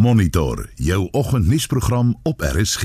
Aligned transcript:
Monitor 0.00 0.68
jou 0.74 1.08
oggendnuusprogram 1.10 2.16
op 2.22 2.40
RSG. 2.40 2.82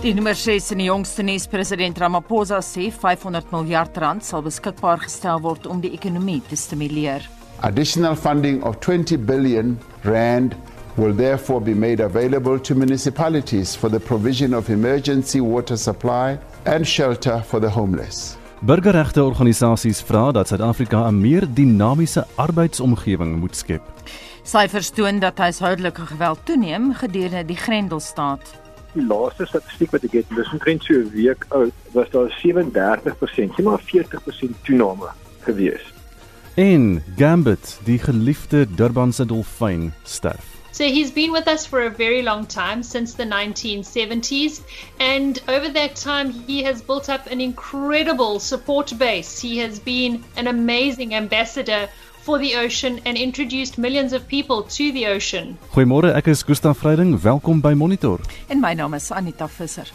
Die 0.00 0.14
nommer 0.14 0.34
6 0.34 0.70
in 0.70 0.80
die 0.80 0.86
jongste 0.86 1.22
nuus 1.22 1.44
president 1.46 1.98
Ramaphosa 2.00 2.62
sê 2.64 2.88
500 2.88 3.52
miljard 3.52 4.00
rand 4.00 4.24
sal 4.24 4.40
beskikbaar 4.48 5.04
gestel 5.04 5.44
word 5.44 5.68
om 5.68 5.84
die 5.84 5.92
ekonomie 5.92 6.40
te 6.48 6.56
stimuleer. 6.56 7.28
Additional 7.60 8.16
funding 8.16 8.62
of 8.64 8.80
20 8.80 9.20
billion 9.28 9.76
rand 10.08 10.56
will 10.94 11.14
therefore 11.14 11.60
be 11.60 11.74
made 11.74 12.04
available 12.04 12.60
to 12.60 12.74
municipalities 12.74 13.76
for 13.76 13.90
the 13.90 14.00
provision 14.00 14.54
of 14.54 14.68
emergency 14.68 15.40
water 15.40 15.76
supply 15.76 16.38
and 16.62 16.86
shelter 16.86 17.42
for 17.42 17.60
the 17.60 17.70
homeless. 17.70 18.36
Burgerregte 18.60 19.22
organisasies 19.22 20.00
vra 20.00 20.32
dat 20.32 20.48
Suid-Afrika 20.48 21.08
'n 21.08 21.20
meer 21.20 21.46
dinamiese 21.54 22.26
arbeidsomgewing 22.34 23.36
moet 23.36 23.56
skep. 23.56 23.82
Syfers 24.42 24.90
toon 24.90 25.18
dat 25.18 25.38
huishoudelike 25.38 26.06
geweld 26.06 26.38
toeneem 26.44 26.94
gedurende 26.94 27.44
die 27.44 27.56
Grendelstaat 27.56 28.60
die 28.96 29.06
laaste 29.06 29.46
statistiek 29.46 29.92
wat 29.94 30.04
ek 30.08 30.18
het, 30.20 30.34
dis 30.34 30.52
omtrent 30.54 30.84
so 30.84 30.94
'n 30.94 31.10
week 31.14 31.46
oud, 31.48 31.74
was 31.94 32.10
daar 32.10 32.30
37%, 32.42 33.54
sien 33.54 33.64
maar 33.64 33.82
40% 33.84 34.54
toename 34.64 35.08
gewees. 35.46 35.92
En 36.54 37.02
Gambit, 37.16 37.80
die 37.84 37.98
geliefde 37.98 38.66
Durbanse 38.74 39.26
dolfyn, 39.26 39.92
sterf. 40.02 40.49
So 40.72 40.84
he's 40.84 41.10
been 41.10 41.32
with 41.32 41.48
us 41.48 41.66
for 41.66 41.82
a 41.82 41.90
very 41.90 42.22
long 42.22 42.46
time, 42.46 42.82
since 42.82 43.14
the 43.14 43.24
1970s. 43.24 44.62
And 44.98 45.40
over 45.48 45.68
that 45.68 45.96
time, 45.96 46.30
he 46.30 46.62
has 46.62 46.80
built 46.80 47.08
up 47.08 47.26
an 47.26 47.40
incredible 47.40 48.38
support 48.38 48.96
base. 48.96 49.40
He 49.40 49.58
has 49.58 49.78
been 49.78 50.24
an 50.36 50.46
amazing 50.46 51.14
ambassador 51.14 51.88
for 52.22 52.38
the 52.38 52.54
ocean 52.56 53.00
and 53.04 53.16
introduced 53.16 53.78
millions 53.78 54.12
of 54.12 54.28
people 54.28 54.62
to 54.62 54.92
the 54.92 55.06
ocean. 55.06 55.58
Goeiemôre, 55.72 56.14
ek 56.14 56.28
is 56.28 56.42
Gustav 56.42 56.78
Vreiding. 56.78 57.18
Welkom 57.18 57.60
by 57.60 57.74
Monitor. 57.74 58.18
En 58.48 58.60
my 58.60 58.74
naam 58.74 58.94
is 58.94 59.10
Anita 59.10 59.48
Visser. 59.48 59.88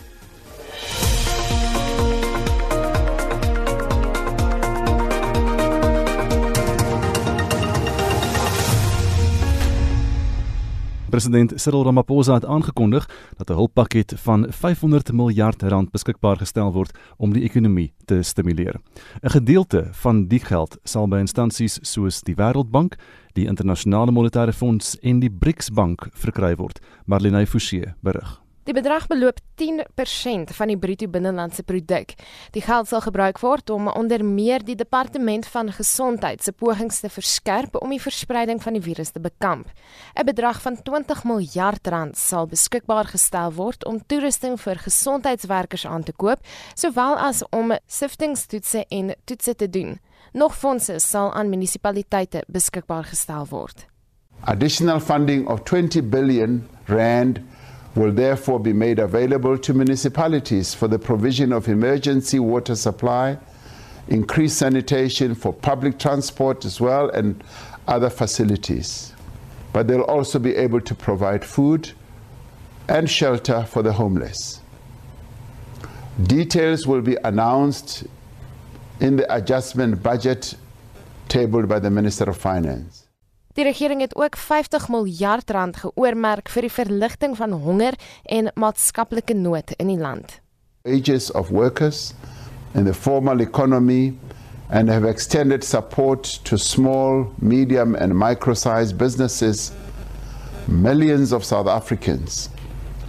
President 11.16 11.54
Cyril 11.56 11.84
Ramaphosa 11.84 12.34
het 12.34 12.46
aangekondig 12.46 13.10
dat 13.38 13.50
'n 13.50 13.54
hulppakket 13.54 14.14
van 14.16 14.46
500 14.50 15.12
miljard 15.12 15.62
rand 15.62 15.92
beskikbaar 15.92 16.38
gestel 16.38 16.74
word 16.74 16.98
om 17.18 17.34
die 17.34 17.44
ekonomie 17.44 17.94
te 18.06 18.22
stimuleer. 18.22 18.76
'n 19.24 19.30
Gedeelte 19.30 19.88
van 19.92 20.28
die 20.28 20.40
geld 20.40 20.78
sal 20.84 21.08
by 21.08 21.18
instansies 21.18 21.80
soos 21.82 22.22
die 22.22 22.36
Wêreldbank, 22.36 22.96
die 23.34 23.46
Internasionale 23.46 24.12
Monetaire 24.12 24.54
Fonds 24.54 25.00
en 25.00 25.20
die 25.20 25.32
BRICS 25.32 25.70
Bank 25.70 26.10
verkry 26.12 26.56
word, 26.56 26.80
Marlene 27.06 27.46
Forsie 27.46 27.94
berig. 28.02 28.45
Die 28.66 28.74
bedrag 28.74 29.04
beloop 29.06 29.38
10% 29.62 30.50
van 30.58 30.72
die 30.72 30.78
bruto 30.78 31.06
binnelandse 31.08 31.62
produk. 31.64 32.16
Die 32.56 32.64
geld 32.66 32.88
sal 32.90 33.04
gebruik 33.06 33.38
word 33.44 33.70
om 33.70 33.92
onder 33.92 34.24
meer 34.26 34.64
die 34.66 34.74
departement 34.76 35.46
van 35.54 35.70
gesondheid 35.70 36.42
se 36.42 36.50
pogings 36.52 37.04
te 37.04 37.12
verskerp 37.14 37.78
om 37.78 37.94
die 37.94 38.02
verspreiding 38.02 38.64
van 38.64 38.74
die 38.74 38.82
virus 38.82 39.14
te 39.14 39.22
bekamp. 39.22 39.70
'n 40.18 40.26
Bedrag 40.26 40.62
van 40.62 40.82
20 40.82 41.24
miljard 41.24 41.88
rand 41.88 42.18
sal 42.18 42.48
beskikbaar 42.48 43.06
gestel 43.06 43.54
word 43.54 43.86
om 43.86 44.02
toerusting 44.08 44.58
vir 44.58 44.82
gesondheidswerkers 44.82 45.86
aan 45.86 46.04
te 46.04 46.14
koop, 46.14 46.40
sowel 46.74 47.18
as 47.18 47.44
om 47.52 47.78
siftingstoetse 47.86 48.86
en 48.90 49.14
toetse 49.26 49.56
te 49.56 49.70
doen. 49.70 50.00
Nog 50.34 50.58
fondse 50.58 51.00
sal 51.00 51.34
aan 51.34 51.50
munisipaliteite 51.50 52.44
beskikbaar 52.48 53.04
gestel 53.04 53.46
word. 53.50 53.86
Additional 54.42 55.00
funding 55.00 55.48
of 55.48 55.64
20 55.64 56.10
billion 56.10 56.68
rand 56.86 57.40
will 57.96 58.12
therefore 58.12 58.60
be 58.60 58.74
made 58.74 59.00
available 59.00 59.58
to 59.58 59.74
municipalities 59.74 60.74
for 60.74 60.88
the 60.88 61.00
provision 61.00 61.54
of 61.54 61.70
emergency 61.70 62.40
water 62.40 62.76
supply, 62.76 63.38
increased 64.10 64.58
sanitation 64.58 65.34
for 65.34 65.54
public 65.54 65.98
transport 65.98 66.66
as 66.66 66.82
well, 66.82 67.10
and 67.10 67.42
other 67.88 68.10
facilities. 68.10 69.14
But 69.72 69.88
they'll 69.88 70.02
also 70.02 70.40
be 70.40 70.56
able 70.56 70.82
to 70.82 70.96
provide 70.96 71.44
food 71.46 71.92
and 72.88 73.10
shelter 73.10 73.64
for 73.64 73.82
the 73.82 73.94
homeless. 73.94 74.62
Details 76.24 76.86
will 76.86 77.02
be 77.02 77.18
announced 77.24 78.06
in 79.00 79.18
the 79.18 79.36
adjustment 79.36 80.02
budget 80.02 80.56
tabled 81.28 81.68
by 81.68 81.80
the 81.80 81.90
Minister 81.90 82.26
of 82.26 82.38
Finance. 82.38 83.05
Die 83.56 83.64
regering 83.64 84.02
het 84.02 84.16
ook 84.16 84.36
50 84.36 84.90
miljard 84.90 85.50
rand 85.50 85.78
geoormerk 85.78 86.50
vir 86.52 86.66
die 86.68 86.72
verligting 86.76 87.38
van 87.40 87.54
honger 87.64 87.96
en 88.28 88.50
maatskaplike 88.60 89.34
nood 89.34 89.72
in 89.80 89.88
die 89.88 90.00
land. 90.00 90.42
Wages 90.84 91.30
of 91.32 91.54
workers 91.56 92.14
in 92.74 92.84
the 92.84 92.94
formal 92.94 93.40
economy 93.40 94.12
and 94.68 94.90
have 94.90 95.08
extended 95.08 95.64
support 95.64 96.44
to 96.44 96.58
small, 96.58 97.32
medium 97.40 97.96
and 97.96 98.18
micro-sized 98.20 98.98
businesses. 98.98 99.72
Millions 100.68 101.32
of 101.32 101.46
South 101.46 101.68
Africans 101.68 102.50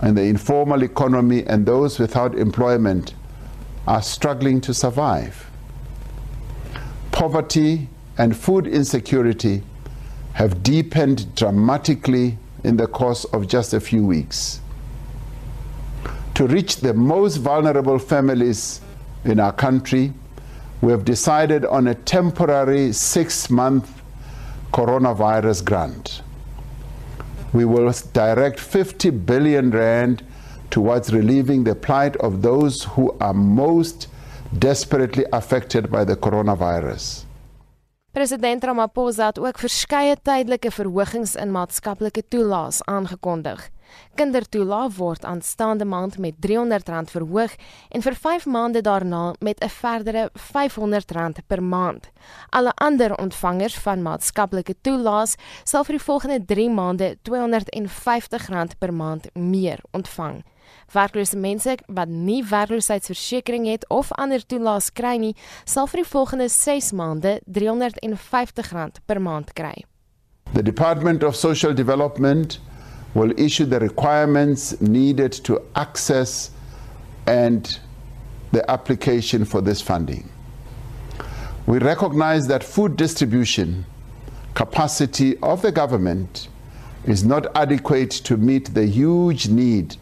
in 0.02 0.14
the 0.14 0.22
informal 0.22 0.82
economy 0.82 1.42
and 1.46 1.66
those 1.66 1.98
without 1.98 2.38
employment 2.38 3.14
are 3.88 4.02
struggling 4.02 4.60
to 4.60 4.72
survive. 4.72 5.50
Poverty 7.10 7.88
and 8.16 8.36
food 8.36 8.68
insecurity 8.68 9.62
have 10.36 10.62
deepened 10.62 11.34
dramatically 11.34 12.36
in 12.62 12.76
the 12.76 12.86
course 12.86 13.24
of 13.32 13.48
just 13.48 13.72
a 13.72 13.80
few 13.80 14.04
weeks. 14.04 14.60
To 16.34 16.46
reach 16.46 16.76
the 16.76 16.92
most 16.92 17.38
vulnerable 17.38 17.98
families 17.98 18.82
in 19.24 19.40
our 19.40 19.52
country, 19.52 20.12
we 20.82 20.92
have 20.92 21.06
decided 21.06 21.64
on 21.64 21.88
a 21.88 21.94
temporary 21.94 22.92
six 22.92 23.48
month 23.48 24.02
coronavirus 24.74 25.64
grant. 25.64 26.20
We 27.54 27.64
will 27.64 27.90
direct 28.12 28.60
50 28.60 29.08
billion 29.08 29.70
rand 29.70 30.22
towards 30.70 31.14
relieving 31.14 31.64
the 31.64 31.74
plight 31.74 32.14
of 32.16 32.42
those 32.42 32.84
who 32.84 33.16
are 33.20 33.32
most 33.32 34.08
desperately 34.58 35.24
affected 35.32 35.90
by 35.90 36.04
the 36.04 36.14
coronavirus. 36.16 37.25
President 38.16 38.64
Ramaphosa 38.64 39.26
het 39.26 39.38
ook 39.38 39.58
verskeie 39.58 40.16
tydelike 40.22 40.70
verhogings 40.72 41.34
in 41.36 41.50
maatskaplike 41.52 42.22
toelaas 42.32 42.78
aangekondig. 42.88 43.66
Kindertoelaas 44.16 44.96
word 44.96 45.24
aanstaande 45.28 45.84
maand 45.84 46.16
met 46.18 46.38
R300 46.40 47.12
verhoog 47.12 47.52
en 47.92 48.06
vir 48.06 48.16
5 48.22 48.46
maande 48.46 48.80
daarna 48.80 49.34
met 49.38 49.60
'n 49.60 49.68
verdere 49.68 50.30
R500 50.32 51.44
per 51.46 51.62
maand. 51.62 52.08
Alle 52.50 52.72
ander 52.74 53.18
ontvangers 53.18 53.78
van 53.78 54.02
maatskaplike 54.02 54.74
toelaas 54.80 55.36
sal 55.64 55.84
vir 55.84 55.98
die 55.98 56.04
volgende 56.04 56.44
3 56.44 56.70
maande 56.70 57.16
R250 57.22 58.78
per 58.78 58.94
maand 58.94 59.28
meer 59.34 59.80
ontvang. 59.90 60.42
Werklose 60.92 61.36
mense 61.36 61.76
wat 61.86 62.08
nie 62.08 62.42
werkloosheidsversekering 62.44 63.66
het 63.66 63.84
of 63.88 64.12
ander 64.12 64.46
toelaas 64.46 64.92
kry 64.92 65.16
nie, 65.18 65.34
sal 65.64 65.86
vir 65.90 66.02
die 66.02 66.10
volgende 66.10 66.48
6 66.48 66.92
maande 66.92 67.40
R350 67.46 69.02
per 69.06 69.20
maand 69.20 69.52
kry. 69.52 69.84
The 70.54 70.62
Department 70.62 71.22
of 71.22 71.36
Social 71.36 71.74
Development 71.74 72.58
will 73.14 73.32
issue 73.36 73.66
the 73.66 73.80
requirements 73.80 74.80
needed 74.80 75.32
to 75.44 75.60
access 75.74 76.50
and 77.26 77.78
the 78.52 78.70
application 78.70 79.44
for 79.44 79.60
this 79.60 79.80
funding. 79.80 80.28
We 81.66 81.78
recognize 81.78 82.46
that 82.46 82.62
food 82.62 82.96
distribution 82.96 83.86
capacity 84.54 85.36
of 85.42 85.62
the 85.62 85.72
government 85.72 86.48
is 87.04 87.24
not 87.24 87.46
adequate 87.54 88.10
to 88.10 88.36
meet 88.36 88.74
the 88.74 88.86
huge 88.86 89.48
need 89.48 89.96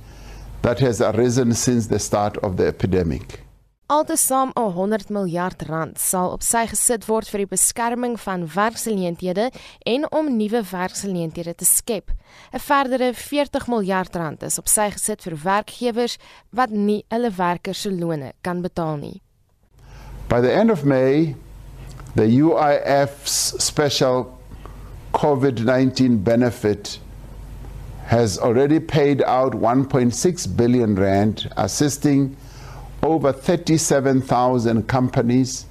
that 0.64 0.80
has 0.80 1.00
arisen 1.00 1.52
since 1.52 1.88
the 1.88 1.98
start 1.98 2.38
of 2.38 2.56
the 2.56 2.66
epidemic. 2.66 3.40
Altesaam 3.86 4.50
100 4.54 5.10
miljard 5.10 5.62
rand 5.68 5.98
sal 6.00 6.30
op 6.32 6.42
sy 6.42 6.62
gesit 6.70 7.04
word 7.04 7.28
vir 7.28 7.42
die 7.42 7.50
beskerming 7.50 8.14
van 8.22 8.46
werksgeleenthede 8.48 9.50
en 9.92 10.06
om 10.08 10.30
nuwe 10.38 10.62
werksgeleenthede 10.70 11.52
te 11.54 11.68
skep. 11.68 12.08
'n 12.54 12.64
Verdere 12.64 13.12
40 13.12 13.68
miljard 13.68 14.16
rand 14.16 14.42
is 14.42 14.58
op 14.58 14.68
sy 14.68 14.88
gesit 14.96 15.20
vir 15.28 15.36
werkgewers 15.44 16.16
wat 16.50 16.70
nie 16.72 17.04
hulle 17.12 17.30
werkers 17.36 17.82
se 17.84 17.92
lone 17.92 18.32
kan 18.40 18.62
betaal 18.62 18.96
nie. 18.96 19.20
By 20.28 20.40
the 20.40 20.52
end 20.52 20.70
of 20.70 20.84
May, 20.84 21.36
the 22.16 22.40
UIF's 22.40 23.52
special 23.60 24.32
COVID-19 25.12 26.24
benefit 26.24 27.03
has 28.04 28.38
already 28.38 28.78
paid 28.78 29.22
out 29.22 29.52
1.6 29.52 30.56
billion 30.56 30.94
rand 30.94 31.50
assisting 31.56 32.36
over 33.02 33.32
37,000 33.32 34.86
companies 34.86 35.66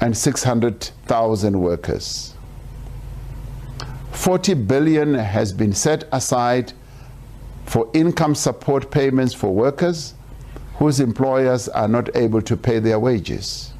and 0.00 0.16
600,000 0.16 1.60
workers. 1.60 2.34
40 4.10 4.54
billion 4.54 5.14
has 5.14 5.52
been 5.52 5.72
set 5.72 6.04
aside 6.12 6.72
for 7.66 7.88
income 7.94 8.34
support 8.34 8.90
payments 8.90 9.32
for 9.32 9.54
workers 9.54 10.14
whose 10.74 11.00
employers 11.00 11.68
are 11.68 11.88
not 11.88 12.14
able 12.16 12.42
to 12.42 12.56
pay 12.56 12.80
their 12.80 12.98
wages. 12.98 13.72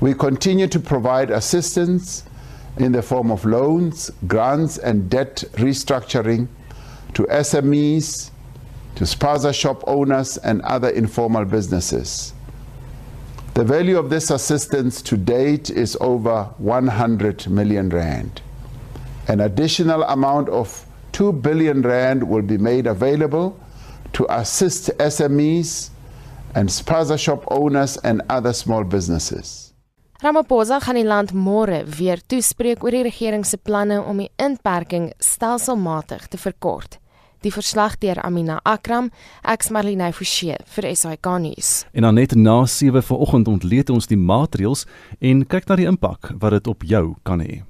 We 0.00 0.14
continue 0.14 0.66
to 0.68 0.80
provide 0.80 1.30
assistance 1.30 2.24
in 2.78 2.92
the 2.92 3.02
form 3.02 3.30
of 3.30 3.44
loans, 3.44 4.10
grants, 4.26 4.78
and 4.78 5.10
debt 5.10 5.44
restructuring 5.54 6.48
to 7.14 7.24
SMEs, 7.24 8.30
to 8.94 9.04
spaza 9.04 9.52
shop 9.52 9.82
owners, 9.86 10.36
and 10.38 10.62
other 10.62 10.88
informal 10.90 11.44
businesses. 11.44 12.32
The 13.54 13.64
value 13.64 13.98
of 13.98 14.08
this 14.08 14.30
assistance 14.30 15.02
to 15.02 15.16
date 15.16 15.70
is 15.70 15.96
over 16.00 16.44
100 16.58 17.48
million 17.48 17.88
rand. 17.88 18.40
An 19.26 19.40
additional 19.40 20.04
amount 20.04 20.48
of 20.48 20.86
2 21.12 21.32
billion 21.32 21.82
rand 21.82 22.28
will 22.28 22.42
be 22.42 22.56
made 22.56 22.86
available 22.86 23.58
to 24.12 24.26
assist 24.30 24.90
SMEs 24.98 25.90
and 26.54 26.68
spaza 26.68 27.18
shop 27.18 27.44
owners 27.48 27.96
and 27.98 28.22
other 28.28 28.52
small 28.52 28.84
businesses. 28.84 29.67
Ramaphosa 30.18 30.80
gaan 30.82 30.96
die 30.98 31.06
land 31.06 31.30
môre 31.30 31.84
weer 31.94 32.18
toespreek 32.26 32.82
oor 32.82 32.90
die 32.90 33.04
regering 33.06 33.44
se 33.46 33.54
planne 33.54 34.00
om 34.02 34.18
die 34.18 34.32
inperking 34.42 35.12
stelselmatig 35.22 36.24
te 36.32 36.40
verkort. 36.42 36.96
Die 37.46 37.52
verslag 37.54 37.94
deur 38.02 38.18
Amina 38.26 38.56
Akram, 38.66 39.12
ex 39.46 39.70
Marlene 39.70 40.10
Forsie 40.10 40.58
vir 40.74 40.90
SAK 40.90 41.30
nuus. 41.44 41.70
En 41.94 42.02
dan 42.02 42.18
net 42.18 42.34
na 42.34 42.64
7 42.66 42.98
vanoggend 43.12 43.54
ontleed 43.54 43.94
ons 43.94 44.10
die 44.10 44.18
maatreëls 44.18 44.88
en 45.22 45.46
kyk 45.46 45.70
na 45.70 45.78
die 45.78 45.86
impak 45.86 46.34
wat 46.34 46.58
dit 46.58 46.74
op 46.74 46.82
jou 46.82 47.04
kan 47.22 47.38
hê. 47.38 47.62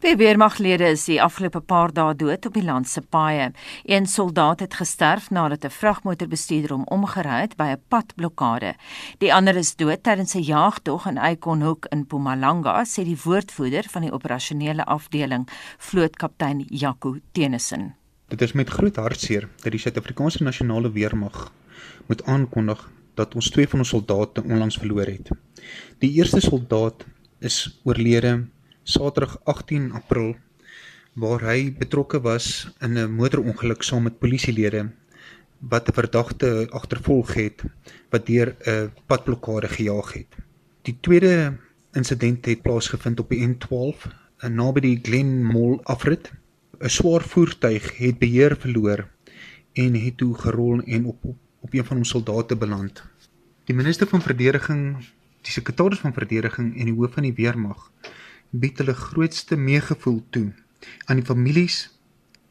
Die 0.00 0.14
weermaglede 0.16 0.86
is 0.94 1.02
die 1.04 1.18
afgelope 1.20 1.60
paar 1.60 1.92
dae 1.92 2.14
dood 2.16 2.46
op 2.48 2.54
die 2.56 2.64
land 2.64 2.88
se 2.88 3.02
paaie. 3.04 3.50
Een 3.84 4.06
soldaat 4.08 4.62
het 4.64 4.74
gesterf 4.78 5.26
nadat 5.30 5.64
'n 5.64 5.76
vragmotorbestuurder 5.80 6.72
hom 6.72 6.84
omgery 6.88 7.40
het 7.40 7.56
by 7.56 7.68
'n 7.74 7.82
padblokkade. 7.88 8.74
Die 9.18 9.34
ander 9.34 9.56
is 9.56 9.76
dood 9.76 10.02
tydens 10.02 10.34
'n 10.34 10.42
jagtog 10.42 11.06
in 11.06 11.18
Eikonhoek 11.18 11.86
in 11.90 11.98
Mpumalanga, 11.98 12.84
sê 12.84 13.04
die 13.04 13.20
woordvoerder 13.24 13.84
van 13.90 14.02
die 14.02 14.12
operasionele 14.12 14.84
afdeling, 14.84 15.48
vlootkaptein 15.78 16.64
Jaco 16.68 17.16
Tenison. 17.32 17.94
Dit 18.28 18.40
is 18.42 18.52
met 18.52 18.70
groot 18.70 18.96
hartseer 18.96 19.48
dat 19.62 19.72
die 19.72 19.80
Suid-Afrikaanse 19.80 20.42
nasionale 20.42 20.92
weermag 20.92 21.52
moet 22.06 22.24
aankondig 22.24 22.90
dat 23.14 23.34
ons 23.34 23.50
twee 23.50 23.68
van 23.68 23.78
ons 23.78 23.88
soldate 23.88 24.42
onlangs 24.42 24.76
verloor 24.76 25.06
het. 25.06 25.28
Die 25.98 26.12
eerste 26.12 26.40
soldaat 26.40 27.04
is 27.38 27.80
oorlede 27.84 28.46
Saterdag 28.90 29.38
18 29.46 29.92
April 29.94 30.32
waar 31.14 31.44
hy 31.46 31.70
betrokke 31.78 32.18
was 32.24 32.66
in 32.82 32.98
'n 32.98 33.12
motorongeluk 33.14 33.82
saam 33.86 34.02
met 34.02 34.18
polisielede 34.18 34.90
wat 35.72 35.88
'n 35.88 35.94
verdagte 35.94 36.66
agtervolg 36.70 37.34
het 37.34 37.62
wat 38.10 38.26
deur 38.26 38.56
'n 38.66 38.90
padblokkade 39.06 39.68
gejaag 39.68 40.12
het. 40.12 40.30
Die 40.82 40.96
tweede 41.00 41.56
insident 41.92 42.46
het 42.46 42.62
plaasgevind 42.62 43.20
op 43.20 43.28
die 43.28 43.46
N12 43.48 44.10
naby 44.48 44.80
die 44.80 44.98
Glen 45.02 45.44
Mall 45.46 45.78
afrit. 45.82 46.32
'n 46.80 46.88
Swaar 46.88 47.22
voertuig 47.22 47.98
het 47.98 48.18
beheer 48.18 48.56
verloor 48.56 49.08
en 49.72 49.94
het 49.94 50.16
toe 50.16 50.34
gerol 50.34 50.80
en 50.82 51.04
op 51.04 51.24
op, 51.24 51.36
op 51.60 51.74
een 51.74 51.84
van 51.84 51.96
ons 51.96 52.08
soldate 52.08 52.56
beland. 52.56 53.04
Die 53.64 53.74
minister 53.74 54.06
van 54.06 54.22
verdediging, 54.22 54.96
die 55.42 55.52
sekretaris 55.52 55.98
van 55.98 56.12
verdediging 56.12 56.78
en 56.78 56.84
die 56.84 56.94
hoof 56.94 57.12
van 57.12 57.22
die 57.22 57.34
weermag 57.34 57.90
bied 58.50 58.78
hulle 58.78 58.94
grootste 58.94 59.56
meegevoel 59.56 60.22
toe 60.30 60.50
aan 61.06 61.20
die 61.20 61.26
families, 61.26 61.90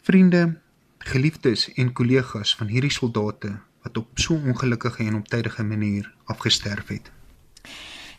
vriende, 0.06 0.60
geliefdes 0.98 1.68
en 1.74 1.94
kollegas 1.94 2.56
van 2.56 2.68
hierdie 2.68 2.94
soldate 2.94 3.56
wat 3.84 3.98
op 3.98 4.20
so 4.20 4.36
ongelukkige 4.36 5.04
en 5.04 5.16
optydige 5.16 5.64
manier 5.64 6.12
afgesterf 6.26 6.88
het. 6.88 7.12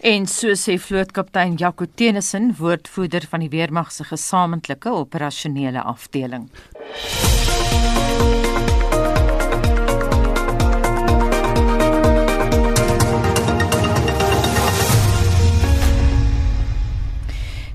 En 0.00 0.26
so 0.26 0.56
sê 0.56 0.78
vlootkaptein 0.80 1.58
Jaco 1.60 1.84
Tenison, 1.94 2.54
woordvoerder 2.56 3.26
van 3.28 3.44
die 3.44 3.52
weermag 3.52 3.92
se 3.92 4.04
gesamentlike 4.08 4.88
operasionele 4.88 5.82
afdeling. 5.82 6.48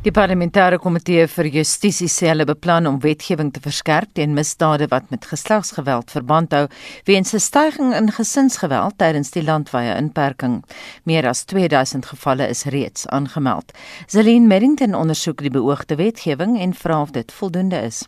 Die 0.06 0.14
parlementêre 0.14 0.78
komitee 0.78 1.24
vir 1.26 1.48
justisie 1.50 2.06
sê 2.14 2.28
hulle 2.30 2.46
beplan 2.46 2.86
om 2.86 3.00
wetgewing 3.02 3.48
te 3.56 3.62
verskerp 3.64 4.12
teen 4.14 4.36
misdade 4.38 4.86
wat 4.92 5.08
met 5.10 5.26
geslagsgeweld 5.26 6.14
verband 6.14 6.54
hou 6.54 6.68
weens 7.10 7.34
'n 7.34 7.42
stygings 7.42 7.98
in 7.98 8.12
gesinsgeweld 8.14 9.00
tydens 9.02 9.32
die 9.32 9.42
landwyse 9.42 9.98
inperking. 9.98 10.64
Meer 11.06 11.28
as 11.28 11.44
2000 11.46 12.06
gevalle 12.06 12.48
is 12.48 12.64
reeds 12.66 13.08
aangemeld. 13.08 13.74
Zelin 14.06 14.48
Merrington 14.48 14.94
ondersoek 14.94 15.42
die 15.42 15.50
beoogde 15.50 15.96
wetgewing 15.96 16.60
en 16.60 16.74
vra 16.74 17.02
of 17.02 17.12
dit 17.12 17.32
voldoende 17.32 17.82
is. 17.82 18.06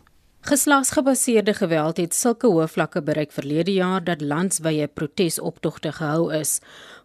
Geslagsgebaseerde 0.48 1.52
geweld 1.54 1.98
het 2.00 2.14
sulke 2.16 2.48
hoë 2.48 2.70
vlakke 2.72 3.02
bereik 3.04 3.34
verlede 3.36 3.74
jaar 3.74 4.00
dat 4.00 4.22
landswye 4.24 4.86
protesoptogte 4.88 5.90
gehou 5.92 6.30
is. 6.32 6.52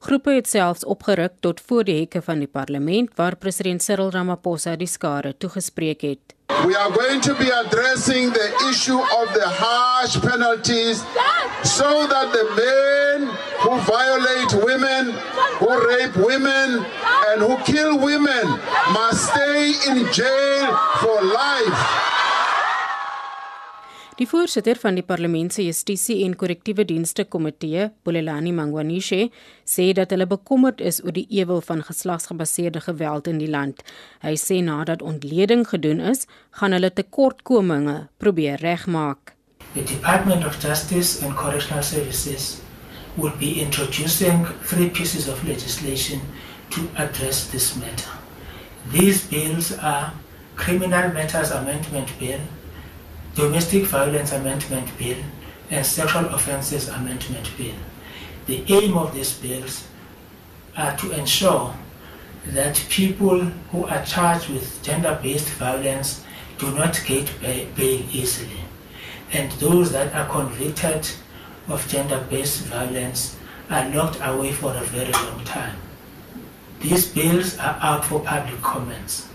Groepe 0.06 0.32
het 0.38 0.48
selfs 0.48 0.86
opgeruk 0.86 1.34
tot 1.44 1.60
voor 1.66 1.84
die 1.84 1.98
hekke 1.98 2.22
van 2.24 2.40
die 2.40 2.48
parlement 2.48 3.12
waar 3.20 3.36
president 3.36 3.84
Cyril 3.84 4.14
Ramaphosa 4.16 4.78
die 4.80 4.88
skare 4.88 5.34
toegespreek 5.38 6.06
het. 6.08 6.38
We 6.64 6.78
are 6.78 6.94
going 6.94 7.20
to 7.24 7.36
be 7.36 7.52
addressing 7.52 8.32
the 8.32 8.48
issue 8.70 9.02
of 9.02 9.28
the 9.36 9.50
harsh 9.60 10.16
penalties 10.24 11.04
so 11.68 12.08
that 12.08 12.32
the 12.32 12.48
men 12.56 13.28
who 13.60 13.76
violate 13.92 14.56
women, 14.64 15.12
who 15.60 15.68
rape 15.92 16.16
women 16.16 16.80
and 17.28 17.44
who 17.44 17.60
kill 17.68 18.00
women 18.00 18.56
must 18.96 19.28
stay 19.36 19.76
in 19.92 20.08
jail 20.14 20.72
for 21.04 21.20
life. 21.22 22.32
Die 24.14 24.28
voorsitter 24.30 24.78
van 24.78 24.94
die 24.94 25.02
Parlement 25.02 25.56
se 25.56 25.64
Justisie 25.66 26.20
en 26.22 26.36
Korrektiewe 26.38 26.84
Dienste 26.86 27.24
Komitee, 27.26 27.88
Bolelani 28.06 28.52
Mangwanishe, 28.54 29.32
sê 29.66 29.88
dat 29.98 30.14
hulle 30.14 30.28
bekommerd 30.30 30.84
is 30.86 31.00
oor 31.02 31.16
die 31.16 31.26
ewel 31.34 31.64
van 31.66 31.82
geslagsgebaseerde 31.88 32.84
geweld 32.86 33.32
in 33.32 33.42
die 33.42 33.50
land. 33.50 33.82
Hy 34.22 34.36
sê 34.38 34.60
nadat 34.62 35.02
ontleding 35.02 35.66
gedoen 35.72 36.04
is, 36.14 36.28
gaan 36.62 36.78
hulle 36.78 36.94
tekortkominge 36.94 37.98
probeer 38.22 38.62
regmaak. 38.62 39.34
The 39.74 39.82
Department 39.82 40.46
of 40.46 40.62
Justice 40.62 41.26
and 41.26 41.34
Correctional 41.34 41.82
Services 41.82 42.62
will 43.18 43.34
be 43.42 43.58
introducing 43.66 44.46
three 44.62 44.94
pieces 44.94 45.26
of 45.28 45.42
legislation 45.42 46.22
to 46.70 46.86
address 47.02 47.48
this 47.50 47.74
matter. 47.82 48.14
These 48.94 49.26
bills 49.26 49.74
are 49.82 50.14
Criminal 50.56 51.10
Matters 51.14 51.50
Amendment 51.50 52.14
Bill 52.20 52.42
Domestic 53.36 53.86
Violence 53.86 54.32
Amendment 54.32 54.96
Bill 55.00 55.18
and 55.72 55.84
Sexual 55.84 56.26
Offences 56.26 56.88
Amendment 56.88 57.50
Bill. 57.58 57.74
The 58.46 58.64
aim 58.68 58.96
of 58.96 59.16
these 59.16 59.34
bills 59.34 59.88
are 60.78 60.96
to 60.98 61.12
ensure 61.14 61.74
that 62.48 62.86
people 62.90 63.40
who 63.72 63.88
are 63.88 64.06
charged 64.06 64.50
with 64.50 64.84
gender-based 64.84 65.50
violence 65.52 66.24
do 66.60 66.70
not 66.76 67.02
get 67.08 67.32
bail 67.42 68.06
easily. 68.12 68.62
And 69.32 69.52
those 69.54 69.92
that 69.94 70.14
are 70.14 70.30
convicted 70.30 71.10
of 71.68 71.88
gender-based 71.88 72.66
violence 72.66 73.36
are 73.72 73.90
locked 73.90 74.20
away 74.22 74.52
for 74.52 74.76
a 74.76 74.82
very 74.82 75.12
long 75.12 75.44
time. 75.44 75.76
These 76.82 77.08
bills 77.08 77.58
are 77.58 77.80
out 77.82 78.06
for 78.06 78.20
public 78.20 78.62
comments. 78.62 79.28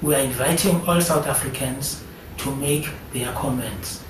We 0.00 0.16
are 0.16 0.22
inviting 0.22 0.80
all 0.88 1.00
South 1.00 1.28
Africans 1.28 2.01
to 2.38 2.50
make 2.56 2.88
their 3.12 3.32
comments. 3.32 4.00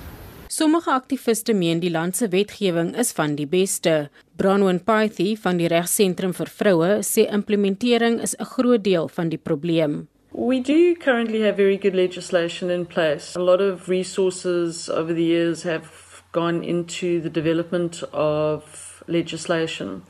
Sommige 0.47 0.91
aktiviste 0.91 1.53
meen 1.53 1.79
die 1.79 1.89
land 1.89 2.15
se 2.15 2.27
wetgewing 2.29 2.95
is 2.95 3.11
van 3.11 3.35
die 3.35 3.47
beste. 3.49 4.09
Bronwyn 4.37 4.83
Pythie 4.85 5.37
van 5.41 5.57
die 5.57 5.67
Regsentrum 5.67 6.33
vir 6.37 6.51
Vroue 6.59 6.91
sê 7.01 7.25
implementering 7.25 8.19
is 8.21 8.35
'n 8.39 8.45
groot 8.45 8.83
deel 8.83 9.07
van 9.07 9.29
die 9.29 9.41
probleem. 9.41 10.07
We 10.31 10.59
do 10.59 10.95
currently 10.95 11.41
have 11.41 11.55
very 11.57 11.77
good 11.77 11.95
legislation 11.95 12.69
in 12.69 12.85
place. 12.85 13.35
A 13.35 13.39
lot 13.39 13.61
of 13.61 13.87
resources 13.87 14.89
over 14.89 15.13
the 15.13 15.23
years 15.23 15.63
have 15.63 15.89
gone 16.31 16.63
into 16.63 17.21
the 17.21 17.29
development 17.29 18.03
of 18.11 19.03
legislation. 19.07 20.03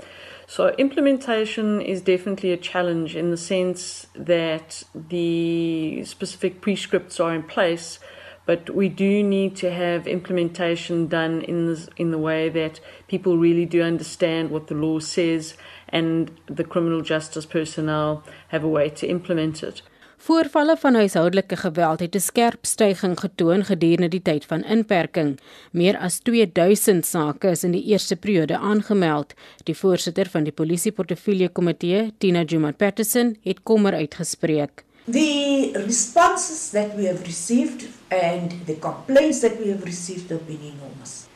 So 0.47 0.73
implementation 0.77 1.81
is 1.81 2.01
definitely 2.01 2.51
a 2.51 2.57
challenge 2.57 3.15
in 3.15 3.31
the 3.31 3.37
sense 3.37 4.07
that 4.15 4.83
the 4.93 6.03
specific 6.05 6.61
prescripts 6.61 7.19
are 7.19 7.33
in 7.33 7.43
place, 7.43 7.99
But 8.45 8.69
we 8.69 8.89
do 8.89 9.23
need 9.23 9.55
to 9.55 9.69
have 9.69 10.05
implementation 10.05 11.07
done 11.07 11.41
in 11.41 11.65
the, 11.65 11.87
in 11.95 12.11
the 12.11 12.17
way 12.17 12.49
that 12.49 12.81
people 13.07 13.37
really 13.37 13.65
do 13.65 13.81
understand 13.81 14.49
what 14.49 14.67
the 14.67 14.75
law 14.75 14.99
says 14.99 15.55
and 15.89 16.29
the 16.47 16.63
criminal 16.63 17.01
justice 17.01 17.45
personnel 17.45 18.23
have 18.49 18.63
a 18.65 18.67
way 18.67 18.89
to 18.89 19.07
implement 19.07 19.63
it. 19.63 19.81
Voorvalle 20.23 20.77
van 20.79 20.95
huishoudelike 20.95 21.55
geweld 21.59 21.99
het 21.99 22.15
'n 22.15 22.19
skerp 22.19 22.65
stygings 22.65 23.19
getoon 23.19 23.63
gedurende 23.65 24.07
die 24.07 24.21
tyd 24.21 24.45
van 24.45 24.63
inperking. 24.63 25.39
Meer 25.71 25.97
as 25.97 26.19
2000 26.19 27.05
sake 27.05 27.49
is 27.49 27.63
in 27.63 27.71
die 27.71 27.83
eerste 27.83 28.15
periode 28.15 28.57
aangemeld. 28.57 29.33
Die 29.63 29.75
voorsitter 29.75 30.29
van 30.29 30.43
die 30.43 30.53
polisieportefeulje 30.53 31.49
komitee, 31.49 32.13
Tina 32.17 32.43
Jumat 32.43 32.77
Patterson, 32.77 33.37
het 33.43 33.63
kommer 33.63 33.93
uitgespreek. 33.93 34.83
The 35.11 35.71
responses 35.85 36.69
that 36.69 36.95
we 36.95 37.07
have 37.07 37.23
received 37.23 37.87
and 38.13 38.65
the 38.65 38.75
complaints 38.75 39.41
that 39.41 39.59
we 39.59 39.69
have 39.69 39.83
received 39.83 40.29
have 40.29 40.45
been 40.47 40.61
enormous. 40.61 41.27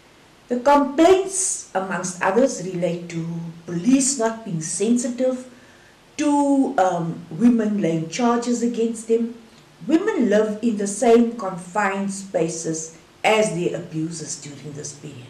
The 0.47 0.59
complaints, 0.59 1.69
amongst 1.75 2.21
others, 2.21 2.63
relate 2.63 3.09
to 3.09 3.27
police 3.65 4.17
not 4.17 4.45
being 4.45 4.61
sensitive 4.61 5.51
to 6.17 6.73
um, 6.77 7.25
women 7.31 7.81
laying 7.81 8.09
charges 8.09 8.63
against 8.63 9.07
them. 9.07 9.35
Women 9.85 10.29
live 10.29 10.59
in 10.61 10.77
the 10.77 10.87
same 10.87 11.37
confined 11.37 12.13
spaces 12.13 12.97
as 13.23 13.53
their 13.53 13.79
abusers 13.79 14.41
during 14.41 14.73
this 14.73 14.93
period. 14.93 15.27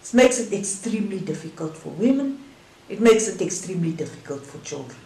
This 0.00 0.12
makes 0.12 0.40
it 0.40 0.52
extremely 0.52 1.20
difficult 1.20 1.76
for 1.76 1.90
women. 1.90 2.44
It 2.88 3.00
makes 3.00 3.28
it 3.28 3.40
extremely 3.40 3.92
difficult 3.92 4.44
for 4.44 4.58
children. 4.64 4.98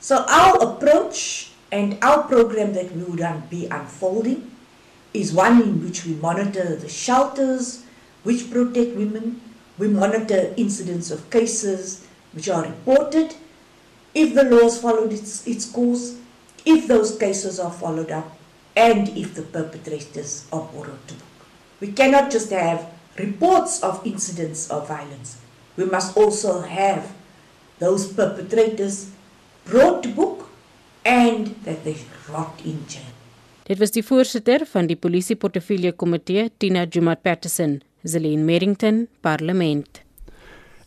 So 0.00 0.24
our 0.28 0.74
approach 0.74 1.52
and 1.70 1.98
our 2.02 2.24
program 2.24 2.72
that 2.74 2.92
we 2.92 3.04
would 3.04 3.50
be 3.50 3.66
unfolding 3.66 4.50
is 5.20 5.32
one 5.32 5.62
in 5.62 5.84
which 5.84 6.04
we 6.04 6.14
monitor 6.14 6.76
the 6.76 6.88
shelters 6.88 7.84
which 8.22 8.50
protect 8.50 8.96
women. 8.96 9.40
We 9.78 9.88
monitor 9.88 10.54
incidents 10.56 11.10
of 11.10 11.30
cases 11.30 12.06
which 12.32 12.48
are 12.48 12.62
reported. 12.62 13.34
If 14.14 14.34
the 14.34 14.44
law 14.44 14.66
is 14.66 14.80
followed 14.80 15.12
its, 15.12 15.46
its 15.46 15.64
course, 15.66 16.18
if 16.64 16.88
those 16.88 17.16
cases 17.16 17.60
are 17.60 17.70
followed 17.70 18.10
up, 18.10 18.36
and 18.76 19.08
if 19.16 19.34
the 19.34 19.42
perpetrators 19.42 20.46
are 20.52 20.68
brought 20.72 21.08
to 21.08 21.14
book. 21.14 21.46
We 21.80 21.92
cannot 21.92 22.30
just 22.30 22.50
have 22.50 22.86
reports 23.18 23.82
of 23.82 24.06
incidents 24.06 24.70
of 24.70 24.88
violence. 24.88 25.40
We 25.76 25.86
must 25.86 26.16
also 26.16 26.60
have 26.60 27.14
those 27.78 28.12
perpetrators 28.12 29.10
brought 29.64 30.02
to 30.02 30.10
book 30.10 30.50
and 31.04 31.48
that 31.64 31.84
they 31.84 31.96
rot 32.28 32.60
in 32.64 32.86
jail. 32.86 33.15
Dit 33.66 33.80
was 33.82 33.90
die 33.90 34.04
voorsitter 34.06 34.62
van 34.70 34.86
die 34.86 34.94
polisieportefeulje 34.94 35.90
komitee, 35.98 36.50
Tina 36.62 36.84
Jumat 36.86 37.24
Patterson, 37.26 37.80
Zelene 38.06 38.44
Merrington, 38.46 39.08
Parlement. 39.20 40.04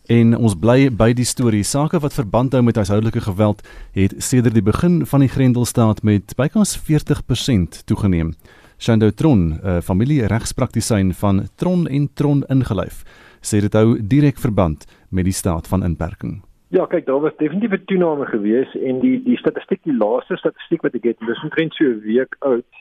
En 0.07 0.31
ons 0.37 0.55
bly 0.55 0.87
by 0.87 1.09
die 1.11 1.27
storie. 1.27 1.65
Sake 1.67 1.99
wat 1.99 2.15
verband 2.15 2.55
hou 2.55 2.63
met 2.63 2.79
huishoudelike 2.79 3.25
geweld 3.27 3.65
het 3.97 4.15
sedert 4.23 4.55
die 4.55 4.63
begin 4.63 5.01
van 5.11 5.25
die 5.25 5.27
Grendelstaat 5.27 6.05
met 6.07 6.31
bykans 6.39 6.77
40% 6.87 7.83
toegeneem. 7.83 8.31
Shando 8.79 9.11
Tron, 9.11 9.59
'n 9.59 9.81
familieregspraktisyn 9.81 11.13
van 11.13 11.49
Tron 11.55 11.87
en 11.87 12.09
Tron 12.13 12.45
ingelyf, 12.47 13.03
sê 13.41 13.59
dit 13.59 13.73
hou 13.73 13.99
direk 14.01 14.39
verband 14.39 14.85
met 15.09 15.25
die 15.25 15.33
staat 15.33 15.67
van 15.67 15.83
inperking. 15.83 16.48
Ja, 16.69 16.85
kyk, 16.85 17.05
daar 17.05 17.19
was 17.19 17.35
definitief 17.37 17.71
'n 17.71 17.85
toename 17.85 18.25
gewees 18.25 18.75
en 18.75 18.99
die 18.99 19.23
die 19.23 19.37
statistiek, 19.37 19.79
die 19.83 19.97
laaste 19.97 20.37
statistiek 20.37 20.81
wat 20.81 20.93
ek 20.93 21.03
het, 21.03 21.19
dis 21.19 21.41
omtrent 21.43 21.73
so 21.73 21.83
'n 21.83 21.99
week 21.99 22.35
oud, 22.39 22.71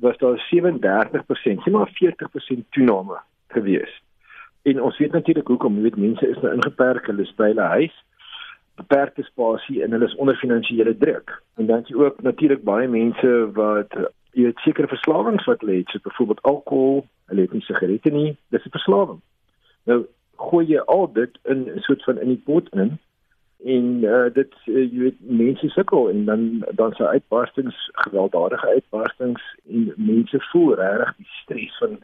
was 0.00 0.18
daar 0.18 0.38
37%, 0.38 1.62
sien 1.62 1.72
maar 1.72 1.90
40% 1.92 2.64
toename 2.70 3.18
gewees. 3.48 4.02
En 4.62 4.82
ons 4.82 4.98
weet 4.98 5.12
natuurlik 5.12 5.46
hoekom, 5.46 5.74
jy 5.74 5.82
weet 5.82 5.96
mense 5.96 6.28
is 6.28 6.40
nou 6.40 6.52
ingeperk, 6.54 7.06
hulle 7.06 7.22
is 7.22 7.34
by 7.34 7.46
hulle 7.52 7.68
huis, 7.78 8.04
beperkte 8.74 9.22
spasie 9.22 9.82
en 9.82 9.90
hulle 9.90 10.04
is 10.04 10.14
onder 10.14 10.36
finansiële 10.36 10.96
druk. 10.96 11.42
En 11.56 11.66
dan 11.66 11.82
is 11.82 11.94
ook 11.94 12.22
natuurlik 12.22 12.62
baie 12.62 12.88
mense 12.88 13.50
wat 13.52 13.92
jy 14.32 14.42
weet 14.42 14.58
sekere 14.58 14.88
verslawings 14.88 15.44
wat 15.44 15.60
hulle 15.60 15.76
het, 15.76 15.88
so 15.88 15.98
byvoorbeeld 16.02 16.42
alkohol, 16.42 17.06
hulle 17.26 17.40
het 17.40 17.52
nie 17.52 17.62
sigarette 17.62 18.10
nie, 18.10 18.36
dis 18.48 18.64
'n 18.66 18.70
verslawing. 18.70 19.20
Nou 19.84 20.06
gooi 20.36 20.66
jy 20.66 20.78
al 20.78 21.12
dit 21.12 21.38
in 21.44 21.70
'n 21.74 21.80
soort 21.80 22.04
van 22.04 22.18
in 22.18 22.28
die 22.28 22.42
pot 22.44 22.68
in 22.74 22.98
en 23.64 23.86
uh, 24.04 24.26
dit 24.34 24.54
uh, 24.66 24.84
jy 24.84 24.98
weet 25.02 25.20
mense 25.20 25.68
sukkel 25.74 26.10
en 26.10 26.24
dan 26.24 26.64
dan 26.78 26.92
se 26.94 27.08
uitbarstings 27.08 27.90
gewelddadige 28.06 28.66
uitbarstings 28.66 29.42
en 29.68 29.92
mense 29.96 30.40
voel 30.52 30.74
regtig 30.74 31.16
die 31.16 31.30
stres 31.42 31.78
van 31.78 31.98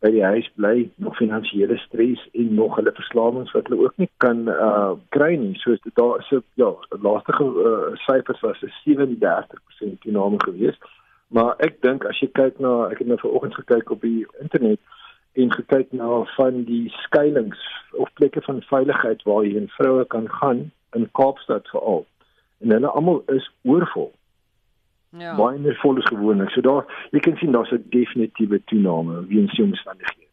by 0.00 0.10
die 0.14 0.24
huis 0.24 0.46
bly 0.56 0.88
nog 0.96 1.16
finansiële 1.16 1.76
stres 1.78 2.22
en 2.32 2.54
nog 2.54 2.76
hulle 2.78 2.92
verslawings 2.96 3.52
wat 3.52 3.66
hulle 3.68 3.82
ook 3.82 3.98
nie 4.00 4.08
kan 4.16 4.46
uh, 4.48 4.94
kry 5.08 5.34
nie. 5.36 5.58
Soos 5.60 5.82
dit 5.84 5.94
daar 5.94 6.22
so 6.28 6.40
ja 6.54 6.70
laaste 7.02 7.36
uh, 7.42 7.92
syfers 8.06 8.40
was 8.40 8.62
'n 8.62 8.72
37% 8.86 10.00
toename 10.00 10.40
gewees 10.46 10.78
maar 11.30 11.54
ek 11.62 11.78
dink 11.82 12.04
as 12.10 12.18
jy 12.22 12.28
kyk 12.34 12.58
na 12.62 12.90
ek 12.90 13.02
het 13.02 13.10
nou 13.10 13.18
vanoggend 13.22 13.54
gekyk 13.54 13.90
op 13.94 14.02
die 14.02 14.26
internet 14.42 14.80
en 15.38 15.52
gekyk 15.54 15.92
na 15.94 16.24
van 16.34 16.64
die 16.66 16.90
skuilings 17.04 17.60
of 18.02 18.10
plekke 18.18 18.42
van 18.46 18.62
veiligheid 18.70 19.22
waar 19.28 19.46
jy 19.46 19.60
en 19.60 19.70
vroue 19.76 20.04
kan 20.14 20.26
gaan 20.40 20.64
in 20.92 21.08
Kaapstad 21.12 21.68
veral. 21.68 22.06
En 22.58 22.70
hulle 22.70 22.86
almal 22.86 23.22
is 23.26 23.50
oorvol. 23.62 24.12
Ja. 25.18 25.34
Baie 25.36 25.58
meer 25.58 25.74
vol 25.82 25.98
as 25.98 26.06
gewoonlik. 26.06 26.50
So 26.54 26.60
daar 26.60 26.86
jy 27.10 27.20
kan 27.20 27.36
sien 27.36 27.52
daar's 27.52 27.72
'n 27.72 27.84
definitiewe 27.90 28.60
toename 28.64 29.26
weens 29.26 29.54
die 29.56 29.64
omstandighede. 29.64 30.28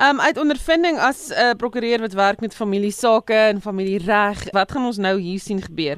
Um, 0.00 0.20
uit 0.20 0.38
ondervinding 0.38 0.98
as 0.98 1.30
'n 1.30 1.40
uh, 1.40 1.54
prokureur 1.56 2.00
wat 2.00 2.12
werk 2.12 2.40
met 2.40 2.54
familiesake 2.54 3.34
en 3.34 3.60
familiereg, 3.60 4.50
wat 4.50 4.72
gaan 4.72 4.84
ons 4.84 4.98
nou 4.98 5.18
hier 5.20 5.38
sien 5.38 5.62
gebeur? 5.62 5.96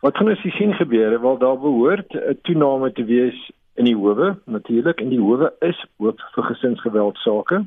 Wat 0.00 0.16
gaan 0.16 0.28
ons 0.28 0.42
hier 0.42 0.52
sien 0.52 0.74
gebeur? 0.74 1.20
Wel 1.20 1.38
daar 1.38 1.58
behoort 1.58 2.12
'n 2.14 2.38
toename 2.42 2.92
te 2.92 3.04
wees 3.04 3.50
in 3.74 3.84
die 3.84 3.96
howe 3.96 4.38
natuurlik 4.44 5.00
en 5.00 5.08
die 5.08 5.20
howe 5.20 5.52
is 5.58 5.86
oop 5.96 6.20
vir 6.34 6.44
gesinsgeweld 6.44 7.16
sake. 7.16 7.66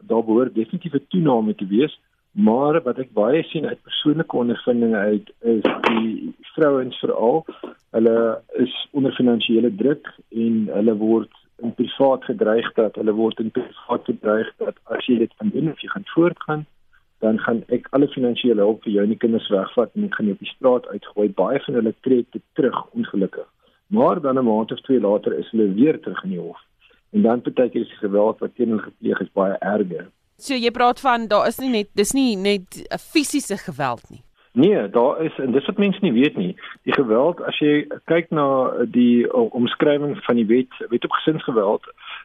Daar 0.00 0.24
behoort 0.24 0.54
definitief 0.54 0.92
'n 0.92 1.06
toename 1.08 1.54
te 1.54 1.66
wees 1.66 2.00
Maar 2.34 2.80
wat 2.82 2.98
ek 2.98 3.12
baie 3.14 3.44
sien 3.46 3.66
uit 3.66 3.82
persoonlike 3.86 4.36
ondervindinge 4.36 4.98
uit 4.98 5.28
is 5.54 5.66
die 5.86 6.32
vrouens 6.56 6.96
veral, 6.98 7.44
hulle 7.94 8.16
is 8.58 8.74
onder 8.90 9.14
finansiële 9.14 9.70
druk 9.78 10.10
en 10.34 10.64
hulle 10.74 10.96
word 10.98 11.30
in 11.62 11.74
privaat 11.78 12.24
gedreig 12.26 12.72
dat 12.74 12.98
hulle 12.98 13.14
word 13.14 13.38
in 13.38 13.52
privaat 13.54 14.10
gedreig 14.10 14.50
dat 14.58 14.80
as 14.96 15.06
jy 15.06 15.20
dit 15.22 15.36
van 15.38 15.52
doen 15.54 15.70
of 15.70 15.84
jy 15.84 15.92
gaan 15.92 16.08
voortgaan, 16.14 16.64
dan 17.22 17.38
gaan 17.44 17.62
ek 17.76 17.86
alle 17.94 18.10
finansiële 18.16 18.66
hulp 18.66 18.82
vir 18.82 18.96
jou 18.96 19.04
en 19.06 19.14
die 19.14 19.22
kinders 19.26 19.46
wegvat 19.54 19.94
en 19.94 20.08
ek 20.08 20.18
gaan 20.18 20.32
jou 20.32 20.34
op 20.34 20.42
die 20.42 20.50
straat 20.56 20.90
uitgooi. 20.90 21.28
Baie 21.38 21.62
van 21.68 21.78
hulle 21.78 21.94
tree 22.02 22.26
dit 22.34 22.44
terug 22.58 22.82
ongelukkig. 22.98 23.46
Maar 23.94 24.20
dan 24.20 24.38
'n 24.38 24.48
maand 24.50 24.72
of 24.72 24.82
twee 24.82 25.00
later 25.00 25.38
is 25.38 25.50
hulle 25.54 25.70
weer 25.78 26.00
terug 26.00 26.24
in 26.24 26.34
die 26.34 26.42
hof. 26.42 26.58
En 27.14 27.22
dan 27.22 27.46
partykeer 27.46 27.80
is 27.80 27.94
die 27.94 28.02
geweld 28.02 28.38
wat 28.38 28.54
teen 28.54 28.74
hulle 28.74 28.90
gepleeg 28.90 29.20
is 29.20 29.32
baie 29.32 29.56
erger. 29.60 30.10
So 30.36 30.54
jy 30.54 30.70
praat 30.70 31.00
van 31.00 31.28
daar 31.28 31.46
is 31.46 31.58
nie 31.58 31.70
net 31.70 31.88
dis 31.94 32.12
nie 32.12 32.36
net 32.36 32.66
'n 32.90 32.98
fisiese 32.98 33.56
geweld 33.56 34.02
nie. 34.10 34.22
Nee, 34.52 34.90
daar 34.90 35.20
is 35.22 35.38
en 35.38 35.52
dis 35.52 35.66
wat 35.66 35.78
mense 35.78 35.98
nie 36.00 36.12
weet 36.12 36.36
nie. 36.36 36.56
Die 36.82 36.92
geweld 36.92 37.40
as 37.42 37.58
jy 37.58 37.86
kyk 38.06 38.30
na 38.30 38.70
die 38.86 39.32
omskrywing 39.32 40.16
van 40.22 40.36
die 40.36 40.46
wet, 40.46 40.70
wet 40.90 41.04
op 41.04 41.10
gesinsgeweld, 41.10 41.82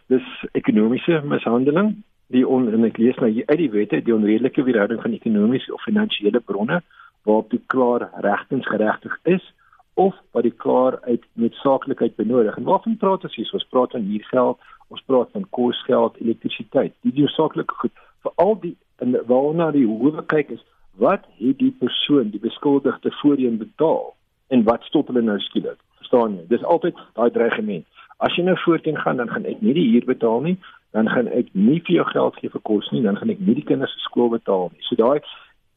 dis 0.08 0.26
ekonomiese 0.52 1.22
mishandeling, 1.26 2.04
die 2.28 2.48
on, 2.48 2.68
en 2.74 2.86
ek 2.86 2.98
lees 3.02 3.18
nou 3.18 3.32
uit 3.34 3.58
die 3.58 3.72
wette 3.74 4.02
die 4.06 4.14
onredelike 4.14 4.64
weerhouding 4.64 5.02
van 5.02 5.16
ekonomiese 5.18 5.74
of 5.74 5.82
finansiële 5.84 6.40
bronne 6.40 6.82
waarop 7.26 7.50
die 7.50 7.62
klaar 7.74 8.10
regtens 8.22 8.68
geregtig 8.68 9.18
is 9.24 9.54
of 10.00 10.16
wat 10.32 10.46
die 10.48 10.56
klaar 10.64 11.00
uit 11.02 11.24
noodsaaklikheid 11.34 12.16
benodig. 12.16 12.58
En 12.58 12.68
waarvan 12.68 12.98
praat 12.98 13.24
ons 13.28 13.36
hier? 13.36 13.50
Ons 13.54 13.68
praat 13.74 13.96
van 13.96 14.06
huurgeld, 14.12 14.60
ons 14.88 15.04
praat 15.06 15.32
van 15.36 15.46
kosgeld, 15.58 16.18
elektrisiteit. 16.24 16.96
Die 17.08 17.16
noodsaaklike 17.18 17.76
goed 17.82 18.06
vir 18.24 18.36
al 18.44 18.56
die 18.64 18.76
en 19.04 19.16
waarna 19.28 19.70
die 19.76 19.86
hoewe 19.88 20.24
kyk 20.32 20.56
is 20.56 20.64
wat 21.00 21.28
het 21.40 21.60
die 21.60 21.72
persoon, 21.80 22.32
die 22.32 22.42
beskuldigde 22.44 23.12
voorheen 23.22 23.60
betaal 23.60 24.14
en 24.56 24.66
wat 24.68 24.84
stop 24.88 25.12
hulle 25.12 25.24
nou 25.24 25.38
skielik? 25.44 25.80
Verstaan 26.02 26.36
jy? 26.40 26.48
Dis 26.52 26.66
altyd 26.74 26.98
daai 27.20 27.30
dreigement. 27.36 27.86
As 28.20 28.36
jy 28.36 28.44
nou 28.44 28.58
voorteen 28.66 29.00
gaan, 29.00 29.22
dan 29.22 29.32
gaan 29.32 29.48
ek 29.48 29.62
nie 29.64 29.76
die 29.78 29.88
huur 29.94 30.08
betaal 30.10 30.44
nie, 30.48 30.58
dan 30.96 31.08
gaan 31.12 31.30
ek 31.32 31.52
nie 31.54 31.80
vir 31.88 32.00
jou 32.00 32.08
geld 32.10 32.40
gee 32.42 32.52
vir 32.56 32.64
kos 32.72 32.90
nie, 32.92 33.04
dan 33.06 33.20
gaan 33.20 33.32
ek 33.32 33.40
nie 33.40 33.56
die 33.60 33.68
kinders 33.68 33.94
se 33.96 34.04
skool 34.08 34.32
betaal 34.34 34.68
nie. 34.74 34.84
So 34.88 35.00
daai 35.00 35.22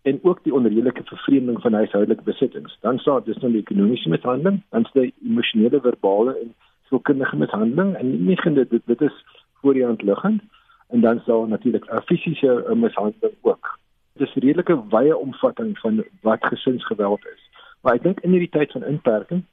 en 0.03 0.19
ook 0.23 0.43
die 0.43 0.55
onredelike 0.55 1.03
vervreemding 1.05 1.61
van 1.61 1.73
huishoudelike 1.73 2.23
besittings. 2.23 2.77
Dan 2.81 2.99
staan 2.99 3.23
dis 3.25 3.37
nou 3.37 3.53
die 3.53 3.61
ekonomiese 3.61 4.09
mishandeling, 4.09 4.63
dan 4.71 4.87
die 4.93 5.15
emosionele, 5.23 5.81
verbale 5.81 6.39
en 6.39 6.55
sielkundige 6.89 7.37
mishandeling 7.37 7.95
en 7.97 8.25
nie 8.27 8.37
geen 8.41 8.55
dit 8.55 8.71
dit 8.71 9.01
is 9.01 9.25
voor 9.61 9.75
die 9.75 9.85
hand 9.85 10.03
liggend 10.03 10.43
en 10.89 11.01
dan 11.01 11.23
sal 11.25 11.47
natuurlik 11.47 11.87
fisiese 12.05 12.75
mishandeling 12.75 13.37
ook. 13.41 13.79
Dit 14.13 14.29
is 14.29 14.35
'n 14.35 14.47
redelike 14.47 14.89
wye 14.89 15.17
omvatting 15.17 15.79
van 15.79 16.05
wat 16.21 16.47
gesinsgeweld 16.47 17.25
is. 17.35 17.43
Maar 17.81 17.95
ek 17.95 18.03
dink 18.03 18.21
in 18.21 18.31
hierdie 18.31 18.55
tyd 18.59 18.71
van 18.73 18.85
inperking 18.85 19.45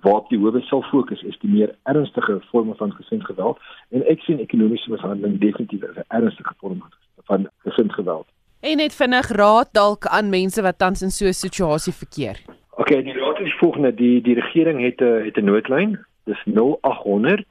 waarop 0.00 0.28
die 0.28 0.38
howe 0.38 0.60
sal 0.60 0.82
fokus 0.82 1.22
is 1.22 1.38
die 1.38 1.50
meer 1.50 1.74
ernstige 1.82 2.40
vorme 2.50 2.74
van 2.74 2.92
gesinsgeweld 2.92 3.58
en 3.88 4.06
ek 4.06 4.20
sien 4.20 4.38
ekonomiese 4.38 4.90
mishandeling 4.90 5.38
definitief 5.40 5.84
as 5.84 5.96
'n 5.96 6.04
ernstige 6.08 6.54
vorm 6.56 6.82
van 7.24 7.48
gesinsgeweld. 7.58 8.26
En 8.60 8.76
net 8.76 8.94
vinnig 8.94 9.28
raad 9.28 9.68
dalk 9.72 10.06
aan 10.06 10.28
mense 10.28 10.62
wat 10.62 10.78
tans 10.78 11.02
in 11.02 11.10
so 11.10 11.26
'n 11.26 11.32
situasie 11.32 11.92
verkeer. 11.92 12.36
OK, 12.70 12.88
die 12.88 13.12
raad 13.12 13.40
is 13.40 13.56
volgende, 13.58 13.94
die 13.94 14.20
die 14.22 14.34
regering 14.34 14.80
het 14.80 15.00
'n 15.00 15.24
het 15.24 15.36
'n 15.36 15.44
noodlyn. 15.44 15.98
Dis 16.24 16.42
0800 16.44 17.46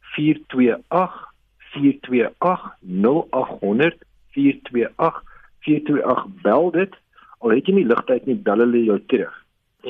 428 0.00 1.32
428 1.58 2.76
0800 2.80 3.96
428 4.30 5.22
428 5.60 6.42
bel 6.42 6.70
dit 6.70 6.92
al 7.38 7.50
het 7.50 7.66
jy 7.66 7.74
nie 7.74 7.86
ligtyd 7.88 8.26
nie 8.26 8.38
bel 8.46 8.58
hulle 8.64 8.84
jou 8.84 9.00
terug 9.12 9.34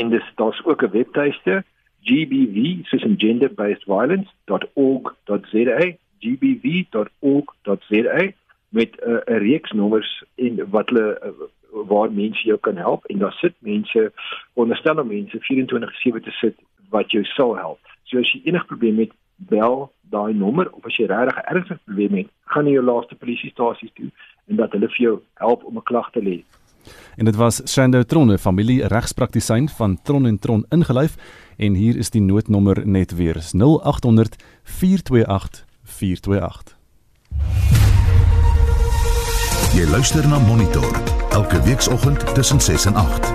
en 0.00 0.10
dis 0.10 0.26
daar's 0.40 0.60
ook 0.64 0.82
'n 0.82 0.90
webtuiste 0.90 1.54
gbv 2.08 2.56
soos 2.90 3.04
in 3.08 3.16
gender 3.18 3.50
based 3.54 3.84
violence.org.za 3.84 5.80
gbv.org.za 6.24 8.22
met 8.74 8.90
'n 9.00 9.10
uh, 9.10 9.38
reeks 9.46 9.72
nommers 9.72 10.24
en 10.34 10.70
wat 10.70 10.88
hulle 10.88 11.08
uh, 11.22 11.30
waar 11.90 12.12
mense 12.12 12.42
jou 12.46 12.58
kan 12.58 12.76
help 12.76 13.04
en 13.04 13.18
daar 13.18 13.32
sit 13.32 13.54
mense 13.58 14.12
onderstel 14.52 15.04
mense 15.04 15.38
24/7 15.38 16.22
te 16.22 16.30
sit 16.30 16.56
wat 16.90 17.10
jou 17.10 17.24
sal 17.24 17.56
help. 17.56 17.78
So 18.02 18.18
as 18.18 18.32
jy 18.32 18.40
enige 18.44 18.66
probleem 18.66 18.98
het, 18.98 19.12
bel 19.36 19.92
daai 20.00 20.34
nommer 20.34 20.72
of 20.72 20.84
as 20.84 20.96
jy 20.96 21.06
regtig 21.06 21.36
'n 21.36 21.54
ernstige 21.54 21.80
probleem 21.84 22.14
het, 22.14 22.28
gaan 22.44 22.64
na 22.64 22.70
jou 22.70 22.84
laaste 22.84 23.14
polisiestasie 23.14 23.90
toe 23.94 24.10
en 24.48 24.56
dat 24.56 24.72
hulle 24.72 24.88
vir 24.88 25.02
jou 25.06 25.20
help 25.34 25.64
om 25.64 25.76
'n 25.76 25.82
klag 25.82 26.10
te 26.10 26.22
lê. 26.22 26.44
En 27.16 27.24
dit 27.24 27.36
was 27.36 27.62
Shando 27.72 28.02
Tronne, 28.02 28.38
familie 28.38 28.86
regspraktisyn 28.86 29.68
van 29.68 30.02
Tron 30.02 30.26
en 30.26 30.38
Tron 30.38 30.64
ingelyf 30.68 31.16
en 31.56 31.74
hier 31.74 31.96
is 31.96 32.10
die 32.10 32.22
noodnommer 32.22 32.86
net 32.86 33.16
weer 33.16 33.36
0800 33.40 34.36
428 34.62 35.64
428. 35.82 37.73
Jy 39.74 39.88
luister 39.90 40.22
na 40.28 40.38
Monitor 40.38 41.00
elke 41.34 41.58
weekoggend 41.62 42.34
tussen 42.34 42.60
6 42.60 42.84
en 42.84 42.94
8. 42.94 43.32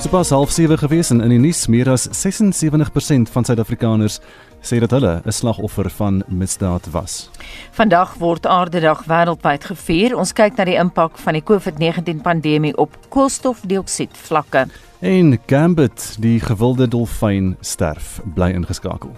Sopas 0.00 0.30
half 0.30 0.50
7 0.50 0.78
gewees 0.78 1.10
en 1.10 1.20
in 1.20 1.34
die 1.34 1.38
nuus 1.38 1.64
meer 1.66 1.90
as 1.90 2.06
76% 2.06 3.32
van 3.34 3.44
Suid-Afrikaners 3.44 4.20
sê 4.62 4.78
dat 4.78 4.94
hulle 4.94 5.22
'n 5.24 5.32
slagoffer 5.32 5.90
van 5.90 6.22
misdaad 6.28 6.86
was. 6.90 7.30
Vandag 7.70 8.14
word 8.14 8.46
Aardedag 8.46 9.04
wêreldwyd 9.04 9.64
gevier. 9.64 10.16
Ons 10.16 10.32
kyk 10.32 10.56
na 10.56 10.64
die 10.64 10.78
impak 10.78 11.18
van 11.18 11.32
die 11.32 11.42
COVID-19 11.42 12.22
pandemie 12.22 12.76
op 12.76 12.96
koolstofdioksied 13.08 14.16
vlakke. 14.16 14.66
En 15.00 15.38
Gambit, 15.46 16.16
die 16.20 16.40
gewilde 16.40 16.88
dolfyn 16.88 17.56
sterf, 17.60 18.20
bly 18.34 18.50
ingeskakel. 18.50 19.10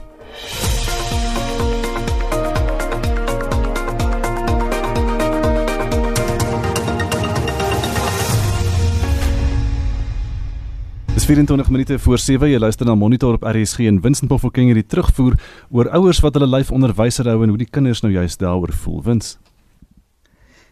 24 11.28 11.70
minute 11.70 11.98
voor 11.98 12.18
7. 12.18 12.48
Jy 12.48 12.58
luister 12.58 12.86
na 12.86 12.94
Monitor 12.94 13.34
op 13.36 13.42
RSG 13.44 13.84
en 13.84 13.98
Vincent 14.00 14.30
Poffelking 14.30 14.70
hierdie 14.70 14.86
terugvoer 14.88 15.34
oor 15.68 15.90
ouers 15.98 16.22
wat 16.24 16.38
hulle 16.38 16.48
lyf 16.48 16.70
onderwyser 16.72 17.28
hou 17.28 17.42
en 17.44 17.52
hoe 17.52 17.58
die 17.60 17.68
kinders 17.68 18.00
nou 18.00 18.08
juist 18.14 18.40
daaroor 18.40 18.72
voel. 18.72 19.02
Wins. 19.04 19.34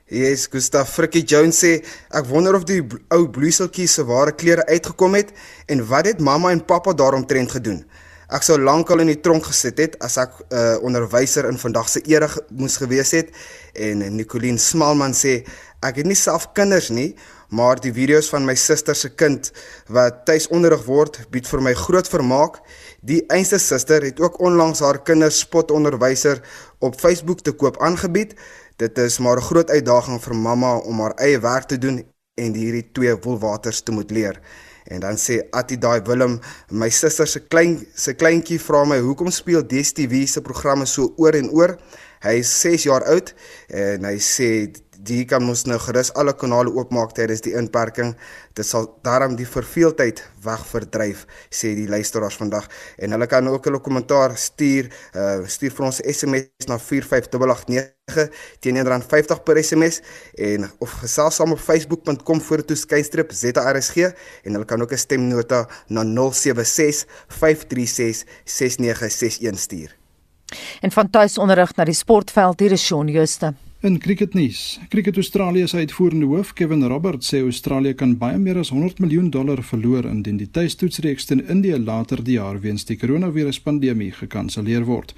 Yes, 0.08 0.46
Gustav 0.48 0.88
Frikkie 0.88 1.26
Jones 1.28 1.60
sê 1.60 1.74
ek 2.08 2.30
wonder 2.30 2.56
of 2.56 2.64
die 2.64 2.78
ou 3.12 3.26
bloeseltjie 3.36 3.84
se 3.84 4.06
ware 4.08 4.32
klere 4.32 4.64
uitgekom 4.70 5.18
het 5.20 5.36
en 5.68 5.84
wat 5.92 6.08
het 6.08 6.24
mamma 6.24 6.54
en 6.56 6.64
pappa 6.64 6.96
daaromtrent 6.96 7.52
gedoen. 7.58 7.82
Ek 8.32 8.48
sou 8.48 8.56
lankal 8.56 9.04
in 9.04 9.12
die 9.12 9.20
tronk 9.20 9.44
gesit 9.52 9.76
het 9.84 10.00
as 10.00 10.16
ek 10.16 10.40
'n 10.40 10.56
uh, 10.56 10.56
eh, 10.56 10.76
onderwyser 10.80 11.52
in 11.52 11.60
vandag 11.60 11.92
se 11.92 12.00
ere 12.08 12.32
moes 12.48 12.80
gewees 12.80 13.12
het 13.12 13.28
en 13.74 14.16
Nicoline 14.16 14.58
Smalman 14.58 15.12
sê 15.12 15.44
ek 15.82 16.00
het 16.00 16.06
nie 16.06 16.16
self 16.16 16.54
kinders 16.56 16.88
nie 16.88 17.14
maar 17.48 17.80
die 17.80 17.92
video's 17.92 18.28
van 18.32 18.44
my 18.44 18.54
suster 18.54 18.94
se 18.94 19.12
kind 19.14 19.52
wat 19.92 20.24
tuis 20.26 20.48
onderrig 20.48 20.84
word 20.86 21.20
bied 21.30 21.46
vir 21.46 21.62
my 21.62 21.74
groot 21.74 22.08
vermaak. 22.08 22.60
Die 23.06 23.22
einste 23.32 23.58
suster 23.58 24.02
het 24.02 24.20
ook 24.20 24.40
onlangs 24.40 24.80
haar 24.80 25.02
kinders 25.02 25.40
spotonderwyser 25.44 26.42
op 26.78 27.00
Facebook 27.00 27.40
te 27.40 27.52
koop 27.52 27.80
aangebied. 27.82 28.34
Dit 28.76 28.98
is 28.98 29.18
maar 29.18 29.38
'n 29.38 29.48
groot 29.50 29.70
uitdaging 29.70 30.20
vir 30.22 30.34
mamma 30.34 30.76
om 30.76 31.00
haar 31.00 31.14
eie 31.14 31.40
werk 31.40 31.68
te 31.68 31.78
doen 31.78 32.04
en 32.34 32.54
hierdie 32.54 32.90
twee 32.92 33.14
woelwaters 33.16 33.80
te 33.80 33.92
moet 33.92 34.10
leer. 34.10 34.40
En 34.84 35.00
dan 35.00 35.16
sê 35.18 35.40
Attie 35.50 35.78
daai 35.78 36.00
Willem, 36.06 36.40
my 36.70 36.88
suster 36.90 37.26
se 37.26 37.40
klein 37.40 37.80
se 37.94 38.14
kleintjie 38.14 38.58
vra 38.62 38.84
my 38.84 38.98
hoekom 39.02 39.30
speel 39.34 39.66
DStv 39.66 40.26
se 40.30 40.40
programme 40.40 40.86
so 40.86 41.14
oor 41.16 41.34
en 41.34 41.50
oor. 41.50 41.76
Hy 42.22 42.38
is 42.40 42.60
6 42.60 42.86
jaar 42.86 43.04
oud 43.10 43.34
en 43.68 44.04
hy 44.04 44.16
sê 44.22 44.48
die 45.06 45.24
kan 45.28 45.44
ons 45.48 45.64
nou 45.68 45.78
gerus 45.82 46.12
alle 46.18 46.34
kanale 46.36 46.72
oopmaak 46.74 47.14
tydens 47.16 47.42
die 47.44 47.54
inperking. 47.58 48.14
Dit 48.56 48.66
sal 48.66 48.88
daarom 49.06 49.36
die 49.38 49.46
verveeldheid 49.48 50.22
wegverdryf, 50.44 51.24
sê 51.50 51.74
die 51.78 51.88
luisteraars 51.90 52.38
vandag. 52.40 52.68
En 52.98 53.14
hulle 53.14 53.28
kan 53.30 53.48
ook 53.48 53.68
hulle 53.68 53.80
kommentaar 53.82 54.36
stuur, 54.40 54.90
uh 55.14 55.44
stuur 55.46 55.74
vir 55.76 55.86
ons 55.88 56.00
SMS 56.00 56.68
na 56.70 56.78
45889 56.82 58.30
teen 58.62 58.78
R1.50 58.82 59.42
per 59.44 59.60
SMS 59.62 60.00
en 60.38 60.66
of 60.82 60.94
gesels 61.02 61.38
saam 61.38 61.54
op 61.54 61.60
facebook.com 61.62 62.40
vorentoe 62.40 62.78
skynstrip 62.78 63.34
ZRSG 63.34 64.10
en 64.46 64.56
hulle 64.56 64.64
kan 64.64 64.82
ook 64.82 64.92
'n 64.92 64.98
stemnota 64.98 65.66
na 65.88 66.04
076 66.04 67.06
536 67.28 68.24
6961 68.44 69.60
stuur. 69.60 69.96
En 70.80 70.92
van 70.92 71.10
tuisonderrig 71.10 71.76
na 71.76 71.84
die 71.84 71.94
sportveld 71.94 72.60
hier 72.60 72.72
is 72.72 72.84
Shaun 72.86 73.08
Jooste. 73.08 73.54
In 73.80 73.98
cricketnuus, 73.98 74.80
Cricket 74.88 75.16
Australië 75.16 75.66
se 75.68 75.76
uitvoerende 75.76 76.24
hoof, 76.26 76.52
Kevin 76.52 76.86
Roberts, 76.88 77.28
sê 77.28 77.42
Australië 77.44 77.92
kan 77.94 78.14
baie 78.16 78.38
meer 78.40 78.56
as 78.56 78.70
100 78.72 79.02
miljoen 79.04 79.28
dollar 79.30 79.60
verloor 79.62 80.08
indien 80.08 80.38
die 80.40 80.48
tuistoetsreeks 80.48 81.28
teen 81.28 81.42
Indië 81.44 81.76
later 81.76 82.22
die 82.24 82.38
jaar 82.38 82.56
weens 82.60 82.88
die 82.88 82.96
koronaviruspandemie 82.96 84.14
gekanselleer 84.16 84.86
word. 84.88 85.12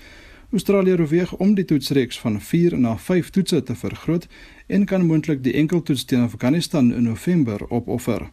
Australië 0.51 0.97
oorweeg 0.97 1.37
om 1.38 1.55
die 1.55 1.64
toetsreeks 1.71 2.18
van 2.18 2.40
4 2.40 2.75
na 2.83 2.97
5 2.97 3.31
toetse 3.31 3.62
te 3.62 3.79
vergroot 3.79 4.27
en 4.66 4.87
kan 4.90 5.07
moontlik 5.07 5.44
die 5.44 5.55
enkeltoets 5.55 6.05
teen 6.05 6.27
Afghanistan 6.27 6.90
in 6.92 7.07
November 7.07 7.62
opoffer. 7.71 8.27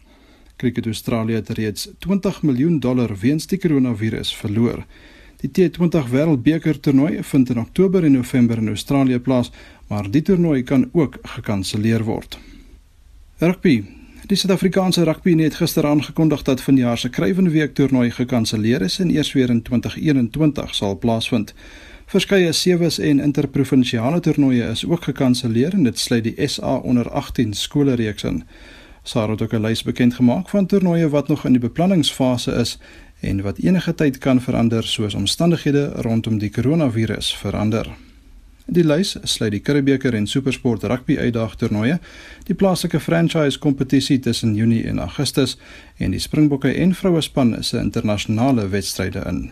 Cricket 0.57 0.85
Australië 0.85 1.38
het 1.43 1.49
reeds 1.49 1.89
20 1.99 2.41
miljoen 2.41 2.79
dollar 2.79 3.13
weens 3.21 3.45
die 3.45 3.61
koronavirus 3.61 4.33
verloor. 4.35 4.81
Die 5.43 5.49
T20 5.51 6.07
Wêreldbeker 6.09 6.79
toernooi 6.79 7.19
vind 7.23 7.49
in 7.49 7.59
Oktober 7.59 8.03
en 8.03 8.15
November 8.15 8.57
in 8.57 8.71
Australië 8.71 9.19
plaas 9.19 9.51
maar 9.88 10.12
die 10.12 10.21
toernooi 10.21 10.63
kan 10.63 10.89
ook 10.91 11.17
gekanselleer 11.21 12.04
word. 12.04 12.39
Rugby. 13.38 13.84
Die 14.26 14.38
Suid-Afrikaanse 14.38 15.04
rugby 15.04 15.36
het 15.38 15.56
gister 15.56 15.86
aangekondig 15.86 16.41
dat 16.41 16.62
vanjaar 16.62 16.98
se 16.98 17.10
Kruiwenweek 17.10 17.74
toernooi 17.74 18.12
gekanselleer 18.12 18.82
is 18.82 19.00
en 19.00 19.10
eers 19.10 19.34
weer 19.34 19.50
in 19.50 19.62
2021 19.62 20.76
sal 20.76 20.98
plaasvind. 20.98 21.54
Verskeie 22.06 22.52
sewes 22.52 23.00
en 23.00 23.19
interprovinsiale 23.19 24.19
toernooie 24.19 24.63
is 24.63 24.86
ook 24.86 25.04
gekanselleer 25.04 25.74
en 25.74 25.84
dit 25.84 26.00
sluit 26.00 26.24
die 26.24 26.48
SA 26.48 26.76
onder 26.76 27.10
18 27.10 27.54
skole 27.54 27.93
reeks 27.93 28.24
in. 28.24 28.43
SARA 29.04 29.32
het 29.32 29.41
ook 29.41 29.54
'n 29.54 29.62
lys 29.62 29.84
bekend 29.84 30.13
gemaak 30.13 30.50
van 30.50 30.65
toernooie 30.65 31.10
wat 31.10 31.28
nog 31.28 31.45
in 31.45 31.52
die 31.52 31.62
beplanningsfase 31.62 32.52
is 32.52 32.78
en 33.19 33.41
wat 33.41 33.58
enige 33.58 33.95
tyd 33.95 34.17
kan 34.17 34.41
verander 34.41 34.84
soos 34.84 35.13
omstandighede 35.13 35.91
rondom 35.91 36.38
die 36.38 36.50
koronavirus 36.50 37.36
verander. 37.36 38.04
Die 38.65 38.82
lys 38.84 39.13
sluit 39.30 39.51
die 39.54 39.62
Curriebeeker 39.62 40.15
en 40.17 40.25
Supersport 40.25 40.84
rugby 40.89 41.19
uitdagtoernooie, 41.21 41.99
die 42.47 42.56
plaaslike 42.58 42.97
franchise 42.99 43.60
kompetisie 43.62 44.17
tussen 44.19 44.56
Junie 44.58 44.82
en 44.89 44.99
Augustus 44.99 45.54
en 46.01 46.15
die 46.15 46.21
Springbokke 46.21 46.71
en 46.73 46.95
vrouespan 46.97 47.54
se 47.63 47.78
internasionale 47.78 48.65
wedstryde 48.73 49.21
in. 49.30 49.51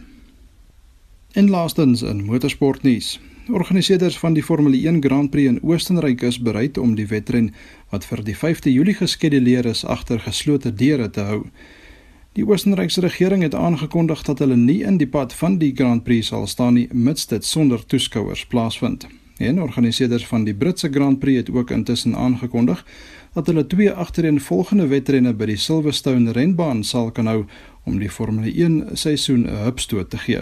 En 1.37 1.49
laastens 1.49 2.01
in 2.01 2.25
motorsportnuus. 2.25 3.19
Organiseerders 3.53 4.17
van 4.17 4.33
die 4.33 4.43
Formule 4.43 4.77
1 4.77 5.03
Grand 5.03 5.29
Prix 5.29 5.49
in 5.49 5.61
Oostenryk 5.61 6.21
is 6.21 6.39
bereid 6.41 6.77
om 6.77 6.95
die 6.95 7.07
wedren 7.07 7.53
wat 7.91 8.05
vir 8.09 8.23
die 8.25 8.35
5de 8.37 8.73
Julie 8.73 8.97
geskeduleer 8.97 9.65
is 9.69 9.85
agter 9.85 10.21
geslote 10.25 10.73
deure 10.73 11.09
te 11.09 11.21
hou. 11.29 11.41
Die 12.33 12.45
Oostenrykse 12.45 13.01
regering 13.01 13.43
het 13.45 13.53
aangekondig 13.53 14.23
dat 14.25 14.39
hulle 14.41 14.55
nie 14.57 14.79
in 14.81 14.95
die 14.97 15.07
pad 15.07 15.33
van 15.37 15.59
die 15.61 15.69
Grand 15.77 16.01
Prix 16.03 16.31
sal 16.31 16.47
staan 16.49 16.73
nie 16.73 16.87
mits 16.89 17.27
dit 17.29 17.45
sonder 17.45 17.83
toeskouers 17.85 18.41
plaasvind. 18.49 19.05
En 19.37 19.61
organiseerders 19.61 20.25
van 20.25 20.47
die 20.47 20.55
Britse 20.55 20.89
Grand 20.89 21.19
Prix 21.19 21.37
het 21.37 21.51
ook 21.53 21.69
intussen 21.69 22.15
aangekondig 22.15 22.81
dat 23.33 23.45
hulle 23.45 23.67
twee 23.67 23.91
agtereenvolgende 23.91 24.87
wedrenne 24.87 25.33
by 25.33 25.45
die 25.51 25.59
Silverstone 25.61 26.33
renbaan 26.33 26.81
sal 26.83 27.11
kan 27.11 27.29
hou 27.29 27.43
om 27.85 27.99
die 28.01 28.09
Formule 28.09 28.49
1 28.49 28.97
seisoen 28.97 29.45
'n 29.45 29.63
hupstoot 29.67 30.09
te 30.09 30.17
gee. 30.17 30.41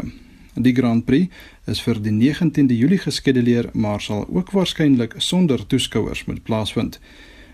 Die 0.56 0.76
Grand 0.76 1.06
Prix 1.06 1.28
is 1.66 1.82
vir 1.82 2.00
die 2.02 2.12
19de 2.12 2.78
Julie 2.78 3.00
geskeduleer, 3.00 3.70
maar 3.74 4.02
sal 4.02 4.28
ook 4.30 4.52
waarskynlik 4.52 5.14
sonder 5.18 5.68
toeskouers 5.68 6.26
moet 6.26 6.44
plaasvind. 6.44 7.00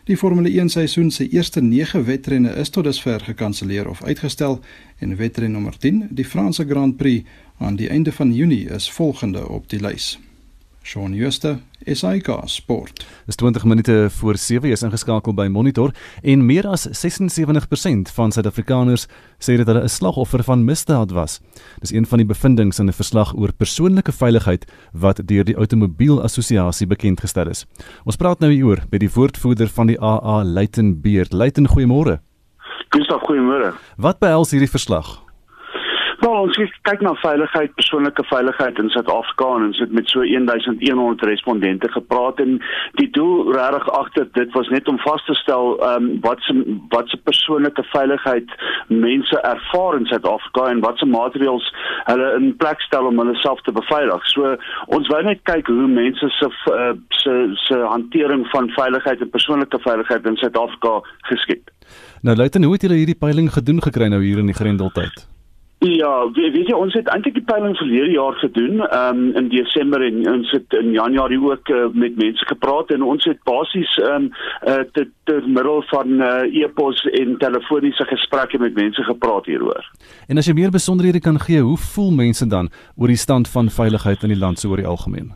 Die 0.07 0.15
Formule 0.15 0.47
1 0.49 0.69
seisoen 0.69 1.09
se 1.11 1.29
eerste 1.29 1.61
9 1.61 2.05
wedrenne 2.05 2.53
is 2.55 2.69
tot 2.69 2.85
dusver 2.87 3.19
gekanselleer 3.19 3.89
of 3.89 4.03
uitgestel 4.03 4.59
en 5.03 5.15
wedren 5.15 5.51
nommer 5.51 5.77
10, 5.77 6.07
die 6.09 6.25
Franse 6.25 6.65
Grand 6.65 6.95
Prix 6.97 7.27
aan 7.57 7.75
die 7.75 7.89
einde 7.89 8.11
van 8.11 8.33
Junie 8.33 8.69
is 8.69 8.91
volgende 8.91 9.49
op 9.49 9.69
die 9.69 9.79
lys. 9.79 10.17
Shaun 10.87 11.13
Schuster, 11.13 11.57
SAK 11.83 12.29
Sport. 12.45 13.05
Dis 13.25 13.35
20 13.35 13.63
minute 13.63 14.07
voor 14.09 14.37
7 14.37 14.69
is 14.71 14.81
ingeskakel 14.81 15.33
by 15.35 15.49
Monitor 15.51 15.91
en 16.23 16.45
meer 16.47 16.67
as 16.71 16.85
76% 16.87 18.13
van 18.15 18.31
Suid-Afrikaners 18.31 19.03
sê 19.43 19.57
dat 19.59 19.67
hulle 19.67 19.83
'n 19.83 19.91
slagoffer 19.91 20.43
van 20.43 20.63
misdaad 20.63 21.11
was. 21.11 21.41
Dis 21.79 21.91
een 21.91 22.05
van 22.05 22.17
die 22.17 22.27
bevindinge 22.27 22.79
in 22.79 22.87
'n 22.87 22.93
verslag 22.93 23.35
oor 23.35 23.51
persoonlike 23.51 24.11
veiligheid 24.11 24.65
wat 24.93 25.27
deur 25.27 25.43
die 25.43 25.57
Outomobiel 25.57 26.23
Assosiasie 26.23 26.87
bekend 26.87 27.19
gestel 27.19 27.49
is. 27.49 27.65
Ons 28.05 28.15
praat 28.15 28.39
nou 28.39 28.51
hieroor 28.51 28.79
by 28.89 28.97
die 28.97 29.11
woordvoerder 29.13 29.67
van 29.67 29.87
die 29.87 30.01
AA, 30.01 30.43
Luiten 30.43 31.01
Beerd. 31.01 31.33
Luiten, 31.33 31.67
goeiemôre. 31.67 32.19
Gustav, 32.89 33.21
goeiemôre. 33.27 33.73
Wat 33.97 34.19
behels 34.19 34.51
hierdie 34.51 34.69
verslag? 34.69 35.26
Nou, 36.17 36.31
ons 36.47 36.57
kyk 36.87 37.03
na 37.05 37.11
veiligheid, 37.21 37.73
persoonlike 37.77 38.23
veiligheid 38.25 38.79
in 38.81 38.89
Suid-Afrika 38.89 39.49
en 39.57 39.67
ons 39.67 39.81
het 39.83 39.91
met 39.93 40.07
so 40.09 40.23
1100 40.25 41.25
respondente 41.29 41.91
gepraat 41.93 42.39
en 42.41 42.55
die 42.97 43.09
doel 43.13 43.51
regtig 43.53 43.85
agter 43.99 44.25
dit 44.39 44.55
was 44.57 44.71
net 44.73 44.89
om 44.89 44.97
vas 45.03 45.25
te 45.27 45.35
stel 45.37 45.75
ehm 45.77 46.07
um, 46.07 46.07
wat 46.25 46.41
se 46.47 46.55
wat 46.95 47.13
se 47.13 47.19
persoonlike 47.29 47.85
veiligheid 47.91 48.55
mense 48.87 49.41
ervaar 49.51 49.99
in 49.99 50.09
Suid-Afrika 50.09 50.65
en 50.71 50.81
wat 50.87 50.97
se 50.97 51.09
maatreëls 51.13 51.69
hulle 52.09 52.33
in 52.39 52.49
plek 52.63 52.81
stel 52.87 53.11
om 53.11 53.21
hulle 53.21 53.37
self 53.43 53.61
te 53.61 53.75
beveilig. 53.77 54.27
So 54.33 54.55
ons 54.97 55.13
wou 55.13 55.21
net 55.29 55.45
kyk 55.51 55.69
hoe 55.69 55.87
mense 55.87 56.33
se 56.39 56.51
uh, 56.73 56.91
se 57.21 57.37
se 57.67 57.81
hantering 57.93 58.49
van 58.55 58.73
veiligheid 58.81 59.21
en 59.21 59.35
persoonlike 59.37 59.85
veiligheid 59.85 60.25
in 60.25 60.41
Suid-Afrika 60.41 60.99
geskied. 61.29 61.73
Nou 62.25 62.35
luister, 62.35 62.63
hoe 62.63 62.73
het 62.73 62.89
julle 62.89 63.01
hierdie 63.05 63.21
peiling 63.25 63.53
gedoen 63.53 63.81
gekry 63.81 64.09
nou 64.09 64.23
hier 64.25 64.41
in 64.41 64.49
die 64.49 64.61
Grendeltyd? 64.65 65.27
Ja, 65.79 66.31
weet, 66.33 66.53
weet 66.55 66.69
jy 66.71 66.73
ons 66.73 66.95
het 66.97 67.09
eintlik 67.13 67.35
die 67.37 67.45
peiling 67.45 67.75
verlede 67.77 68.09
jaar 68.15 68.33
gedoen, 68.41 68.81
ehm 68.81 69.19
um, 69.19 69.35
in 69.37 69.49
Desember 69.53 70.01
en 70.01 70.23
ons 70.31 70.51
het 70.51 70.73
in 70.79 70.91
Januarie 70.95 71.37
ook 71.41 71.69
uh, 71.69 71.85
met 71.93 72.17
mense 72.17 72.45
gepraat 72.49 72.89
en 72.95 73.05
ons 73.05 73.29
het 73.29 73.37
basies 73.45 73.93
ehm 74.01 74.25
um, 74.25 74.31
uh, 74.65 74.81
te 74.97 75.05
ter 75.29 75.45
middel 75.45 75.83
van 75.93 76.21
uh, 76.21 76.61
e-pos 76.63 77.05
en 77.21 77.37
telefoniese 77.37 78.09
gesprekke 78.09 78.57
met 78.59 78.73
mense 78.73 79.03
gepraat 79.03 79.45
hieroor. 79.45 79.91
En 80.27 80.37
as 80.41 80.49
jy 80.49 80.57
meer 80.57 80.73
besonderhede 80.73 81.21
kan 81.21 81.37
gee, 81.39 81.61
hoe 81.61 81.77
voel 81.93 82.11
mense 82.11 82.47
dan 82.47 82.71
oor 82.95 83.13
die 83.13 83.23
stand 83.27 83.49
van 83.49 83.69
veiligheid 83.69 84.23
in 84.23 84.33
die 84.33 84.43
land 84.45 84.59
so 84.59 84.73
oor 84.73 84.81
die 84.81 84.89
algemeen? 84.89 85.35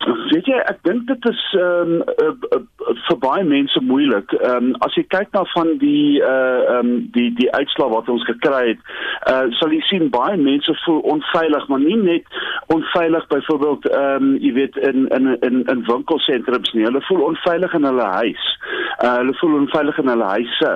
Weet 0.00 0.46
jy, 0.48 0.56
ek 0.70 0.78
dink 0.88 1.02
dit 1.10 1.26
is 1.28 1.40
ehm 1.58 1.90
um, 1.92 2.04
uh, 2.24 2.56
uh, 2.56 2.60
vir 3.04 3.18
baie 3.20 3.42
mense 3.44 3.80
moeilik. 3.84 4.32
Ehm 4.38 4.70
um, 4.70 4.78
as 4.86 4.94
jy 4.96 5.02
kyk 5.12 5.28
na 5.36 5.42
van 5.52 5.74
die 5.82 6.22
uh 6.24 6.30
ehm 6.30 6.78
um, 6.78 6.92
die 7.16 7.26
die 7.36 7.50
uitslae 7.52 7.90
wat 7.92 8.08
ons 8.08 8.24
gekry 8.28 8.62
het, 8.70 8.86
uh 9.28 9.50
sal 9.58 9.74
jy 9.76 9.82
sien 9.90 10.08
baie 10.14 10.38
mense 10.40 10.72
voel 10.86 11.02
onveilig, 11.16 11.66
maar 11.68 11.84
nie 11.84 11.98
net 12.00 12.40
onveilig 12.72 13.26
byvoorbeeld 13.34 13.90
ehm 13.90 14.30
um, 14.30 14.32
jy 14.40 14.54
weet 14.62 14.80
in 14.88 15.04
in 15.18 15.34
in 15.50 15.60
in 15.74 15.84
winkelsentrums 15.90 16.72
nie. 16.72 16.86
Hulle 16.88 17.04
voel 17.10 17.26
onveilig 17.28 17.76
in 17.76 17.88
hulle 17.90 18.08
huis. 18.22 18.48
Uh 19.04 19.16
hulle 19.16 19.34
voel 19.40 19.54
onveilig 19.54 19.98
in 19.98 20.08
hulle 20.08 20.24
huise. 20.24 20.72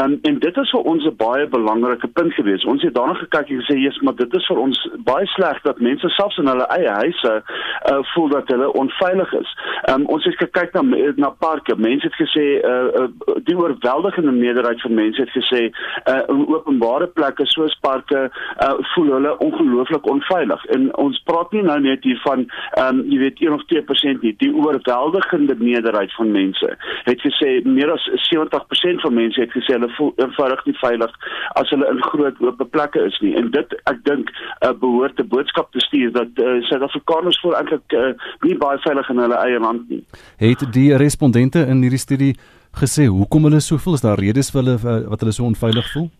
Um, 0.00 0.18
en 0.22 0.38
dit 0.38 0.56
is 0.56 0.70
vir 0.70 0.80
ons 0.92 1.04
'n 1.04 1.16
baie 1.16 1.46
belangrike 1.46 2.08
punt 2.08 2.34
gewees. 2.34 2.64
Ons 2.64 2.82
het 2.82 2.94
daarna 2.94 3.14
gekyk 3.14 3.48
en 3.48 3.60
gesê, 3.62 3.78
"Jesus, 3.78 4.00
maar 4.00 4.14
dit 4.14 4.34
is 4.34 4.46
vir 4.46 4.58
ons 4.58 4.88
baie 5.04 5.26
sleg 5.26 5.62
dat 5.62 5.80
mense 5.80 6.08
selfs 6.08 6.38
in 6.38 6.46
hulle 6.46 6.66
eie 6.66 6.88
huise 6.88 7.42
uh 7.90 7.98
voel 8.14 8.28
dat 8.28 8.48
hulle 8.48 8.72
onveilig 8.72 9.32
is. 9.32 9.56
Um, 9.90 10.06
ons 10.06 10.24
het 10.24 10.36
gekyk 10.36 10.72
na 10.72 10.82
na 11.16 11.30
parke. 11.30 11.76
Mense 11.76 12.06
het 12.06 12.14
gesê 12.14 12.44
uh, 12.64 13.02
uh 13.02 13.36
die 13.44 13.56
oorweldigende 13.56 14.32
meerderheid 14.32 14.80
van 14.80 14.94
mense 14.94 15.20
het 15.20 15.30
gesê 15.30 15.62
uh 16.12 16.22
in 16.28 16.46
openbare 16.48 17.06
plekke 17.06 17.46
soos 17.46 17.78
parke 17.80 18.30
uh 18.66 18.74
voel 18.94 19.12
hulle 19.12 19.38
ongelooflik 19.38 20.06
onveilig. 20.06 20.64
En 20.64 20.96
ons 20.96 21.22
praat 21.24 21.52
nie 21.52 21.62
nou 21.62 21.80
net 21.80 22.04
hier 22.04 22.20
van 22.24 22.46
um, 22.84 23.02
jy 23.10 23.18
weet 23.18 23.40
1 23.40 23.52
of 23.52 23.64
2% 23.74 24.22
nie. 24.22 24.34
Die 24.38 24.54
oorweldigende 24.54 25.54
meerderheid 25.58 26.14
van 26.14 26.30
mense 26.30 26.76
het 27.04 27.20
gesê 27.20 27.61
meer 27.64 27.92
as 27.92 28.04
70% 28.28 29.02
van 29.04 29.14
mense 29.14 29.40
het 29.40 29.52
gesê 29.54 29.76
hulle 29.76 29.90
voel 29.96 30.12
eenvoudig 30.16 30.64
nie 30.66 30.76
veilig 30.80 31.12
as 31.60 31.70
hulle 31.74 31.90
in 31.90 32.02
groot 32.02 32.40
oop 32.40 32.64
plekke 32.70 33.04
is 33.10 33.18
nie. 33.24 33.34
En 33.38 33.50
dit 33.50 33.76
ek 33.90 34.00
dink 34.08 34.32
uh, 34.32 34.72
behoort 34.84 35.20
'n 35.20 35.28
boodskap 35.28 35.72
te 35.72 35.80
stuur 35.80 36.12
dat 36.12 36.42
uh, 36.42 36.56
Suid-Afrikaners 36.70 37.40
voel 37.40 37.56
eintlik 37.56 37.96
uh, 37.98 38.12
nie 38.46 38.56
baie 38.56 38.78
veilig 38.78 39.10
in 39.10 39.22
hulle 39.24 39.38
eie 39.44 39.60
land 39.60 39.88
nie. 39.88 40.02
Het 40.36 40.66
die 40.72 40.96
respondente 40.96 41.66
in 41.68 41.82
hierdie 41.82 42.02
studie 42.06 42.34
gesê 42.80 43.06
hoekom 43.06 43.44
hulle 43.44 43.60
so 43.60 43.76
voel? 43.76 43.94
Is 43.94 44.06
daar 44.06 44.18
redes 44.18 44.50
vir 44.50 44.62
hulle 44.62 44.76
uh, 44.80 45.08
wat 45.08 45.20
hulle 45.20 45.32
so 45.32 45.44
onveilig 45.44 45.92
voel? 45.92 46.10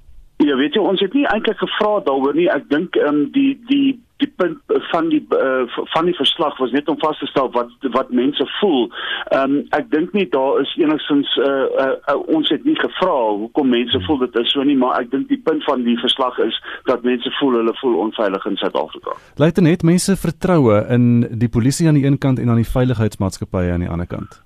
Ja, 0.43 0.57
weet 0.57 0.75
jy, 0.75 0.81
ons 0.83 1.01
het 1.01 1.13
nie 1.15 1.27
eintlik 1.31 1.59
gevra 1.61 2.01
daaroor 2.07 2.35
nie. 2.35 2.49
Ek 2.51 2.67
dink 2.73 2.97
ehm 2.97 3.09
um, 3.09 3.27
die 3.35 3.53
die 3.69 4.01
die 4.23 4.31
punt 4.41 4.59
van 4.91 5.09
die 5.13 5.21
uh, 5.37 5.65
van 5.95 6.09
die 6.09 6.15
verslag 6.15 6.59
was 6.63 6.73
net 6.75 6.89
om 6.89 6.99
vas 7.03 7.19
te 7.19 7.29
stel 7.31 7.51
wat 7.57 7.71
wat 7.97 8.11
mense 8.11 8.47
voel. 8.61 8.87
Ehm 9.35 9.57
um, 9.57 9.57
ek 9.79 9.91
dink 9.95 10.15
nie 10.17 10.27
daar 10.35 10.61
is 10.63 10.73
enigstens 10.81 11.35
uh, 11.37 11.49
uh, 11.85 11.89
uh, 12.13 12.19
ons 12.37 12.49
het 12.55 12.65
nie 12.69 12.77
gevra 12.79 13.17
hoekom 13.43 13.73
mense 13.75 14.01
voel 14.07 14.23
dit 14.25 14.39
is 14.43 14.55
so 14.55 14.67
nie, 14.69 14.79
maar 14.79 15.01
ek 15.01 15.11
dink 15.15 15.29
die 15.33 15.41
punt 15.51 15.65
van 15.69 15.85
die 15.89 15.99
verslag 16.01 16.39
is 16.47 16.61
dat 16.91 17.07
mense 17.09 17.35
voel 17.41 17.59
hulle 17.61 17.75
voel 17.81 17.99
onveilig 18.07 18.47
in 18.51 18.57
Suid-Afrika. 18.63 19.17
Luister 19.43 19.67
net 19.67 19.83
mense 19.83 20.17
vertroue 20.17 20.83
in 20.97 21.09
die 21.45 21.51
polisie 21.51 21.89
aan 21.89 21.99
die 22.01 22.07
een 22.07 22.19
kant 22.19 22.39
en 22.39 22.51
aan 22.53 22.63
die 22.63 22.73
veiligheidsmaatskappye 22.77 23.73
aan 23.73 23.87
die 23.87 23.91
ander 23.91 24.07
kant. 24.07 24.43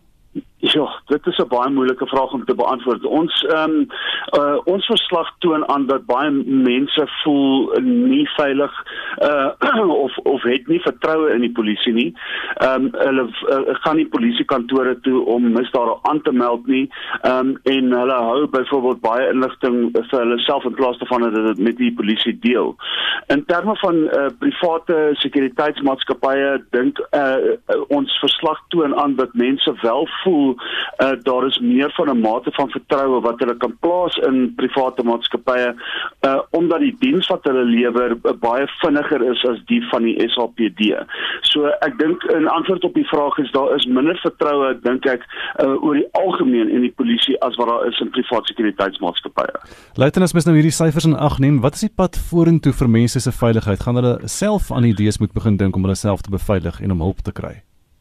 Ja, 0.64 0.86
dit 1.06 1.26
is 1.26 1.38
'n 1.38 1.48
baie 1.48 1.70
moeilike 1.70 2.06
vraag 2.06 2.32
om 2.32 2.44
te 2.44 2.54
beantwoord. 2.54 3.04
Ons 3.04 3.42
ehm 3.42 3.70
um, 3.70 3.86
uh 4.38 4.58
ons 4.64 4.86
verslag 4.86 5.30
toon 5.38 5.68
aan 5.68 5.86
dat 5.86 6.06
baie 6.06 6.30
mense 6.44 7.06
voel 7.22 7.72
nie 7.82 8.28
veilig 8.28 8.72
uh 9.22 9.50
of 10.04 10.16
of 10.16 10.42
het 10.42 10.66
nie 10.66 10.80
vertroue 10.80 11.30
in 11.34 11.40
die 11.40 11.52
polisie 11.52 11.92
nie. 11.92 12.14
Ehm 12.54 12.84
um, 12.84 12.88
hulle 12.92 13.22
uh, 13.22 13.74
gaan 13.82 13.96
nie 13.96 14.08
polisiekantore 14.08 15.00
toe 15.00 15.24
om 15.24 15.52
misdade 15.52 15.98
aan 16.02 16.22
te 16.22 16.32
meld 16.32 16.66
nie. 16.66 16.90
Ehm 17.22 17.38
um, 17.38 17.58
en 17.62 17.92
hulle 17.92 18.18
hou 18.28 18.46
byvoorbeeld 18.46 19.00
baie 19.00 19.28
inligting 19.28 19.90
vir 19.92 20.18
hulle 20.18 20.38
self 20.38 20.64
in 20.64 20.74
plaas 20.74 20.98
daarvan 20.98 21.30
dat 21.30 21.34
dit 21.46 21.58
met 21.58 21.76
die 21.76 21.94
polisie 21.94 22.38
deel. 22.40 22.76
In 23.26 23.44
terme 23.44 23.76
van 23.76 23.94
uh 23.94 24.26
private 24.38 25.10
sekuriteitsmaatskappye 25.12 26.64
dink 26.70 26.98
uh 27.10 27.36
ons 27.88 28.18
verslag 28.18 28.60
toon 28.68 28.96
aan 28.96 29.14
dat 29.16 29.34
mense 29.34 29.74
wel 29.82 30.08
voel 30.22 30.56
uh, 30.98 31.12
daar 31.22 31.46
is 31.46 31.58
meer 31.58 31.92
van 31.96 32.08
'n 32.10 32.20
mate 32.20 32.50
van 32.52 32.70
vertroue 32.70 33.20
wat 33.20 33.38
hulle 33.38 33.56
kan 33.56 33.76
plaas 33.80 34.16
in 34.16 34.52
private 34.56 35.02
maatskappye 35.02 35.74
uh, 36.20 36.40
omdat 36.50 36.80
die 36.80 36.96
diens 36.98 37.26
wat 37.26 37.44
hulle 37.44 37.64
lewer 37.64 38.16
uh, 38.22 38.32
baie 38.40 38.66
vinniger 38.80 39.22
is 39.32 39.44
as 39.44 39.58
die 39.66 39.82
van 39.90 40.02
die 40.02 40.28
SAPD. 40.28 41.06
So 41.40 41.66
ek 41.66 41.98
dink 41.98 42.22
in 42.22 42.48
antwoord 42.48 42.84
op 42.84 42.94
die 42.94 43.08
vraag 43.08 43.38
is 43.38 43.50
daar 43.50 43.74
is 43.76 43.86
minder 43.86 44.18
vertroue 44.22 44.78
dink 44.82 45.06
ek 45.06 45.22
uh, 45.60 45.84
oor 45.84 45.94
die 45.94 46.08
algemeen 46.12 46.70
in 46.70 46.80
die 46.80 46.92
polisie 46.96 47.40
as 47.40 47.56
wat 47.56 47.68
daar 47.68 47.86
is 47.86 48.00
in 48.00 48.10
private 48.10 48.52
sekuriteitsmaatskappye. 48.52 49.60
Luitenant 49.94 50.32
mens 50.32 50.46
nou 50.48 50.56
hierdie 50.56 50.74
syfers 50.74 51.04
in 51.04 51.16
ag 51.16 51.38
neem, 51.38 51.60
wat 51.60 51.74
is 51.74 51.86
die 51.86 51.94
pad 51.94 52.18
vorentoe 52.30 52.72
vir 52.72 52.88
mense 52.88 53.20
se 53.20 53.32
veiligheid? 53.32 53.80
Gaan 53.82 54.00
hulle 54.00 54.18
self 54.24 54.72
aan 54.72 54.84
idees 54.84 55.18
moet 55.18 55.32
begin 55.32 55.56
dink 55.56 55.76
om 55.76 55.82
hulle 55.82 55.98
self 55.98 56.20
te 56.26 56.30
beveilig 56.30 56.80
en 56.80 56.90
om 56.96 57.00
hulp 57.00 57.24
te 57.24 57.32
kry? 57.32 57.56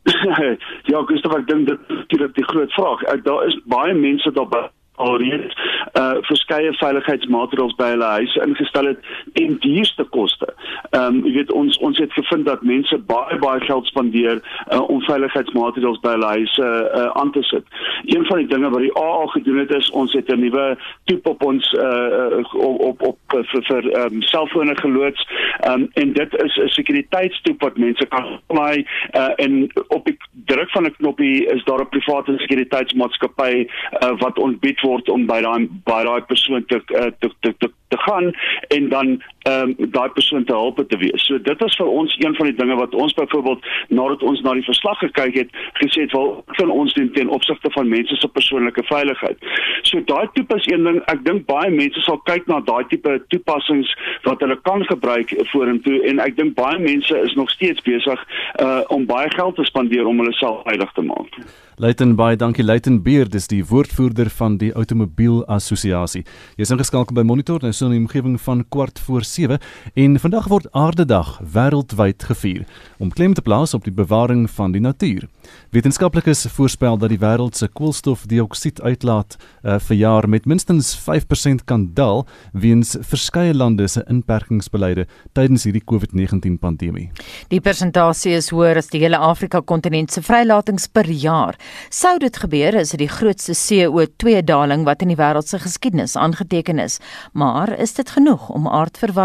ja, 0.91 1.01
Gustav, 1.09 1.37
ek 1.39 1.47
dink 1.49 1.67
dit 1.67 1.79
is 2.13 2.33
die 2.37 2.47
groot 2.51 2.73
vraag. 2.77 3.05
Daar 3.25 3.45
is 3.47 3.57
baie 3.65 3.93
mense 3.93 4.31
daar 4.31 4.69
alreeds 4.95 5.55
uh 5.93 6.15
verskeie 6.27 6.73
veiligheidsmaatreëls 6.79 7.75
by 7.79 7.89
hulle 7.93 8.09
huise 8.17 8.41
ingestel 8.45 8.89
het 8.91 8.99
en 9.41 9.57
duurste 9.63 10.03
koste. 10.15 10.47
Ehm 10.89 11.19
um, 11.19 11.21
jy 11.25 11.33
weet 11.39 11.51
ons 11.51 11.77
ons 11.77 11.97
het 11.97 12.13
gevind 12.13 12.45
dat 12.45 12.63
mense 12.63 12.97
baie 13.11 13.37
baie 13.39 13.61
geld 13.67 13.87
spandeer 13.91 14.41
uh, 14.41 14.81
om 14.89 15.01
veiligheidsmaatreëls 15.07 16.01
by 16.03 16.15
hulle 16.15 16.31
huise 16.37 16.67
uh, 16.67 17.05
aan 17.21 17.31
te 17.31 17.43
sit. 17.43 17.65
Een 18.05 18.25
van 18.25 18.43
die 18.43 18.47
dinge 18.47 18.69
wat 18.69 18.83
die 18.83 18.95
AA 18.99 19.25
gedoen 19.35 19.61
het 19.63 19.75
is 19.75 19.89
ons 19.91 20.13
het 20.13 20.31
'n 20.31 20.39
nuwe 20.39 20.77
toep 21.05 21.27
op 21.27 21.43
ons 21.43 21.71
uh 21.73 22.43
op 22.53 22.81
op, 22.81 23.01
op 23.01 23.19
vir 23.35 23.63
vir 23.69 23.91
ehm 23.91 24.13
um, 24.13 24.21
selfone 24.21 24.77
geloods. 24.77 25.27
Ehm 25.59 25.81
um, 25.81 25.89
en 25.93 26.13
dit 26.13 26.35
is 26.43 26.57
'n 26.57 26.67
sekuriteitstoep 26.67 27.61
wat 27.61 27.77
mense 27.77 28.05
kan 28.05 28.39
laai 28.47 28.85
uh 29.13 29.33
en 29.35 29.71
op 29.87 30.05
die 30.05 30.17
druk 30.45 30.69
van 30.71 30.83
'n 30.85 30.95
knoppie 30.97 31.45
is 31.45 31.63
daar 31.63 31.81
'n 31.81 31.89
private 31.89 32.33
sekuriteitsmaatskappy 32.37 33.67
uh, 34.03 34.19
wat 34.19 34.39
ontbied 34.39 34.79
word 34.85 35.09
om 35.09 35.25
by 35.29 35.41
daai 35.45 35.67
by 35.89 36.01
daai 36.07 36.21
persoon 36.29 36.65
te, 36.69 36.81
eh, 36.99 37.11
te 37.19 37.31
te 37.41 37.53
te 37.59 37.71
te 37.93 37.97
gaan 38.07 38.31
en 38.77 38.89
dan 38.89 39.15
um, 39.49 39.73
daai 39.77 40.09
persoon 40.09 40.45
te 40.45 40.53
help 40.53 40.81
te 40.89 40.97
wees. 40.97 41.25
So 41.27 41.37
dit 41.37 41.61
is 41.67 41.77
vir 41.79 41.89
ons 41.89 42.15
een 42.19 42.35
van 42.37 42.49
die 42.49 42.57
dinge 42.57 42.77
wat 42.79 42.95
ons 42.95 43.13
byvoorbeeld 43.17 43.65
nadat 43.87 44.23
ons 44.23 44.41
na 44.45 44.53
die 44.57 44.65
verslag 44.65 44.99
gekyk 45.03 45.39
het, 45.41 45.59
gesê 45.81 46.05
het 46.05 46.15
wel 46.15 46.31
van 46.59 46.73
ons 46.73 46.93
doen 46.97 47.11
ten 47.17 47.29
opsigte 47.29 47.71
van 47.77 47.89
mense 47.89 48.15
se 48.19 48.29
persoonlike 48.37 48.83
veiligheid. 48.89 49.49
So 49.83 50.01
daai 50.09 50.27
tipe 50.33 50.57
is 50.57 50.69
een 50.71 50.87
ding, 50.87 51.01
ek 51.11 51.23
dink 51.27 51.45
baie 51.49 51.71
mense 51.73 52.01
sal 52.07 52.19
kyk 52.29 52.47
na 52.51 52.61
daai 52.65 52.83
tipe 52.89 53.17
toepassings 53.33 53.91
wat 54.25 54.41
hulle 54.43 54.57
kan 54.67 54.85
gebruik 54.89 55.33
vorentoe 55.51 56.01
en 56.09 56.23
ek 56.23 56.37
dink 56.39 56.55
baie 56.57 56.79
mense 56.81 57.21
is 57.27 57.37
nog 57.39 57.51
steeds 57.53 57.83
besig 57.85 58.25
uh 58.63 58.81
om 58.95 59.05
baie 59.09 59.29
geld 59.33 59.55
te 59.55 59.63
spandeer 59.65 60.07
om 60.07 60.19
hulle 60.21 60.33
self 60.39 60.63
veilig 60.67 60.91
te 60.95 61.03
maak. 61.05 61.39
Luiten 61.75 62.13
baie 62.15 62.37
dankie 62.39 62.63
Luiten 62.63 63.01
Beer, 63.03 63.27
dis 63.27 63.49
die 63.51 63.59
woordvoerder 63.67 64.29
van 64.31 64.53
die 64.61 64.69
Automobiel 64.79 65.41
Assosiasie. 65.51 66.21
Jy's 66.55 66.71
ingeskakel 66.71 67.17
by 67.17 67.25
Monitor 67.27 67.59
nou 67.61 67.73
so 67.73 67.89
'n 67.89 67.97
omgewing 67.97 68.39
van 68.41 68.63
kwart 68.69 68.99
voor 68.99 69.23
7 69.35 69.59
en 69.93 70.19
vandag 70.19 70.47
word 70.51 70.67
Aardedag 70.71 71.35
wêreldwyd 71.53 72.23
gevier 72.23 72.63
om 72.97 73.11
klem 73.11 73.33
te 73.35 73.43
plaas 73.43 73.73
op 73.75 73.83
die 73.83 73.93
bewaring 73.93 74.45
van 74.49 74.71
die 74.71 74.81
natuur. 74.81 75.27
Wetenskaplikes 75.75 76.45
voorspel 76.55 76.97
dat 76.97 77.11
die 77.11 77.19
wêreld 77.19 77.57
se 77.59 77.67
koolstofdioksied 77.67 78.79
uitlaat 78.81 79.35
uh, 79.37 79.77
vir 79.87 79.97
jaar 79.99 80.27
met 80.31 80.47
minstens 80.47 80.93
5% 81.03 81.65
kan 81.67 81.89
daal 81.97 82.23
weens 82.53 82.95
verskeie 83.01 83.53
lande 83.53 83.87
se 83.91 84.03
inperkingsbeleide 84.09 85.05
tydens 85.37 85.65
hierdie 85.67 85.83
COVID-19 85.83 86.57
pandemie. 86.61 87.09
Die 87.51 87.61
persentasie 87.61 88.35
is 88.37 88.49
hoër 88.53 88.79
as 88.81 88.89
die 88.93 89.03
hele 89.03 89.19
Afrika 89.19 89.61
kontinent 89.61 90.15
se 90.15 90.23
vrylatings 90.25 90.87
per 90.87 91.09
jaar. 91.11 91.59
Sou 91.89 92.15
dit 92.21 92.37
gebeur, 92.45 92.79
is 92.79 92.95
dit 92.95 93.03
die 93.03 93.11
grootste 93.11 93.55
CO2 93.59 94.41
daling 94.45 94.85
wat 94.87 95.03
in 95.03 95.11
die 95.11 95.19
wêreld 95.19 95.49
se 95.51 95.59
geskiedenis 95.61 96.15
aangeteken 96.15 96.79
is. 96.79 96.99
Maar 97.33 97.75
is 97.79 97.93
dit 97.99 98.09
genoeg 98.15 98.49
om 98.49 98.67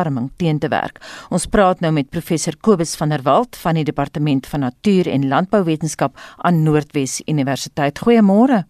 aardverwarming 0.01 0.31
teen 0.37 0.59
te 0.59 0.69
werk? 0.69 1.01
Ons 1.31 1.47
praat 1.47 1.81
nou 1.81 1.93
met 1.93 2.11
professor 2.11 2.57
Kobus 2.61 2.97
van 2.97 3.11
der 3.11 3.23
Walt 3.23 3.57
van 3.57 3.75
die 3.75 3.85
departement 3.85 4.47
van 4.47 4.61
natuur 4.61 5.09
en 5.09 5.29
landbouwetenskap 5.29 6.17
aan 6.39 6.63
Noordwes 6.63 7.21
Universiteit. 7.27 8.01
Goeiemôre. 8.01 8.65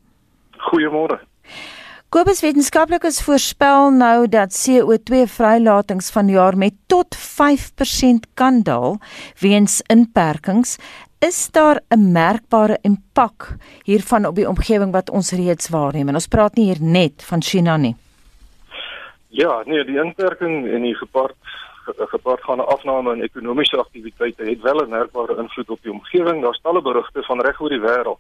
Goeiemôre. 0.71 1.21
Kobus 2.11 2.41
wetenskaplikes 2.43 3.21
voorspel 3.23 3.93
nou 3.95 4.27
dat 4.29 4.51
CO2 4.51 5.29
vrylatings 5.31 6.11
vanjaar 6.11 6.57
met 6.59 6.75
tot 6.89 7.15
5% 7.15 8.27
kan 8.35 8.63
daal 8.63 8.99
weens 9.39 9.81
inperkings 9.87 10.77
is 11.21 11.51
daar 11.53 11.81
'n 11.91 12.13
merkbare 12.13 12.79
impak 12.83 13.57
hiervan 13.85 14.27
op 14.27 14.35
die 14.35 14.49
omgewing 14.49 14.93
wat 14.93 15.11
ons 15.11 15.31
reeds 15.31 15.69
waarneem 15.69 16.09
en 16.09 16.15
ons 16.15 16.27
praat 16.27 16.57
nie 16.57 16.65
hier 16.65 16.83
net 16.83 17.23
van 17.23 17.43
China 17.43 17.77
nie. 17.77 17.95
Ja, 19.33 19.63
nee, 19.65 19.85
die 19.85 19.99
inperking 20.03 20.67
en 20.69 20.83
die 20.83 20.95
gepaard 20.95 21.37
gepaardgaande 22.11 22.65
afname 22.65 23.13
in 23.13 23.23
ekonomiese 23.23 23.77
aktiwiteite 23.77 24.45
het 24.45 24.61
wel 24.63 24.83
'n 24.83 24.89
merkbare 24.89 25.37
invloed 25.37 25.71
op 25.71 25.83
die 25.83 25.93
omgewing. 25.93 26.43
Daar's 26.43 26.61
talle 26.63 26.83
berigte 26.83 27.23
van 27.23 27.41
reg 27.41 27.61
oor 27.61 27.69
die 27.69 27.81
wêreld 27.81 28.19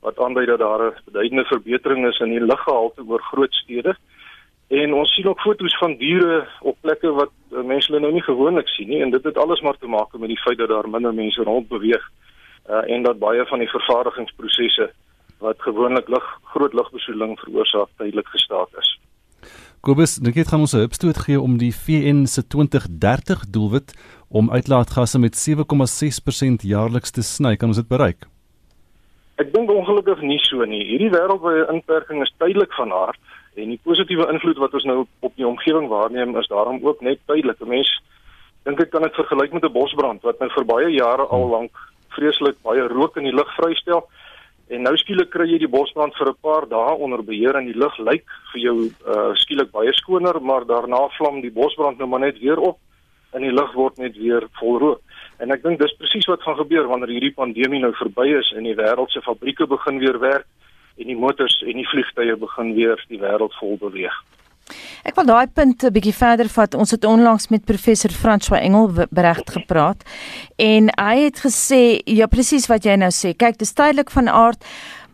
wat 0.00 0.18
aandui 0.18 0.46
dat 0.46 0.58
daar 0.58 0.82
'n 0.86 0.98
beduidende 1.04 1.44
verbetering 1.44 2.06
is 2.06 2.18
in 2.18 2.30
die 2.30 2.40
luggehalte 2.40 3.02
oor 3.06 3.22
groot 3.22 3.54
stede. 3.54 3.96
En 4.68 4.94
ons 4.94 5.14
sien 5.14 5.26
ook 5.26 5.40
foto's 5.40 5.78
van 5.78 5.96
diere 5.96 6.48
op 6.60 6.76
plekke 6.80 7.12
wat 7.12 7.30
mense 7.48 7.86
hulle 7.86 8.00
nou 8.00 8.12
nie 8.12 8.22
gewoonlik 8.22 8.68
sien 8.68 8.88
nie 8.88 9.02
en 9.02 9.10
dit 9.10 9.24
het 9.24 9.38
alles 9.38 9.60
maar 9.60 9.78
te 9.78 9.86
maak 9.86 10.12
met 10.12 10.28
die 10.28 10.40
feit 10.40 10.58
dat 10.58 10.68
daar 10.68 10.88
minder 10.88 11.14
mense 11.14 11.42
rond 11.42 11.68
beweeg 11.68 12.10
uh, 12.70 12.90
en 12.94 13.02
dat 13.02 13.18
baie 13.18 13.46
van 13.46 13.58
die 13.58 13.68
vervaardigingsprosesse 13.68 14.92
wat 15.38 15.62
gewoonlik 15.62 16.08
lug 16.08 16.38
groot 16.42 16.72
lugbesoedeling 16.72 17.40
veroorsaak 17.40 17.88
tydelik 17.96 18.26
gestaak 18.26 18.68
is. 18.78 19.00
Kobus, 19.80 20.18
dink 20.20 20.36
jy 20.36 20.42
dit 20.44 20.50
gaan 20.52 20.60
ons 20.60 20.74
'n 20.76 20.82
hupstoot 20.84 21.18
gee 21.24 21.40
om 21.40 21.56
die 21.56 21.72
VN 21.72 22.26
se 22.28 22.42
2030 22.44 23.48
doelwit 23.48 23.94
om 24.28 24.50
uitlaatgasse 24.52 25.18
met 25.18 25.32
7,6% 25.34 26.60
jaarliks 26.60 27.10
te 27.10 27.22
sny? 27.22 27.56
Kan 27.56 27.72
ons 27.72 27.80
dit 27.80 27.88
bereik? 27.88 28.28
Ek 29.40 29.54
dink 29.54 29.70
ongelukkig 29.70 30.20
nie 30.20 30.38
so 30.44 30.64
nie. 30.64 30.84
Hierdie 30.84 31.08
wêreldwye 31.08 31.64
inperking 31.72 32.20
is 32.20 32.34
tydelik 32.36 32.72
van 32.76 32.92
aard 32.92 33.16
en 33.56 33.72
die 33.72 33.80
positiewe 33.82 34.28
invloed 34.28 34.58
wat 34.58 34.74
ons 34.74 34.84
nou 34.84 35.06
op 35.20 35.32
die 35.36 35.48
omgewing 35.48 35.88
waarneem 35.88 36.36
is 36.36 36.48
daarom 36.52 36.84
ook 36.84 37.00
net 37.00 37.18
tydelik. 37.24 37.56
'n 37.60 37.68
Mens 37.68 37.88
dink 38.64 38.80
ek 38.80 38.90
kan 38.90 39.02
dit 39.02 39.14
vergelyk 39.14 39.52
met 39.52 39.64
'n 39.64 39.72
bosbrand 39.72 40.22
wat 40.22 40.38
nou 40.40 40.50
vir 40.50 40.64
baie 40.64 40.92
jare 40.92 41.24
al 41.24 41.48
lank 41.48 41.72
vreeslik 42.08 42.60
baie 42.62 42.84
rook 42.84 43.16
in 43.16 43.24
die 43.24 43.34
lug 43.34 43.48
vrystel. 43.56 44.04
En 44.70 44.84
nou 44.86 44.92
skielik 45.00 45.32
kry 45.34 45.48
jy 45.50 45.58
die 45.58 45.70
bosbrand 45.70 46.14
vir 46.14 46.28
'n 46.30 46.38
paar 46.46 46.66
dae 46.70 46.94
onder 46.94 47.22
beheer 47.26 47.56
en 47.58 47.66
die 47.66 47.74
lug 47.74 47.96
lyk 47.98 48.26
vir 48.52 48.60
jou 48.60 48.76
uh 48.86 49.34
skielik 49.34 49.72
baie 49.72 49.92
skoner, 49.92 50.40
maar 50.40 50.64
daarna 50.64 51.08
vlam 51.18 51.40
die 51.40 51.50
bosbrand 51.50 51.98
nou 51.98 52.06
maar 52.06 52.20
net 52.20 52.38
weer 52.38 52.58
op 52.58 52.78
en 53.34 53.42
die 53.42 53.52
lug 53.52 53.72
word 53.74 53.98
net 53.98 54.16
weer 54.16 54.46
vol 54.60 54.78
rook. 54.78 55.00
En 55.38 55.50
ek 55.50 55.62
dink 55.62 55.78
dis 55.80 55.96
presies 55.98 56.26
wat 56.26 56.42
gaan 56.42 56.56
gebeur 56.56 56.86
wanneer 56.86 57.08
hierdie 57.08 57.34
pandemie 57.34 57.80
nou 57.80 57.92
verby 57.98 58.28
is 58.38 58.52
en 58.56 58.62
die 58.62 58.76
wêreld 58.76 59.10
se 59.10 59.20
fabrieke 59.20 59.66
begin 59.66 59.98
weer 59.98 60.18
werk 60.18 60.46
en 60.98 61.06
die 61.06 61.16
motors 61.16 61.62
en 61.66 61.76
die 61.80 61.88
vliegtye 61.90 62.36
begin 62.36 62.74
weer 62.74 63.04
die 63.08 63.18
wêreld 63.18 63.54
vol 63.58 63.76
beweeg. 63.80 64.14
Ek 65.04 65.16
wil 65.16 65.26
daai 65.26 65.46
punt 65.46 65.84
'n 65.84 65.92
bietjie 65.92 66.14
verder 66.14 66.48
vat. 66.48 66.74
Ons 66.74 66.90
het 66.90 67.04
onlangs 67.04 67.48
met 67.48 67.64
professor 67.64 68.10
François 68.10 68.60
Engel 68.60 68.92
bereg 69.10 69.42
gepraat 69.44 70.02
en 70.56 70.90
hy 70.96 71.16
het 71.24 71.40
gesê 71.40 72.00
ja 72.04 72.26
presies 72.26 72.66
wat 72.66 72.84
jy 72.84 72.96
nou 72.96 73.10
sê. 73.10 73.36
Kyk, 73.36 73.58
dis 73.58 73.72
tydelik 73.72 74.10
van 74.10 74.28
aard. 74.28 74.64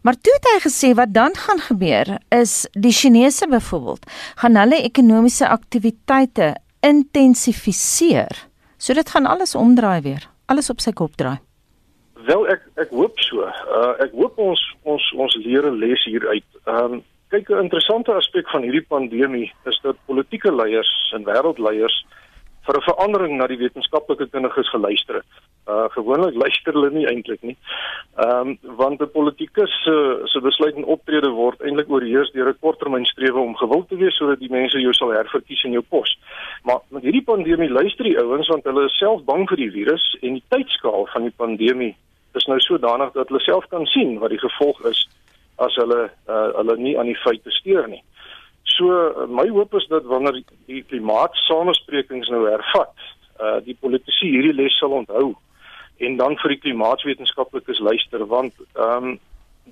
Maar 0.03 0.15
toe 0.21 0.33
het 0.35 0.45
hy 0.53 0.59
gesê 0.63 0.95
wat 0.95 1.13
dan 1.15 1.35
gaan 1.35 1.59
gebeur 1.59 2.19
is 2.29 2.69
die 2.73 2.93
Chinese 2.93 3.49
byvoorbeeld 3.51 4.07
gaan 4.37 4.57
hulle 4.57 4.83
ekonomiese 4.83 5.49
aktiwiteite 5.49 6.55
intensifiseer. 6.81 8.47
So 8.79 8.95
dit 8.95 9.11
gaan 9.11 9.27
alles 9.27 9.55
omdraai 9.55 10.01
weer. 10.01 10.29
Alles 10.47 10.71
op 10.71 10.81
sy 10.81 10.93
kop 10.93 11.17
draai. 11.17 11.39
Wel 12.27 12.47
ek 12.55 12.63
ek 12.79 12.95
hoop 12.95 13.19
so. 13.19 13.43
Uh 13.43 13.93
ek 14.05 14.15
hoop 14.15 14.39
ons 14.39 14.63
ons 14.85 15.11
ons 15.19 15.37
leer 15.43 15.67
'n 15.67 15.79
les 15.83 16.05
hieruit. 16.05 16.47
Ehm 16.67 16.93
um, 16.93 17.03
kyk 17.37 17.51
'n 17.51 17.67
interessante 17.69 18.13
aspek 18.13 18.49
van 18.49 18.63
hierdie 18.63 18.87
pandemie 18.89 19.53
is 19.71 19.79
dat 19.83 19.97
politieke 20.07 20.53
leiers 20.55 20.93
en 21.17 21.25
wêreldleiers 21.25 21.97
vir 22.67 22.77
'n 22.77 22.87
verandering 22.89 23.37
na 23.37 23.47
die 23.47 23.59
wetenskaplike 23.59 24.27
kundiges 24.31 24.71
geluister 24.71 25.15
het. 25.21 25.33
Uh 25.69 25.89
gewoonlik 25.97 26.35
luister 26.45 26.73
hulle 26.73 26.91
nie 26.91 27.07
eintlik 27.07 27.43
nie. 27.43 27.57
Ehm 28.17 28.49
um, 28.49 28.77
want 28.77 29.01
'n 29.01 29.11
politikus 29.19 29.73
se 29.85 29.91
uh, 29.91 30.25
se 30.25 30.41
besluit 30.41 30.77
en 30.77 30.85
optrede 30.85 31.31
word 31.31 31.61
eintlik 31.61 31.91
oorheers 31.91 32.33
deur 32.33 32.49
'n 32.49 32.59
korttermynstrewe 32.61 33.39
om 33.39 33.57
gewild 33.57 33.89
te 33.89 33.97
wees 33.97 34.17
sodat 34.17 34.41
die 34.41 34.51
mense 34.59 34.81
jou 34.81 34.93
sal 34.93 35.13
herverkies 35.13 35.65
in 35.65 35.73
jou 35.73 35.85
pos. 35.89 36.19
Maar 36.65 36.81
met 36.89 37.03
hierdie 37.03 37.29
pandemie 37.33 37.71
luister 37.71 38.05
die 38.05 38.19
ouens 38.19 38.49
want 38.49 38.65
hulle 38.65 38.85
is 38.85 38.99
self 38.99 39.25
bang 39.25 39.49
vir 39.49 39.57
die 39.57 39.71
virus 39.71 40.17
en 40.23 40.33
die 40.33 40.49
tydskaal 40.49 41.07
van 41.13 41.23
die 41.23 41.37
pandemie 41.37 41.95
is 42.35 42.47
nou 42.47 42.61
sodanig 42.61 43.13
dat 43.13 43.29
hulle 43.29 43.41
self 43.41 43.67
kan 43.69 43.87
sien 43.87 44.19
wat 44.19 44.31
die 44.31 44.45
gevolg 44.49 44.85
is 44.85 45.09
as 45.63 45.75
hulle 45.81 46.03
uh, 46.29 46.51
hulle 46.59 46.77
nie 46.77 46.97
aan 46.99 47.11
die 47.11 47.21
feite 47.23 47.51
steur 47.51 47.89
nie. 47.89 48.03
So 48.77 48.91
uh, 48.91 49.27
my 49.27 49.49
hoop 49.49 49.75
is 49.75 49.87
dat 49.89 50.05
wanneer 50.11 50.43
die 50.67 50.83
klimaatsamesprekings 50.91 52.29
nou 52.35 52.45
hervat, 52.49 52.95
uh 53.41 53.59
die 53.65 53.77
politici 53.81 54.31
hierdie 54.33 54.57
les 54.57 54.79
sal 54.81 54.95
onthou 54.97 55.35
en 55.97 56.17
dan 56.17 56.37
vir 56.41 56.55
die 56.55 56.63
klimaatswetenskaplikes 56.65 57.81
luister 57.81 58.25
want 58.33 58.55
ehm 58.75 59.13
um, 59.13 59.19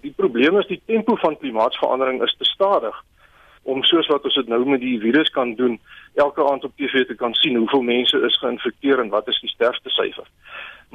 die 0.02 0.12
probleem 0.16 0.56
is 0.58 0.66
die 0.66 0.80
tempo 0.90 1.14
van 1.22 1.36
klimaatsverandering 1.38 2.22
is 2.26 2.34
te 2.38 2.44
stadig 2.48 2.96
om 3.62 3.82
soos 3.88 4.08
wat 4.12 4.24
ons 4.28 4.34
dit 4.34 4.48
nou 4.50 4.60
met 4.68 4.80
die 4.82 4.98
virus 5.00 5.30
kan 5.36 5.54
doen 5.54 5.78
elke 6.20 6.44
aand 6.50 6.64
op 6.64 6.72
TV 6.76 7.06
te 7.06 7.14
kan 7.14 7.34
sien 7.40 7.56
hoeveel 7.56 7.84
mense 7.86 8.20
is 8.28 8.38
geïnfekteer 8.42 9.00
en 9.00 9.12
wat 9.14 9.28
is 9.28 9.38
die 9.40 9.52
sterftesyfer. 9.52 10.26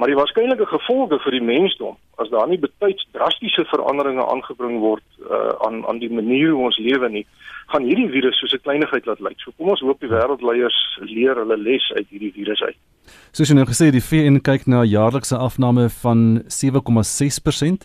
Maar 0.00 0.08
die 0.08 0.16
waarskynlike 0.16 0.64
gevolge 0.66 1.18
vir 1.20 1.34
die 1.36 1.42
mensdom 1.44 1.98
as 2.22 2.30
daar 2.32 2.46
nie 2.48 2.56
betyds 2.58 3.04
drastiese 3.12 3.66
veranderinge 3.68 4.24
aangebring 4.32 4.78
word 4.80 5.04
uh, 5.20 5.50
aan 5.66 5.82
aan 5.92 6.00
die 6.00 6.08
manier 6.08 6.54
hoe 6.54 6.70
ons 6.70 6.78
lewe 6.80 7.10
nie, 7.12 7.26
gaan 7.68 7.84
hierdie 7.84 8.08
virus 8.14 8.40
soos 8.40 8.54
'n 8.56 8.64
kleinigheid 8.64 9.04
laat 9.06 9.20
lyk. 9.20 9.36
So 9.44 9.52
kom 9.58 9.68
ons 9.68 9.84
hoop 9.84 10.00
die 10.00 10.08
wêreldleiers 10.08 10.78
leer 11.04 11.36
hulle 11.36 11.58
les 11.60 11.92
uit 11.96 12.08
hierdie 12.08 12.32
virus 12.32 12.62
uit. 12.62 12.78
Soos 13.36 13.52
jy 13.52 13.58
nou 13.60 13.66
gesê 13.68 13.90
die 13.92 14.06
VN 14.08 14.40
kyk 14.40 14.64
na 14.66 14.86
jaarlikse 14.88 15.36
afname 15.36 15.90
van 16.00 16.48
7,6% 16.48 17.84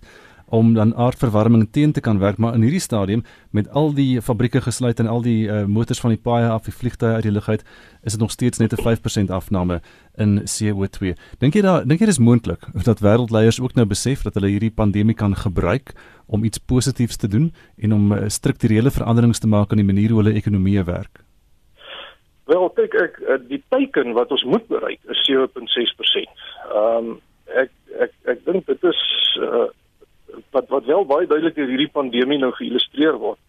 om 0.50 0.74
dan 0.74 0.96
aardverwarming 0.96 1.68
teen 1.72 1.92
te 1.92 2.02
kan 2.02 2.20
werk, 2.20 2.38
maar 2.38 2.54
in 2.54 2.62
hierdie 2.62 2.80
stadium 2.80 3.24
met 3.52 3.70
al 3.70 3.94
die 3.94 4.22
fabrieke 4.22 4.62
gesluit 4.62 5.00
en 5.00 5.08
al 5.08 5.22
die 5.22 5.48
uh, 5.48 5.66
motors 5.66 6.00
van 6.00 6.14
die 6.14 6.22
paaie 6.22 6.50
af, 6.50 6.64
die 6.64 6.74
vliegtye 6.74 7.16
uit 7.18 7.24
die 7.24 7.32
lug 7.32 7.50
uit, 7.50 7.64
is 8.04 8.12
dit 8.12 8.22
nog 8.22 8.32
steeds 8.32 8.58
net 8.58 8.74
'n 8.74 8.82
5% 8.82 9.32
afname 9.32 9.82
in 10.18 10.42
CO2. 10.46 11.16
Dink 11.40 11.54
jy 11.54 11.62
daar 11.62 11.88
dink 11.88 12.00
jy 12.00 12.06
dis 12.06 12.20
moontlik 12.20 12.66
dat 12.84 13.00
wêreldleiers 13.00 13.62
ook 13.62 13.76
nou 13.76 13.86
besef 13.86 14.22
dat 14.22 14.34
hulle 14.34 14.48
hierdie 14.48 14.72
pandemie 14.72 15.16
kan 15.16 15.36
gebruik 15.36 15.94
om 16.26 16.44
iets 16.44 16.58
positiefs 16.58 17.18
te 17.18 17.28
doen 17.28 17.54
en 17.78 17.94
om 17.94 18.12
uh, 18.12 18.24
strukturele 18.28 18.92
veranderings 18.92 19.40
te 19.40 19.48
maak 19.48 19.72
aan 19.72 19.82
die 19.82 19.94
manier 19.94 20.10
hoe 20.10 20.24
hulle 20.24 20.38
ekonomieë 20.38 20.84
werk? 20.84 21.26
Wel, 22.46 22.68
kyk 22.78 22.94
ek 23.02 23.16
eh, 23.26 23.40
die 23.50 23.62
teiken 23.74 24.14
wat 24.14 24.30
ons 24.34 24.44
moet 24.44 24.68
bereik 24.70 25.00
is 25.10 25.22
7.6%. 25.30 26.44
Ehm 26.70 27.10
um, 27.10 27.16
ek 27.46 27.72
ek 28.02 28.14
ek 28.34 28.40
dink 28.46 28.66
dit 28.70 28.86
is 28.90 29.02
uh, 29.42 29.66
wat 30.52 30.70
wat 30.70 30.86
wel 30.86 31.06
baie 31.06 31.28
duidelik 31.28 31.56
deur 31.56 31.72
hierdie 31.74 31.92
pandemie 31.98 32.40
nou 32.42 32.52
geïllustreer 32.58 33.18
word 33.22 33.40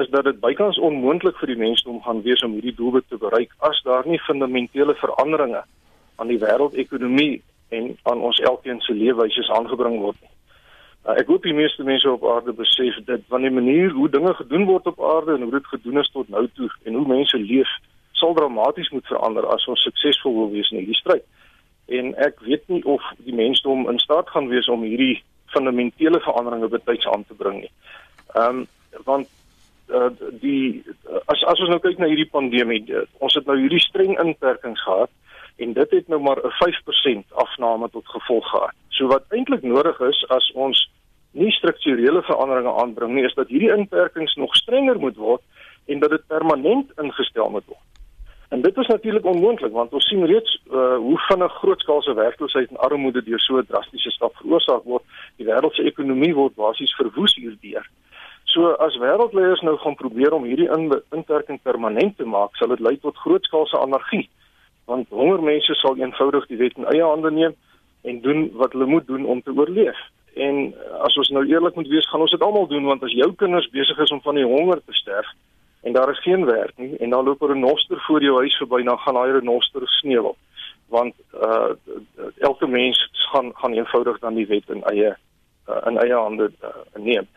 is 0.00 0.08
dat 0.08 0.24
dit 0.24 0.40
bykans 0.40 0.78
onmoontlik 0.78 1.36
vir 1.36 1.52
die 1.52 1.60
mensdom 1.60 2.00
gaan 2.02 2.22
wees 2.24 2.42
om 2.42 2.54
hierdie 2.56 2.76
doelwit 2.76 3.08
te 3.08 3.18
bereik 3.20 3.52
as 3.68 3.80
daar 3.84 4.06
nie 4.08 4.20
fundamentele 4.26 4.94
veranderinge 5.00 5.64
aan 6.16 6.30
die 6.32 6.40
wêreldekonomie 6.40 7.42
en 7.76 7.96
aan 8.02 8.22
ons 8.28 8.40
elkeen 8.40 8.80
se 8.80 8.94
leefwyse 8.96 9.44
aangebring 9.52 9.98
word 10.00 10.16
nie. 10.20 10.30
Uh, 11.02 11.16
ek 11.18 11.28
hoop 11.32 11.42
die 11.42 11.56
meeste 11.56 11.84
mense 11.84 12.08
op 12.10 12.24
aarde 12.30 12.54
besef 12.56 12.98
dit 13.08 13.24
van 13.32 13.42
die 13.42 13.50
manier 13.50 13.90
hoe 13.90 14.08
dinge 14.08 14.34
gedoen 14.38 14.68
word 14.68 14.86
op 14.86 15.00
aarde 15.02 15.34
en 15.34 15.42
hoe 15.42 15.56
dit 15.56 15.66
gedoen 15.74 15.98
is 15.98 16.10
tot 16.14 16.28
nou 16.30 16.44
toe 16.56 16.70
en 16.86 16.94
hoe 16.94 17.08
mense 17.10 17.38
leef 17.38 17.70
sal 18.20 18.36
dramaties 18.38 18.90
moet 18.94 19.08
verander 19.10 19.48
as 19.50 19.66
ons 19.66 19.82
suksesvol 19.82 20.36
wil 20.36 20.52
wees 20.52 20.70
in 20.70 20.78
hierdie 20.78 21.00
stryd. 21.00 21.24
En 21.90 22.14
ek 22.22 22.38
weet 22.46 22.68
nie 22.70 22.84
of 22.86 23.02
die 23.26 23.34
mensdom 23.34 23.88
in 23.90 23.98
staat 23.98 24.30
gaan 24.30 24.48
wees 24.52 24.68
om 24.70 24.86
hierdie 24.86 25.18
fundamentele 25.54 26.20
veranderinge 26.20 26.68
betyds 26.68 27.06
aan 27.06 27.24
te 27.28 27.34
bring 27.34 27.60
nie. 27.64 27.72
Ehm 28.34 28.62
um, 28.62 28.66
want 29.04 29.28
uh, 29.88 30.10
die 30.40 30.84
as 31.32 31.44
as 31.44 31.60
ons 31.60 31.70
nou 31.72 31.80
kyk 31.80 31.98
na 32.00 32.10
hierdie 32.10 32.30
pandemie, 32.30 32.82
uh, 32.92 33.04
ons 33.24 33.34
het 33.38 33.46
nou 33.48 33.56
hierdie 33.60 33.80
streng 33.80 34.18
inperkings 34.20 34.82
gehad 34.84 35.12
en 35.62 35.72
dit 35.76 35.90
het 35.96 36.08
nou 36.08 36.20
maar 36.20 36.40
'n 36.44 36.54
5% 36.60 37.24
afname 37.44 37.88
tot 37.90 38.08
gevolg 38.08 38.46
gehad. 38.50 38.76
So 38.88 39.06
wat 39.06 39.24
eintlik 39.30 39.62
nodig 39.62 40.00
is 40.00 40.24
as 40.28 40.50
ons 40.54 40.88
nie 41.32 41.50
strukturele 41.50 42.22
veranderinge 42.22 42.72
aanbring 42.82 43.14
nie, 43.14 43.24
is 43.24 43.34
dat 43.34 43.48
hierdie 43.48 43.72
inperkings 43.72 44.34
nog 44.34 44.56
strenger 44.56 44.98
moet 44.98 45.16
word 45.16 45.42
en 45.86 45.98
dat 45.98 46.10
dit 46.10 46.26
permanent 46.26 46.92
ingestel 47.00 47.50
moet 47.50 47.66
word. 47.66 47.91
En 48.52 48.60
dit 48.60 48.76
is 48.76 48.86
natuurlik 48.86 49.24
onmoontlik 49.24 49.72
want 49.72 49.92
ons 49.92 50.06
sien 50.08 50.26
reeds 50.26 50.62
uh, 50.70 50.96
hoe 50.96 51.18
vinnig 51.18 51.52
grootskaalse 51.52 52.14
werkloosheid 52.14 52.70
en 52.70 52.76
armoede 52.86 53.22
deur 53.24 53.40
so 53.40 53.56
'n 53.56 53.66
drastiese 53.66 54.10
stap 54.10 54.36
veroorsaak 54.36 54.82
word. 54.84 55.04
Die 55.36 55.46
wêreld 55.46 55.74
se 55.74 55.82
ekonomie 55.82 56.34
word 56.34 56.54
basies 56.54 56.94
verwoes 56.94 57.34
hierdeur. 57.34 57.88
So 58.44 58.72
as 58.86 58.98
wêreldleiers 59.04 59.60
nou 59.60 59.76
gaan 59.76 59.94
probeer 59.94 60.32
om 60.32 60.44
hierdie 60.44 60.68
inperking 61.10 61.62
permanent 61.62 62.16
te 62.16 62.24
maak, 62.24 62.56
sal 62.56 62.68
dit 62.68 62.80
lei 62.80 62.96
tot 62.96 63.16
grootskaalse 63.16 63.78
anargie 63.78 64.28
want 64.84 65.08
hongermense 65.08 65.74
sal 65.74 65.96
eenvoudig 65.96 66.46
die 66.46 66.56
wet 66.56 66.76
in 66.76 66.84
eie 66.84 67.04
hande 67.04 67.30
neem 67.30 67.54
en 68.02 68.20
doen 68.20 68.50
wat 68.52 68.72
hulle 68.72 68.86
moet 68.86 69.06
doen 69.06 69.24
om 69.24 69.42
te 69.42 69.52
oorleef. 69.56 69.98
En 70.34 70.56
eh, 70.74 71.00
as 71.00 71.16
ons 71.16 71.28
nou 71.28 71.46
eerlik 71.46 71.74
moet 71.74 71.88
wees, 71.88 72.08
gaan 72.08 72.20
ons 72.20 72.30
dit 72.30 72.42
almal 72.42 72.66
doen 72.66 72.84
want 72.84 73.02
as 73.02 73.12
jou 73.12 73.32
kinders 73.32 73.70
besig 73.70 73.98
is 73.98 74.10
om 74.10 74.20
van 74.20 74.34
die 74.34 74.44
honger 74.44 74.84
te 74.84 74.92
sterf 74.92 75.32
en 75.82 75.92
daar 75.92 76.10
is 76.10 76.22
geen 76.22 76.44
werk 76.44 76.76
nie 76.76 76.96
en 76.96 77.10
dan 77.10 77.24
loop 77.24 77.42
'n 77.42 77.52
renoster 77.52 78.00
voor 78.00 78.22
jou 78.22 78.36
huis 78.36 78.56
verby, 78.56 78.82
dan 78.82 78.98
gaan 78.98 79.14
daai 79.14 79.32
renoster 79.32 79.82
sneeu. 79.84 80.34
Want 80.88 81.14
uh 81.42 81.70
elke 82.38 82.66
mens 82.66 83.08
gaan 83.12 83.50
gaan 83.54 83.72
eenvoudig 83.72 84.18
dan 84.18 84.34
die 84.34 84.46
wet 84.46 84.68
in 84.68 84.82
eie 84.82 85.16
uh, 85.68 85.86
in 85.86 85.98
eie 85.98 86.14
hande 86.14 86.50
uh, 86.62 86.68
neem. 86.94 87.28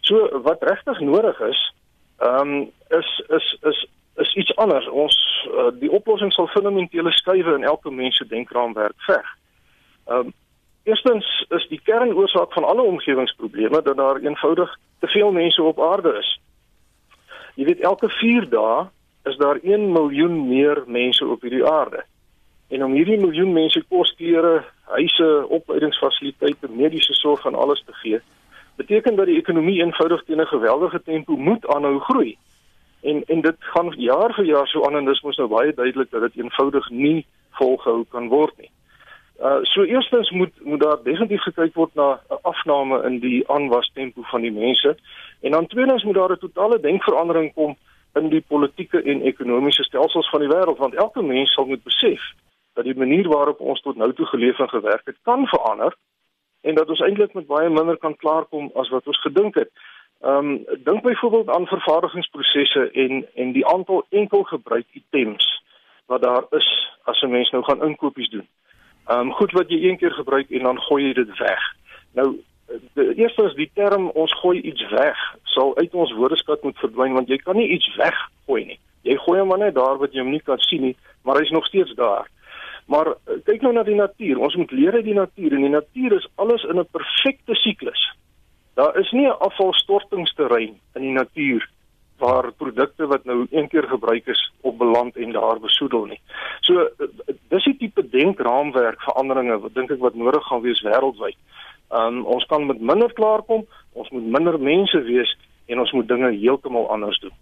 So 0.00 0.40
wat 0.42 0.62
regtig 0.62 1.00
nodig 1.00 1.40
is, 1.40 1.74
ehm 2.18 2.40
um, 2.40 2.70
is 2.88 3.22
is 3.28 3.58
is 3.62 3.86
is 4.16 4.34
iets 4.34 4.56
anders. 4.56 4.88
Ons 4.88 5.48
uh, 5.50 5.70
die 5.80 5.90
oplossing 5.90 6.32
sal 6.32 6.46
fundamentele 6.46 7.12
skuwe 7.12 7.54
in 7.54 7.64
elke 7.64 7.90
mens 7.90 8.16
se 8.16 8.26
denkraamwerk 8.26 8.96
veg. 8.96 9.36
Ehm 10.06 10.18
um, 10.18 10.32
eerstens 10.84 11.46
is 11.48 11.68
die 11.68 11.80
kernoorsaak 11.84 12.52
van 12.52 12.64
alle 12.64 12.82
omgewingsprobleme 12.82 13.82
dat 13.82 13.96
daar 13.96 14.20
eenvoudig 14.20 14.78
te 14.98 15.06
veel 15.06 15.32
mense 15.32 15.62
op 15.62 15.80
aarde 15.80 16.18
is. 16.18 16.40
Jy 17.54 17.64
weet 17.64 17.80
elke 17.80 18.08
4 18.08 18.48
dae 18.50 18.86
is 19.24 19.36
daar 19.36 19.58
1 19.62 19.92
miljoen 19.92 20.48
meer 20.48 20.82
mense 20.86 21.26
op 21.26 21.42
hierdie 21.42 21.64
aarde. 21.66 22.04
En 22.68 22.84
om 22.84 22.92
hierdie 22.92 23.18
miljoen 23.20 23.52
mense 23.52 23.82
kos, 23.88 24.14
klere, 24.16 24.64
huise, 24.96 25.46
opleidingsfasiliteite, 25.48 26.68
mediese 26.68 27.14
sorg 27.14 27.44
en 27.46 27.54
alles 27.54 27.82
te 27.86 27.92
gee, 28.02 28.20
beteken 28.76 29.16
dat 29.16 29.26
die 29.26 29.38
ekonomie 29.38 29.80
eenvoudig 29.80 30.24
teen 30.24 30.40
'n 30.40 30.46
geweldige 30.46 31.02
tempo 31.02 31.36
moet 31.36 31.66
aanhou 31.66 31.98
groei 31.98 32.36
en 33.04 33.24
en 33.24 33.40
dit 33.40 33.56
gaan 33.58 33.92
jaar 33.96 34.32
vir 34.34 34.44
jaar 34.44 34.68
so 34.68 34.84
aan 34.86 34.96
en 34.96 35.04
dis 35.04 35.20
mos 35.22 35.36
nou 35.36 35.48
baie 35.48 35.74
duidelik 35.74 36.10
dat 36.10 36.24
dit 36.26 36.40
eenvoudig 36.42 36.88
nie 36.90 37.26
volgehou 37.58 38.04
kan 38.08 38.28
word 38.28 38.56
nie. 38.58 38.70
Uh 39.40 39.58
so 39.62 39.82
eerstens 39.82 40.30
moet 40.30 40.54
moet 40.64 40.80
daar 40.80 41.02
definitief 41.02 41.42
gekyk 41.42 41.74
word 41.74 41.94
na 41.94 42.08
'n 42.30 42.38
afname 42.42 43.02
in 43.08 43.18
die 43.20 43.48
aanwas 43.48 43.90
tempo 43.94 44.22
van 44.22 44.40
die 44.40 44.52
mense 44.52 44.96
en 45.44 45.50
dan 45.50 45.66
tweedens 45.66 46.04
moet 46.04 46.14
daar 46.14 46.32
'n 46.32 46.44
totale 46.46 46.80
denkverandering 46.80 47.52
kom 47.54 47.76
in 48.14 48.28
die 48.28 48.44
politieke 48.48 49.02
en 49.02 49.22
ekonomiese 49.22 49.84
stelsels 49.84 50.30
van 50.30 50.40
die 50.40 50.52
wêreld 50.54 50.78
want 50.78 50.94
elke 50.94 51.22
mens 51.22 51.52
sal 51.52 51.66
moet 51.66 51.82
besef 51.82 52.22
dat 52.74 52.84
die 52.84 52.96
manier 52.96 53.28
waarop 53.28 53.60
ons 53.60 53.80
tot 53.80 53.96
nou 53.96 54.12
toe 54.12 54.26
geleef 54.26 54.58
en 54.58 54.68
gewerk 54.68 55.06
het 55.06 55.18
kan 55.22 55.46
verander 55.46 55.96
en 56.60 56.74
dat 56.74 56.88
ons 56.88 57.00
eintlik 57.00 57.34
met 57.34 57.46
baie 57.46 57.68
minder 57.68 57.96
kan 57.96 58.16
klaarkom 58.16 58.70
as 58.74 58.88
wat 58.88 59.06
ons 59.06 59.20
gedink 59.20 59.54
het. 59.54 59.70
Ehm 60.24 60.50
um, 60.50 60.64
dink 60.88 61.02
byvoorbeeld 61.02 61.50
aan 61.50 61.66
vervaardigingsprosesse 61.66 62.90
en 62.90 63.26
en 63.34 63.52
die 63.52 63.66
aantal 63.66 64.06
enkelgebruik 64.08 64.86
items 65.00 65.62
wat 66.06 66.22
daar 66.22 66.44
is 66.50 66.68
as 67.04 67.20
'n 67.22 67.30
mens 67.30 67.50
nou 67.50 67.64
gaan 67.64 67.84
inkopies 67.84 68.28
doen. 68.28 68.48
Ehm 69.06 69.20
um, 69.20 69.32
goed 69.32 69.52
wat 69.52 69.68
jy 69.68 69.88
een 69.88 69.98
keer 69.98 70.12
gebruik 70.12 70.50
en 70.50 70.62
dan 70.62 70.80
gooi 70.80 71.04
jy 71.06 71.12
dit 71.12 71.38
weg. 71.38 71.62
Nou 72.12 72.28
die 72.94 73.14
eerste 73.14 73.44
is 73.48 73.54
die 73.54 73.70
term 73.74 74.10
ons 74.10 74.32
gooi 74.40 74.60
iets 74.60 74.82
weg 74.90 75.18
sal 75.54 75.76
uit 75.76 75.94
ons 75.94 76.12
woordeskat 76.18 76.62
moet 76.62 76.78
verdwyn 76.82 77.16
want 77.18 77.28
jy 77.28 77.38
kan 77.42 77.56
nie 77.56 77.68
iets 77.76 77.88
weggooi 77.96 78.64
nie. 78.64 78.78
Jy 79.04 79.18
gooi 79.20 79.40
hom 79.40 79.52
net 79.60 79.76
daar 79.76 79.98
wat 80.00 80.14
jy 80.14 80.22
hom 80.24 80.32
nie 80.32 80.42
kan 80.44 80.60
sien 80.64 80.82
nie, 80.88 80.96
maar 81.22 81.38
hy's 81.40 81.52
nog 81.52 81.66
steeds 81.66 81.94
daar. 81.98 82.30
Maar 82.86 83.12
eh, 83.14 83.38
kyk 83.44 83.62
nou 83.64 83.72
na 83.76 83.84
die 83.84 83.96
natuur. 83.96 84.40
Ons 84.40 84.56
moet 84.60 84.72
leer 84.72 84.96
uit 84.98 85.06
die 85.06 85.16
natuur 85.16 85.56
en 85.56 85.64
die 85.66 85.72
natuur 85.72 86.16
is 86.18 86.28
alles 86.36 86.64
in 86.64 86.80
'n 86.80 86.88
perfekte 86.90 87.54
siklus. 87.54 88.02
Daar 88.74 88.98
is 88.98 89.10
nie 89.12 89.26
'n 89.26 89.38
afvalstortingsterrein 89.48 90.74
in 90.94 91.02
die 91.02 91.16
natuur 91.20 91.68
waar 92.18 92.52
produkte 92.52 93.06
wat 93.06 93.24
nou 93.24 93.46
een 93.50 93.68
keer 93.68 93.82
gebruik 93.88 94.26
is 94.26 94.52
op 94.60 94.78
beland 94.78 95.16
en 95.16 95.32
daar 95.32 95.60
besoedel 95.60 96.04
nie. 96.04 96.20
So 96.60 96.88
dis 97.48 97.64
die 97.64 97.76
tipe 97.76 98.08
denkraamwerk 98.08 99.00
veranderinge 99.00 99.58
wat 99.58 99.74
dink 99.74 99.90
ek 99.90 99.98
wat 99.98 100.14
nodig 100.14 100.46
gaan 100.46 100.62
wees 100.62 100.82
wêreldwyd. 100.82 101.36
Um 101.90 102.24
ons 102.26 102.44
kan 102.46 102.66
met 102.66 102.80
minder 102.80 103.12
klaarkom, 103.12 103.66
ons 103.92 104.10
moet 104.10 104.26
minder 104.38 104.58
mense 104.60 105.00
wees 105.02 105.36
en 105.66 105.78
ons 105.78 105.92
moet 105.92 106.08
dinge 106.08 106.30
heeltemal 106.32 106.88
anders 106.90 107.18
doen. 107.20 107.34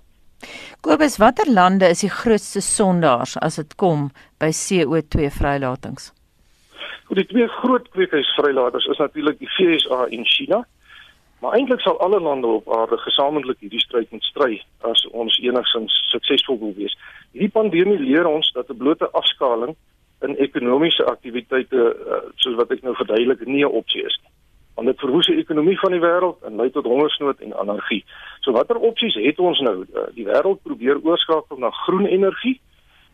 Kobus, 0.80 1.16
watter 1.22 1.46
lande 1.52 1.86
is 1.88 2.02
die 2.02 2.10
grootste 2.10 2.60
sondaars 2.60 3.36
as 3.38 3.56
dit 3.60 3.74
kom 3.78 4.10
by 4.42 4.50
CO2 4.50 5.30
vrylatings? 5.30 6.10
Goed, 7.06 7.20
die 7.20 7.28
twee 7.30 7.48
groot 7.60 7.88
kweekhuisvrylaters 7.94 8.86
is 8.90 8.98
natuurlik 8.98 9.38
die 9.38 9.50
VSA 9.58 10.06
en 10.10 10.26
China. 10.26 10.64
Maar 11.42 11.56
eintlik 11.58 11.80
sal 11.80 11.98
alle 12.00 12.20
lande 12.20 12.46
op 12.46 12.68
aarde 12.74 12.96
gesamentlik 13.02 13.58
hierdie 13.60 13.82
stryd 13.82 14.10
moet 14.14 14.24
stry 14.24 14.60
as 14.90 15.02
ons 15.10 15.38
enigsins 15.42 15.94
suksesvol 16.10 16.58
wil 16.60 16.74
wees. 16.76 16.94
Hierdie 17.34 17.50
pandemie 17.50 17.98
leer 17.98 18.26
ons 18.30 18.50
dat 18.54 18.70
'n 18.70 18.78
blote 18.78 19.10
afskaling 19.10 19.74
in 20.22 20.36
ekonomiese 20.36 21.04
aktiwiteite 21.04 21.82
uh, 21.94 22.20
soos 22.36 22.54
wat 22.54 22.70
ek 22.70 22.82
nou 22.82 22.94
verduidelik 22.94 23.46
nie 23.46 23.64
'n 23.64 23.74
opsie 23.80 24.06
is 24.06 24.18
nie. 24.22 24.31
Want 24.74 24.86
dit 24.86 24.98
verwoes 24.98 25.26
die 25.26 25.38
ekonomie 25.38 25.78
van 25.78 25.92
die 25.92 26.00
wêreld 26.00 26.42
en 26.42 26.56
lei 26.56 26.70
tot 26.70 26.84
hongersnood 26.84 27.40
en 27.40 27.56
anargie. 27.56 28.04
So 28.40 28.52
watter 28.52 28.76
opsies 28.76 29.14
het 29.14 29.38
ons 29.38 29.60
nou? 29.60 29.84
Uh, 29.84 30.08
die 30.14 30.24
wêreld 30.24 30.62
probeer 30.62 31.00
oorskakel 31.02 31.58
na 31.58 31.70
groen 31.70 32.06
energie 32.06 32.60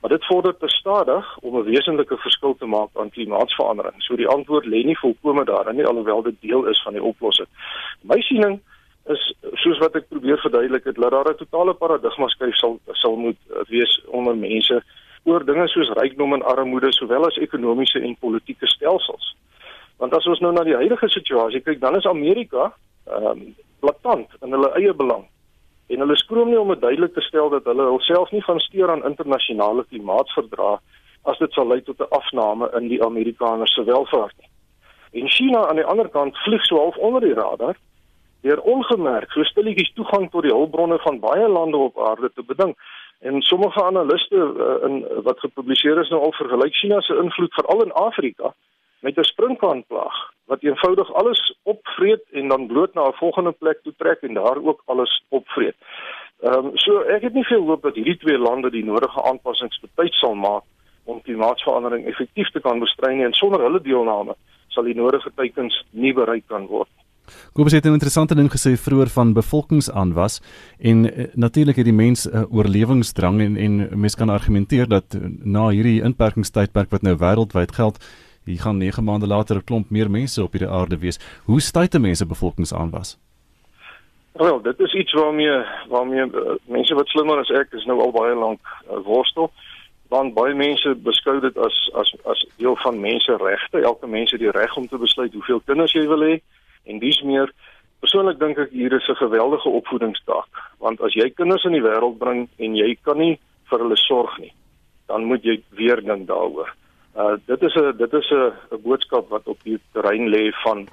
Maar 0.01 0.11
dit 0.11 0.27
vorder 0.27 0.57
te 0.57 0.69
stadig 0.69 1.39
om 1.39 1.57
'n 1.57 1.63
wesenlike 1.63 2.17
verskil 2.17 2.57
te 2.59 2.67
maak 2.67 2.89
aan 2.93 3.11
klimaatsverandering. 3.11 4.03
So 4.03 4.17
die 4.17 4.29
antwoord 4.29 4.65
lê 4.65 4.85
nie 4.85 4.99
volkome 4.99 5.45
daarin 5.45 5.77
nie 5.77 5.87
alhoewel 5.87 6.23
dit 6.23 6.41
deel 6.41 6.67
is 6.67 6.83
van 6.83 6.93
die 6.93 7.03
oplossing. 7.03 7.49
My 8.01 8.21
siening 8.21 8.61
is 9.07 9.35
soos 9.53 9.79
wat 9.79 9.95
ek 9.95 10.09
probeer 10.09 10.39
verduidelik 10.39 10.85
het, 10.85 10.95
dat 10.95 11.11
daar 11.11 11.31
'n 11.31 11.37
totale 11.37 11.75
paradigma 11.75 12.29
skuif 12.29 12.55
sal 12.55 12.81
sal 12.93 13.17
moet 13.17 13.37
uh, 13.51 13.57
wees 13.69 14.05
onder 14.07 14.37
mense 14.37 14.83
oor 15.23 15.45
dinge 15.45 15.69
soos 15.69 15.89
rykdom 15.89 16.33
en 16.33 16.43
armoede 16.43 16.93
sowel 16.93 17.27
as 17.27 17.37
ekonomiese 17.37 18.01
en 18.01 18.17
politieke 18.17 18.67
stelsels. 18.67 19.37
Want 19.99 20.15
as 20.15 20.27
ons 20.27 20.41
nou 20.41 20.53
na 20.53 20.63
die 20.65 20.77
huidige 20.79 21.09
situasie 21.09 21.61
kyk, 21.61 21.81
dan 21.81 21.97
is 21.97 22.07
Amerika 22.07 22.73
ehm 23.09 23.27
um, 23.33 23.57
blaatant 23.79 24.33
in 24.43 24.55
hulle 24.55 24.73
eie 24.75 24.93
belang 24.95 25.29
en 25.89 26.03
hulle 26.03 26.17
skroom 26.21 26.51
nie 26.51 26.59
om 26.61 26.73
dit 26.75 26.81
duidelik 26.83 27.15
te 27.15 27.23
stel 27.25 27.51
dat 27.53 27.69
hulle 27.71 27.87
hulself 27.89 28.33
nie 28.35 28.43
gaan 28.45 28.61
steur 28.61 28.91
aan 28.93 29.05
internasionale 29.09 29.85
klimaatsverdrae 29.89 30.77
as 31.31 31.39
dit 31.39 31.53
sal 31.57 31.69
lei 31.71 31.81
tot 31.87 32.01
'n 32.01 32.11
afname 32.19 32.71
in 32.79 32.89
die 32.89 33.03
Amerikaners 33.05 33.75
se 33.75 33.85
welvaart. 33.85 34.41
En 35.13 35.29
China 35.29 35.67
aan 35.69 35.81
die 35.81 35.85
ander 35.85 36.09
kant 36.09 36.37
vlieg 36.45 36.65
so 36.65 36.77
half 36.77 36.97
onder 36.97 37.21
die 37.21 37.35
radar 37.35 37.77
deur 38.43 38.61
ongemerk 38.61 39.33
so 39.33 39.43
stilletjies 39.43 39.93
toegang 39.95 40.31
tot 40.31 40.43
die 40.43 40.53
hulpbronne 40.53 40.99
van 40.99 41.21
baie 41.21 41.49
lande 41.49 41.77
op 41.77 41.99
aarde 41.99 42.31
te 42.35 42.43
beding. 42.43 42.77
En 43.21 43.43
sommige 43.43 43.83
analiste 43.83 44.37
uh, 44.37 44.89
in 44.89 45.23
wat 45.23 45.41
gepubliseer 45.41 46.01
is 46.01 46.09
nou 46.09 46.23
al 46.23 46.33
vergelyk 46.33 46.75
China 46.75 47.01
se 47.01 47.17
invloed 47.17 47.55
veral 47.55 47.83
in 47.83 47.93
Afrika 47.93 48.55
met 49.01 49.17
'n 49.17 49.23
sprinkaanplaag 49.23 50.17
wat 50.45 50.63
eenvoudig 50.63 51.13
alles 51.15 51.57
opvreet 51.63 52.25
en 52.33 52.49
dan 52.49 52.67
bloot 52.67 52.95
na 52.95 53.09
'n 53.09 53.21
volgende 53.23 53.53
plek 53.53 53.79
toe 53.83 53.95
trek 53.97 54.21
en 54.21 54.35
daar 54.35 54.59
ook 54.63 54.83
alles 54.85 55.25
opvreet. 55.29 55.77
Ehm 56.41 56.67
um, 56.67 56.71
so 56.75 57.01
ek 57.01 57.23
het 57.23 57.35
nie 57.35 57.45
veel 57.45 57.67
hoop 57.67 57.83
dat 57.83 57.95
hierdie 57.95 58.17
twee 58.17 58.39
lande 58.39 58.71
die 58.71 58.85
nodige 58.85 59.23
aanpassings 59.23 59.81
betyds 59.81 60.19
sal 60.19 60.35
maak 60.35 60.63
om 61.05 61.23
klimaatsverandering 61.23 62.07
effektief 62.07 62.51
te 62.51 62.61
kan 62.61 62.79
bestry 62.79 63.15
nie 63.15 63.25
en 63.25 63.33
sonder 63.33 63.61
hulle 63.61 63.81
deelname 63.81 64.35
sal 64.69 64.85
die 64.85 64.95
nodige 64.95 65.31
teikens 65.35 65.85
nie 65.91 66.13
bereik 66.13 66.47
kan 66.47 66.67
word. 66.67 66.89
Kobus 67.53 67.73
het 67.73 67.85
'n 67.85 67.93
interessante 67.99 68.35
ding 68.35 68.51
gesê 68.51 68.77
vroeër 68.77 69.09
van 69.09 69.33
bevolkingsaanwas 69.33 70.41
en 70.79 71.05
uh, 71.05 71.27
natuurlik 71.35 71.77
het 71.77 71.85
die 71.85 72.01
mens 72.05 72.25
'n 72.25 72.37
uh, 72.37 72.55
oorlewingsdrang 72.55 73.41
en 73.41 73.57
en 73.57 74.01
mens 74.01 74.15
kan 74.15 74.29
argumenteer 74.29 74.89
dat 74.89 75.15
uh, 75.15 75.21
na 75.45 75.69
hierdie 75.69 76.03
inperkingstydperk 76.03 76.91
wat 76.91 77.03
nou 77.03 77.17
wêreldwyd 77.17 77.73
geld, 77.75 78.05
hier 78.49 78.61
gaan 78.61 78.79
9 78.79 79.05
maande 79.05 79.27
later 79.27 79.57
'n 79.57 79.65
klomp 79.65 79.91
meer 79.91 80.11
mense 80.11 80.43
op 80.43 80.53
hierdie 80.53 80.71
aarde 80.71 80.99
wees. 80.99 81.19
Hoe 81.45 81.61
stuit 81.61 81.99
mense 81.99 82.27
bevolkingsaanwas? 82.27 83.19
Wel, 84.33 84.63
dit 84.63 84.81
is 84.81 84.95
iets 84.95 85.13
waarmee 85.13 85.65
waarmee 85.89 86.25
uh, 86.27 86.55
mense 86.65 86.95
wat 86.95 87.09
slimmer 87.09 87.39
as 87.39 87.51
ek 87.51 87.73
is 87.73 87.85
nou 87.85 88.01
al 88.01 88.13
baie 88.13 88.35
lank 88.35 88.61
uh, 88.91 88.99
worstel 89.05 89.51
want 90.09 90.35
baie 90.35 90.55
mense 90.55 90.95
beskou 91.05 91.41
dit 91.41 91.57
as 91.59 91.91
as 91.95 92.15
as 92.25 92.47
deel 92.57 92.77
van 92.77 93.01
menseregte. 93.01 93.83
Elke 93.83 94.07
mens 94.07 94.31
het 94.31 94.41
die 94.41 94.51
reg 94.51 94.77
om 94.77 94.89
te 94.89 94.99
besluit 94.99 95.33
hoeveel 95.33 95.61
kinders 95.67 95.93
jy 95.93 96.07
wil 96.07 96.23
hê 96.23 96.41
en 96.85 96.99
dis 96.99 97.23
meer 97.23 97.53
persoonlik 98.01 98.39
dink 98.39 98.59
ek 98.59 98.71
hier 98.71 98.93
is 98.93 99.09
'n 99.09 99.21
geweldige 99.25 99.69
opvoedingstak 99.69 100.49
want 100.79 101.01
as 101.01 101.15
jy 101.15 101.31
kinders 101.31 101.65
in 101.65 101.73
die 101.73 101.83
wêreld 101.83 102.19
bring 102.19 102.49
en 102.59 102.77
jy 102.77 102.97
kan 103.03 103.19
nie 103.19 103.39
vir 103.71 103.79
hulle 103.85 103.97
sorg 103.97 104.39
nie, 104.39 104.53
dan 105.09 105.25
moet 105.25 105.45
jy 105.45 105.59
weer 105.77 106.01
dink 106.05 106.27
daaroor. 106.29 106.71
Uh 107.19 107.35
dit 107.51 107.63
is 107.63 107.75
'n 107.75 107.97
dit 107.97 108.13
is 108.13 108.31
'n 108.31 108.83
boodskap 108.83 109.29
wat 109.29 109.47
op 109.47 109.61
die 109.63 109.79
terrein 109.93 110.29
lê 110.29 110.51
van 110.65 110.89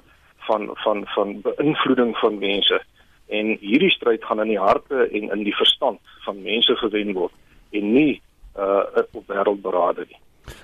van 0.46 0.70
van 0.74 1.06
van 1.06 1.40
beïnvloeding 1.40 2.16
van 2.16 2.38
mense. 2.38 2.82
En 3.26 3.56
hierdie 3.60 3.90
stryd 3.90 4.24
gaan 4.24 4.40
in 4.40 4.48
die 4.48 4.64
harte 4.68 5.08
en 5.12 5.30
in 5.30 5.42
die 5.42 5.56
verstand 5.56 6.00
van 6.24 6.42
mense 6.42 6.76
gewen 6.76 7.12
word 7.12 7.32
en 7.70 7.92
nie 7.92 8.22
uh 8.58 8.82
op 9.12 9.24
wêreldberade 9.26 10.04
nie. 10.08 10.20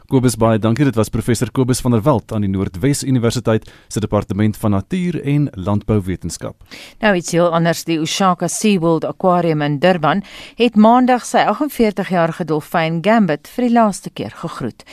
Kobus 0.06 0.36
baie 0.36 0.58
dankie. 0.58 0.84
Dit 0.84 0.96
was 0.96 1.08
professor 1.08 1.50
Kobus 1.50 1.80
van 1.80 1.90
der 1.96 2.02
Walt 2.02 2.32
aan 2.32 2.42
die 2.44 2.50
Noordwes 2.50 3.02
Universiteit 3.02 3.70
se 3.88 4.00
departement 4.00 4.56
van 4.56 4.70
natuur 4.70 5.20
en 5.24 5.48
landbouwetenskap. 5.54 6.56
Nou 7.00 7.14
iets 7.16 7.32
heel 7.32 7.48
anders, 7.52 7.84
die 7.84 7.98
Ushaka 8.00 8.48
SeaWorld 8.48 9.04
Aquarium 9.04 9.62
in 9.62 9.78
Durban 9.78 10.22
het 10.56 10.76
maandag 10.76 11.24
sy 11.26 11.44
48-jarige 11.48 12.44
dolfyn 12.44 13.00
Gambit 13.04 13.48
vir 13.54 13.68
die 13.68 13.74
laaste 13.74 14.10
keer 14.10 14.34
gegroet. 14.42 14.84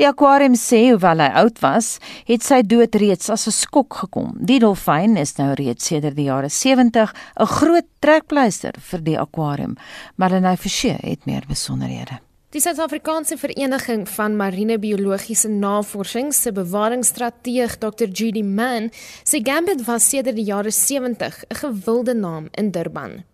Die 0.00 0.08
aquarium 0.08 0.56
sê 0.58 0.90
hoewel 0.90 1.22
hy 1.24 1.30
oud 1.44 1.60
was, 1.62 1.98
het 2.28 2.44
sy 2.46 2.62
dood 2.66 2.94
reeds 3.00 3.30
as 3.30 3.46
'n 3.46 3.52
skok 3.52 3.94
gekom. 4.04 4.34
Die 4.40 4.58
dolfyn 4.58 5.16
is 5.16 5.36
nou 5.38 5.52
reeds 5.54 5.86
sedert 5.86 6.16
die 6.16 6.28
jare 6.30 6.48
70 6.48 7.12
'n 7.40 7.46
groot 7.46 7.86
trekpleister 8.00 8.74
vir 8.78 9.00
die 9.00 9.18
aquarium. 9.18 9.76
Marlenae 10.16 10.56
Forsie 10.56 10.96
het 11.00 11.26
meer 11.26 11.44
besonderhede. 11.48 12.23
Die 12.54 12.60
Suid-Afrikaanse 12.60 13.36
Vereniging 13.36 14.06
van 14.06 14.36
Marine 14.36 14.78
Biologiese 14.78 15.48
Navorsing 15.48 16.32
se 16.32 16.52
bewaringsstrateeg 16.52 17.80
Dr. 17.82 18.06
Judy 18.06 18.44
Mann 18.46 18.92
sê 19.26 19.42
Gambit 19.42 19.82
was 19.88 20.06
sedert 20.06 20.38
die 20.38 20.46
jare 20.46 20.70
70 20.70 21.42
'n 21.50 21.56
gewilde 21.58 22.14
naam 22.14 22.48
in 22.52 22.70
Durban. 22.70 23.24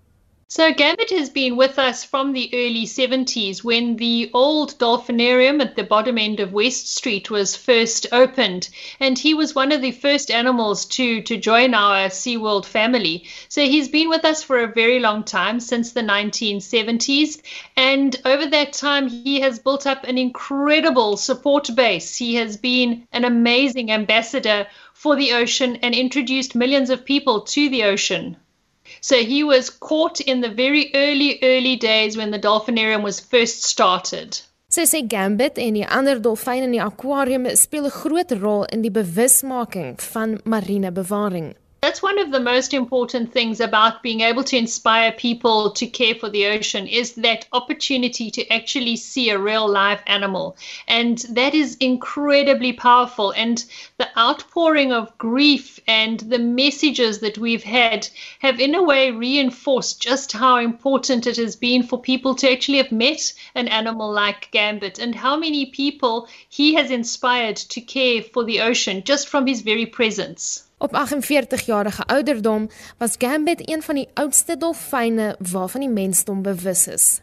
So 0.52 0.72
Gambit 0.72 1.10
has 1.10 1.30
been 1.30 1.54
with 1.54 1.78
us 1.78 2.02
from 2.02 2.32
the 2.32 2.50
early 2.52 2.84
70s 2.84 3.62
when 3.62 3.94
the 3.94 4.32
old 4.34 4.76
dolphinarium 4.80 5.60
at 5.60 5.76
the 5.76 5.84
bottom 5.84 6.18
end 6.18 6.40
of 6.40 6.52
West 6.52 6.92
Street 6.92 7.30
was 7.30 7.54
first 7.54 8.08
opened. 8.10 8.68
And 8.98 9.16
he 9.16 9.32
was 9.32 9.54
one 9.54 9.70
of 9.70 9.80
the 9.80 9.92
first 9.92 10.28
animals 10.28 10.86
to, 10.86 11.22
to 11.22 11.36
join 11.36 11.72
our 11.72 12.08
SeaWorld 12.08 12.66
family. 12.66 13.28
So 13.48 13.62
he's 13.62 13.86
been 13.86 14.08
with 14.08 14.24
us 14.24 14.42
for 14.42 14.58
a 14.58 14.66
very 14.66 14.98
long 14.98 15.22
time, 15.22 15.60
since 15.60 15.92
the 15.92 16.00
1970s. 16.00 17.40
And 17.76 18.20
over 18.24 18.46
that 18.46 18.72
time, 18.72 19.06
he 19.06 19.38
has 19.42 19.60
built 19.60 19.86
up 19.86 20.02
an 20.02 20.18
incredible 20.18 21.16
support 21.16 21.70
base. 21.76 22.16
He 22.16 22.34
has 22.34 22.56
been 22.56 23.06
an 23.12 23.24
amazing 23.24 23.92
ambassador 23.92 24.66
for 24.94 25.14
the 25.14 25.32
ocean 25.32 25.76
and 25.76 25.94
introduced 25.94 26.56
millions 26.56 26.90
of 26.90 27.04
people 27.04 27.42
to 27.42 27.68
the 27.68 27.84
ocean. 27.84 28.36
So 29.00 29.16
he 29.16 29.44
was 29.44 29.70
caught 29.70 30.20
in 30.20 30.40
the 30.40 30.50
very 30.50 30.90
early, 30.94 31.38
early 31.42 31.76
days 31.76 32.16
when 32.16 32.30
the 32.30 32.38
dolphinarium 32.38 33.02
was 33.02 33.20
first 33.20 33.64
started. 33.64 34.40
Sy 34.70 34.84
sê 34.86 35.00
Gambit 35.02 35.58
en 35.58 35.74
die 35.74 35.86
ander 35.86 36.20
dolfyne 36.22 36.62
in 36.62 36.74
die 36.76 36.82
akwarium 36.84 37.48
speel 37.58 37.86
'n 37.86 37.90
groot 37.90 38.30
rol 38.38 38.66
in 38.70 38.82
die 38.82 38.90
bewusmaking 38.90 39.98
van 40.12 40.38
marine 40.44 40.92
bewaring. 40.92 41.56
That's 41.82 42.02
one 42.02 42.18
of 42.18 42.30
the 42.30 42.40
most 42.40 42.74
important 42.74 43.32
things 43.32 43.58
about 43.58 44.02
being 44.02 44.20
able 44.20 44.44
to 44.44 44.56
inspire 44.58 45.12
people 45.12 45.70
to 45.70 45.86
care 45.86 46.14
for 46.14 46.28
the 46.28 46.44
ocean 46.44 46.86
is 46.86 47.14
that 47.14 47.48
opportunity 47.54 48.30
to 48.32 48.46
actually 48.52 48.96
see 48.96 49.30
a 49.30 49.38
real 49.38 49.66
live 49.66 50.02
animal. 50.06 50.58
And 50.86 51.16
that 51.30 51.54
is 51.54 51.78
incredibly 51.80 52.74
powerful. 52.74 53.30
And 53.30 53.64
the 53.96 54.08
outpouring 54.18 54.92
of 54.92 55.16
grief 55.16 55.80
and 55.86 56.20
the 56.20 56.38
messages 56.38 57.20
that 57.20 57.38
we've 57.38 57.64
had 57.64 58.06
have, 58.40 58.60
in 58.60 58.74
a 58.74 58.82
way, 58.82 59.10
reinforced 59.10 60.02
just 60.02 60.32
how 60.32 60.58
important 60.58 61.26
it 61.26 61.38
has 61.38 61.56
been 61.56 61.82
for 61.82 61.98
people 61.98 62.34
to 62.34 62.52
actually 62.52 62.76
have 62.76 62.92
met 62.92 63.32
an 63.54 63.68
animal 63.68 64.12
like 64.12 64.50
Gambit 64.50 64.98
and 64.98 65.14
how 65.14 65.34
many 65.34 65.64
people 65.64 66.28
he 66.46 66.74
has 66.74 66.90
inspired 66.90 67.56
to 67.56 67.80
care 67.80 68.22
for 68.22 68.44
the 68.44 68.60
ocean 68.60 69.02
just 69.02 69.28
from 69.28 69.46
his 69.46 69.62
very 69.62 69.86
presence. 69.86 70.64
Op 70.82 71.06
48-jarige 71.06 72.04
ouderdom 72.06 72.68
was 72.98 73.14
Gambit 73.18 73.68
een 73.70 73.82
van 73.82 73.94
die 73.94 74.08
oudste 74.14 74.56
dolfyne 74.56 75.36
waarvan 75.50 75.80
die 75.80 75.88
mensdom 75.88 76.42
bewus 76.42 76.86
is. 76.86 77.20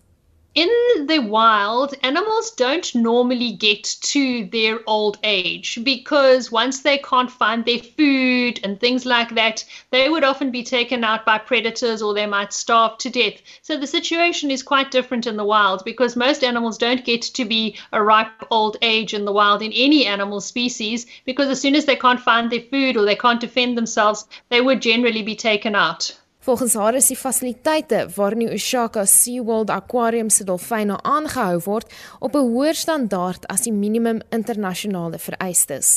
In 0.58 1.06
the 1.06 1.20
wild, 1.20 1.94
animals 2.02 2.50
don't 2.50 2.96
normally 2.96 3.52
get 3.52 3.84
to 4.02 4.46
their 4.46 4.80
old 4.88 5.20
age 5.24 5.78
because 5.84 6.52
once 6.52 6.82
they 6.82 6.98
can't 6.98 7.30
find 7.30 7.64
their 7.64 7.78
food 7.78 8.60
and 8.64 8.80
things 8.80 9.06
like 9.06 9.36
that, 9.36 9.64
they 9.92 10.10
would 10.10 10.24
often 10.24 10.50
be 10.50 10.64
taken 10.64 11.04
out 11.04 11.28
by 11.28 11.38
predators 11.38 12.02
or 12.02 12.16
they 12.16 12.26
might 12.26 12.52
starve 12.54 12.98
to 12.98 13.12
death. 13.12 13.40
So 13.62 13.78
the 13.78 13.86
situation 13.86 14.50
is 14.50 14.64
quite 14.64 14.90
different 14.90 15.28
in 15.28 15.38
the 15.38 15.46
wild 15.46 15.86
because 15.86 16.16
most 16.16 16.44
animals 16.44 16.80
don't 16.80 17.06
get 17.06 17.22
to 17.22 17.46
be 17.46 17.78
a 17.94 18.02
ripe 18.02 18.32
old 18.50 18.78
age 18.82 19.14
in 19.14 19.26
the 19.26 19.32
wild 19.32 19.62
in 19.62 19.72
any 19.74 20.08
animal 20.08 20.42
species 20.42 21.06
because 21.24 21.50
as 21.50 21.62
soon 21.62 21.76
as 21.76 21.86
they 21.86 21.96
can't 21.96 22.20
find 22.20 22.52
their 22.52 22.62
food 22.62 22.98
or 22.98 23.06
they 23.06 23.16
can't 23.16 23.42
defend 23.42 23.78
themselves, 23.78 24.26
they 24.50 24.62
would 24.62 24.82
generally 24.82 25.22
be 25.22 25.36
taken 25.36 25.76
out. 25.76 26.18
Volgens 26.48 26.74
haar 26.74 26.96
is 26.96 27.08
die 27.12 27.18
fasiliteite 27.20 27.98
waarin 28.16 28.40
die 28.40 28.54
Oshaka 28.56 29.02
SeaWorld 29.06 29.70
Aquarium 29.70 30.30
se 30.32 30.46
dolfyne 30.48 30.96
aangehou 31.14 31.58
word 31.66 31.96
op 32.20 32.38
'n 32.40 32.46
hoër 32.54 32.78
standaard 32.82 33.48
as 33.54 33.66
die 33.66 33.74
minimum 33.74 34.22
internasionale 34.38 35.20
vereistes. 35.20 35.90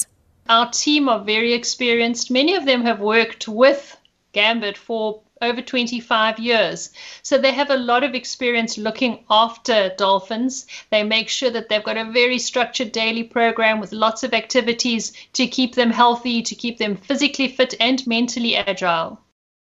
Our 0.48 0.66
team 0.70 1.08
are 1.08 1.22
very 1.24 1.52
experienced. 1.52 2.30
Many 2.30 2.56
of 2.56 2.64
them 2.64 2.84
have 2.84 2.98
worked 2.98 3.46
with 3.46 3.96
Gambit 4.32 4.76
for 4.78 5.22
over 5.40 5.62
25 5.62 6.40
years. 6.40 6.90
So 7.22 7.38
they 7.38 7.52
have 7.52 7.70
a 7.70 7.84
lot 7.92 8.02
of 8.02 8.14
experience 8.14 8.76
looking 8.76 9.18
after 9.28 9.94
dolphins. 9.96 10.66
They 10.90 11.04
make 11.04 11.28
sure 11.28 11.52
that 11.52 11.68
they've 11.68 11.90
got 11.90 11.96
a 11.96 12.10
very 12.10 12.38
structured 12.38 12.90
daily 12.90 13.22
program 13.22 13.78
with 13.78 13.92
lots 13.92 14.24
of 14.24 14.34
activities 14.34 15.12
to 15.34 15.46
keep 15.46 15.74
them 15.76 15.92
healthy, 15.92 16.42
to 16.42 16.54
keep 16.56 16.78
them 16.78 16.96
physically 16.96 17.46
fit 17.46 17.74
and 17.78 18.04
mentally 18.04 18.56
agile. 18.56 19.20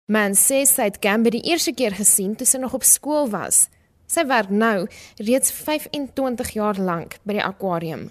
Man 0.07 0.35
sê 0.37 0.57
sy 0.69 0.83
het 0.85 0.97
Gambit 1.01 1.33
die 1.33 1.47
eerste 1.49 1.71
keer 1.73 1.95
gesien 1.97 2.35
toe 2.37 2.45
sy 2.45 2.59
nog 2.61 2.75
op 2.77 2.83
skool 2.85 3.25
was. 3.31 3.63
Sy 4.05 4.21
werk 4.29 4.51
nou 4.53 4.85
reeds 5.17 5.49
25 5.49 6.51
jaar 6.53 6.77
lank 6.77 7.15
by 7.25 7.39
die 7.39 7.41
akwarium. 7.41 8.03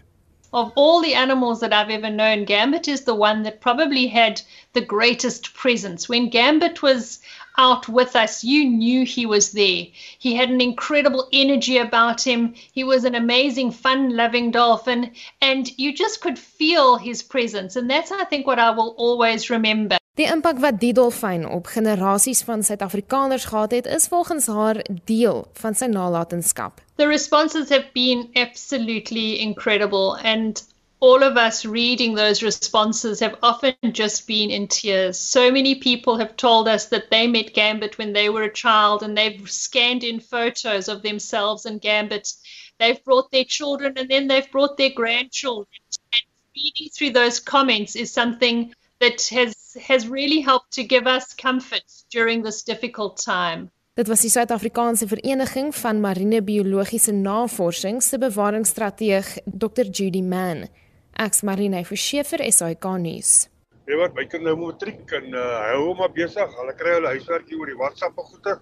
Of 0.51 0.73
all 0.75 1.03
the 1.03 1.15
animals 1.15 1.61
that 1.61 1.73
I've 1.73 1.95
ever 1.95 2.11
known, 2.11 2.47
Gambit 2.47 2.89
is 2.89 3.05
the 3.05 3.15
one 3.15 3.45
that 3.45 3.61
probably 3.61 4.09
had 4.09 4.43
the 4.73 4.81
greatest 4.81 5.55
presence. 5.55 6.09
When 6.09 6.31
Gambit 6.31 6.83
was 6.83 7.21
out 7.57 7.89
with 7.89 8.17
us, 8.17 8.43
you 8.43 8.65
knew 8.65 9.05
he 9.05 9.25
was 9.25 9.53
there. 9.53 9.87
He 10.19 10.35
had 10.35 10.51
an 10.51 10.61
incredible 10.61 11.29
energy 11.33 11.79
about 11.79 12.27
him. 12.27 12.55
He 12.73 12.83
was 12.83 13.05
an 13.05 13.15
amazing, 13.15 13.71
fun 13.71 14.17
loving 14.17 14.51
dolphin, 14.51 15.13
and 15.41 15.71
you 15.79 15.95
just 15.95 16.21
could 16.21 16.41
feel 16.41 16.97
his 16.97 17.23
presence. 17.23 17.77
And 17.77 17.89
that's, 17.89 18.11
I 18.11 18.25
think, 18.25 18.49
what 18.49 18.59
I 18.59 18.71
will 18.71 18.97
always 18.99 19.49
remember. 19.49 19.99
Die 20.15 20.27
impak 20.31 20.61
wat 20.63 20.77
die 20.79 20.93
dolfyn 20.95 21.43
op 21.43 21.67
generasies 21.67 22.45
van 22.47 22.61
Suid-Afrikaners 22.63 23.45
gehad 23.51 23.73
het, 23.75 23.87
is 23.87 24.07
volgens 24.07 24.47
haar 24.47 24.79
deel 25.11 25.41
van 25.59 25.75
sy 25.75 25.89
nalatenskap. 25.91 26.79
The 27.03 27.09
responses 27.11 27.69
have 27.69 27.89
been 27.93 28.29
absolutely 28.35 29.41
incredible 29.43 30.15
and 30.23 30.63
all 31.01 31.25
of 31.25 31.37
us 31.37 31.65
reading 31.65 32.15
those 32.15 32.45
responses 32.47 33.19
have 33.21 33.35
often 33.43 33.75
just 33.93 34.29
been 34.29 34.51
in 34.51 34.69
tears. 34.69 35.19
So 35.19 35.51
many 35.51 35.75
people 35.75 36.17
have 36.17 36.37
told 36.37 36.69
us 36.69 36.87
that 36.91 37.11
they 37.11 37.27
met 37.27 37.53
Gambit 37.53 37.99
when 37.99 38.13
they 38.13 38.29
were 38.29 38.45
a 38.45 38.53
child 38.53 39.03
and 39.03 39.19
they've 39.19 39.51
scanned 39.51 40.05
in 40.05 40.21
photos 40.21 40.89
of 40.89 41.03
themselves 41.03 41.67
and 41.67 41.81
Gambit. 41.81 42.33
They've 42.79 43.03
brought 43.05 43.33
their 43.33 43.45
children 43.45 43.95
and 43.97 44.09
then 44.09 44.29
they've 44.29 44.51
brought 44.53 44.77
their 44.77 44.95
grandchildren. 44.95 45.83
And 46.13 46.23
reading 46.55 46.89
through 46.95 47.11
those 47.11 47.41
comments 47.41 47.97
is 47.97 48.13
something 48.13 48.73
that 49.01 49.21
has 49.31 49.64
has 49.89 50.09
really 50.09 50.43
helped 50.43 50.73
to 50.75 50.83
give 50.83 51.07
us 51.07 51.35
comfort 51.35 51.85
during 52.11 52.45
this 52.45 52.63
difficult 52.63 53.23
time. 53.25 53.71
Dit 53.95 54.09
was 54.09 54.21
die 54.21 54.31
Suid-Afrikaanse 54.31 55.07
Vereniging 55.07 55.75
van 55.75 56.01
Marine 56.01 56.43
Biologiese 56.43 57.13
Navorsing 57.13 58.03
se 58.03 58.19
bewaringsstrateeg 58.19 59.37
Dr 59.45 59.85
Judy 59.85 60.23
Mann. 60.23 60.67
Ek's 61.15 61.43
Marine 61.43 61.85
Verschiefer 61.85 62.43
SAK 62.53 62.89
nuus. 62.99 63.47
Jy 63.87 63.99
wat 64.01 64.17
my 64.17 64.25
kind 64.27 64.43
nou 64.49 64.57
matriek 64.59 65.15
en 65.15 65.31
uh, 65.37 65.45
hou 65.69 65.85
hom 65.91 66.03
maar 66.03 66.11
besig. 66.17 66.59
Hulle 66.59 66.75
kry 66.75 66.97
hulle 66.97 67.15
huiswerkie 67.15 67.61
oor 67.61 67.71
die 67.71 67.79
WhatsApp 67.79 68.19
goede. 68.19 68.57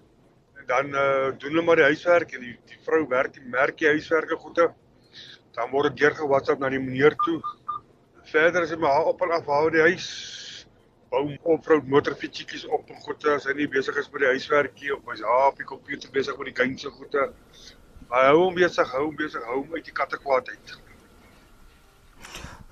En 0.59 0.69
dan 0.69 0.93
uh, 0.93 1.31
doen 1.33 1.55
hulle 1.55 1.65
maar 1.65 1.81
die 1.81 1.89
huiswerk 1.89 2.37
en 2.37 2.45
die, 2.45 2.55
die 2.69 2.79
vrou 2.85 3.01
werk 3.09 3.33
die 3.33 3.49
merkie 3.57 3.89
huiswerke 3.89 4.37
goede. 4.37 4.69
Dan 5.57 5.73
word 5.73 5.95
dit 5.95 6.03
deur 6.03 6.19
ge-WhatsApp 6.21 6.61
na 6.61 6.69
die 6.69 6.83
meneer 6.83 7.17
toe. 7.25 7.39
Verder 8.29 8.69
is 8.69 8.77
dit 8.77 8.85
maar 8.85 9.09
op 9.09 9.25
en 9.25 9.33
af 9.39 9.49
hou 9.49 9.65
die 9.73 9.81
huis. 9.89 10.11
Bou 11.13 11.27
op 11.53 11.65
vrou 11.65 11.77
motorfietsjies 11.93 12.63
op 12.73 12.89
en 12.89 13.01
goede 13.05 13.35
as 13.35 13.43
hy 13.45 13.53
nie 13.59 13.67
besig 13.69 13.97
is 14.01 14.07
met 14.13 14.23
die 14.23 14.31
huiswerkie 14.31 14.93
of 14.95 15.03
hy's 15.11 15.21
daar 15.21 15.51
op 15.51 15.59
die 15.61 15.67
komputer 15.69 16.09
besig 16.15 16.39
met 16.39 16.49
die 16.49 16.55
kindse 16.57 16.89
goede. 16.95 17.27
Hy 18.13 18.23
hou 18.31 18.39
hom 18.39 18.57
besig, 18.57 18.89
hou 18.95 19.03
hom 19.05 19.19
besig, 19.19 19.45
hou 19.49 19.59
hom 19.59 19.75
uit 19.77 19.85
die 19.85 19.93
katte 19.99 20.17
kwaadheid. 20.23 20.73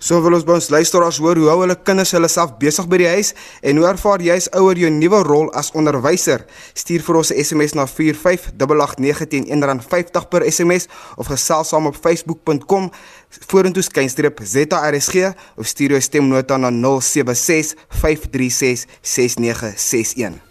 So 0.01 0.17
wil 0.17 0.33
ons 0.33 0.45
by 0.47 0.55
ons 0.57 0.71
luisteraars 0.73 1.19
hoor 1.21 1.37
hoe 1.37 1.49
hou 1.51 1.59
hulle 1.61 1.75
kinders 1.85 2.15
hulle 2.15 2.29
self 2.31 2.55
besig 2.61 2.87
by 2.89 2.97
die 3.03 3.09
huis 3.11 3.35
en 3.61 3.77
hoe 3.77 3.85
ervaar 3.85 4.23
jy 4.25 4.33
as 4.33 4.49
ouer 4.57 4.81
jou 4.81 4.89
nuwe 4.89 5.21
rol 5.27 5.51
as 5.53 5.69
onderwyser? 5.77 6.47
Stuur 6.73 7.05
vir 7.05 7.21
ons 7.21 7.31
'n 7.31 7.37
SMS 7.37 7.77
na 7.77 7.85
45889 7.85 9.45
R1.50 9.45 10.29
per 10.31 10.41
SMS 10.49 10.89
of 11.17 11.29
gesels 11.29 11.69
saam 11.69 11.85
op 11.85 11.95
facebook.com 11.95 12.89
vorentoe 13.47 13.83
skynstreep 13.83 14.41
ZARSG 14.41 15.35
of 15.57 15.67
stuur 15.67 15.91
jou 15.91 16.01
stemnota 16.01 16.57
na 16.57 16.71
076 16.71 17.75
536 17.89 18.87
6961. 19.01 20.50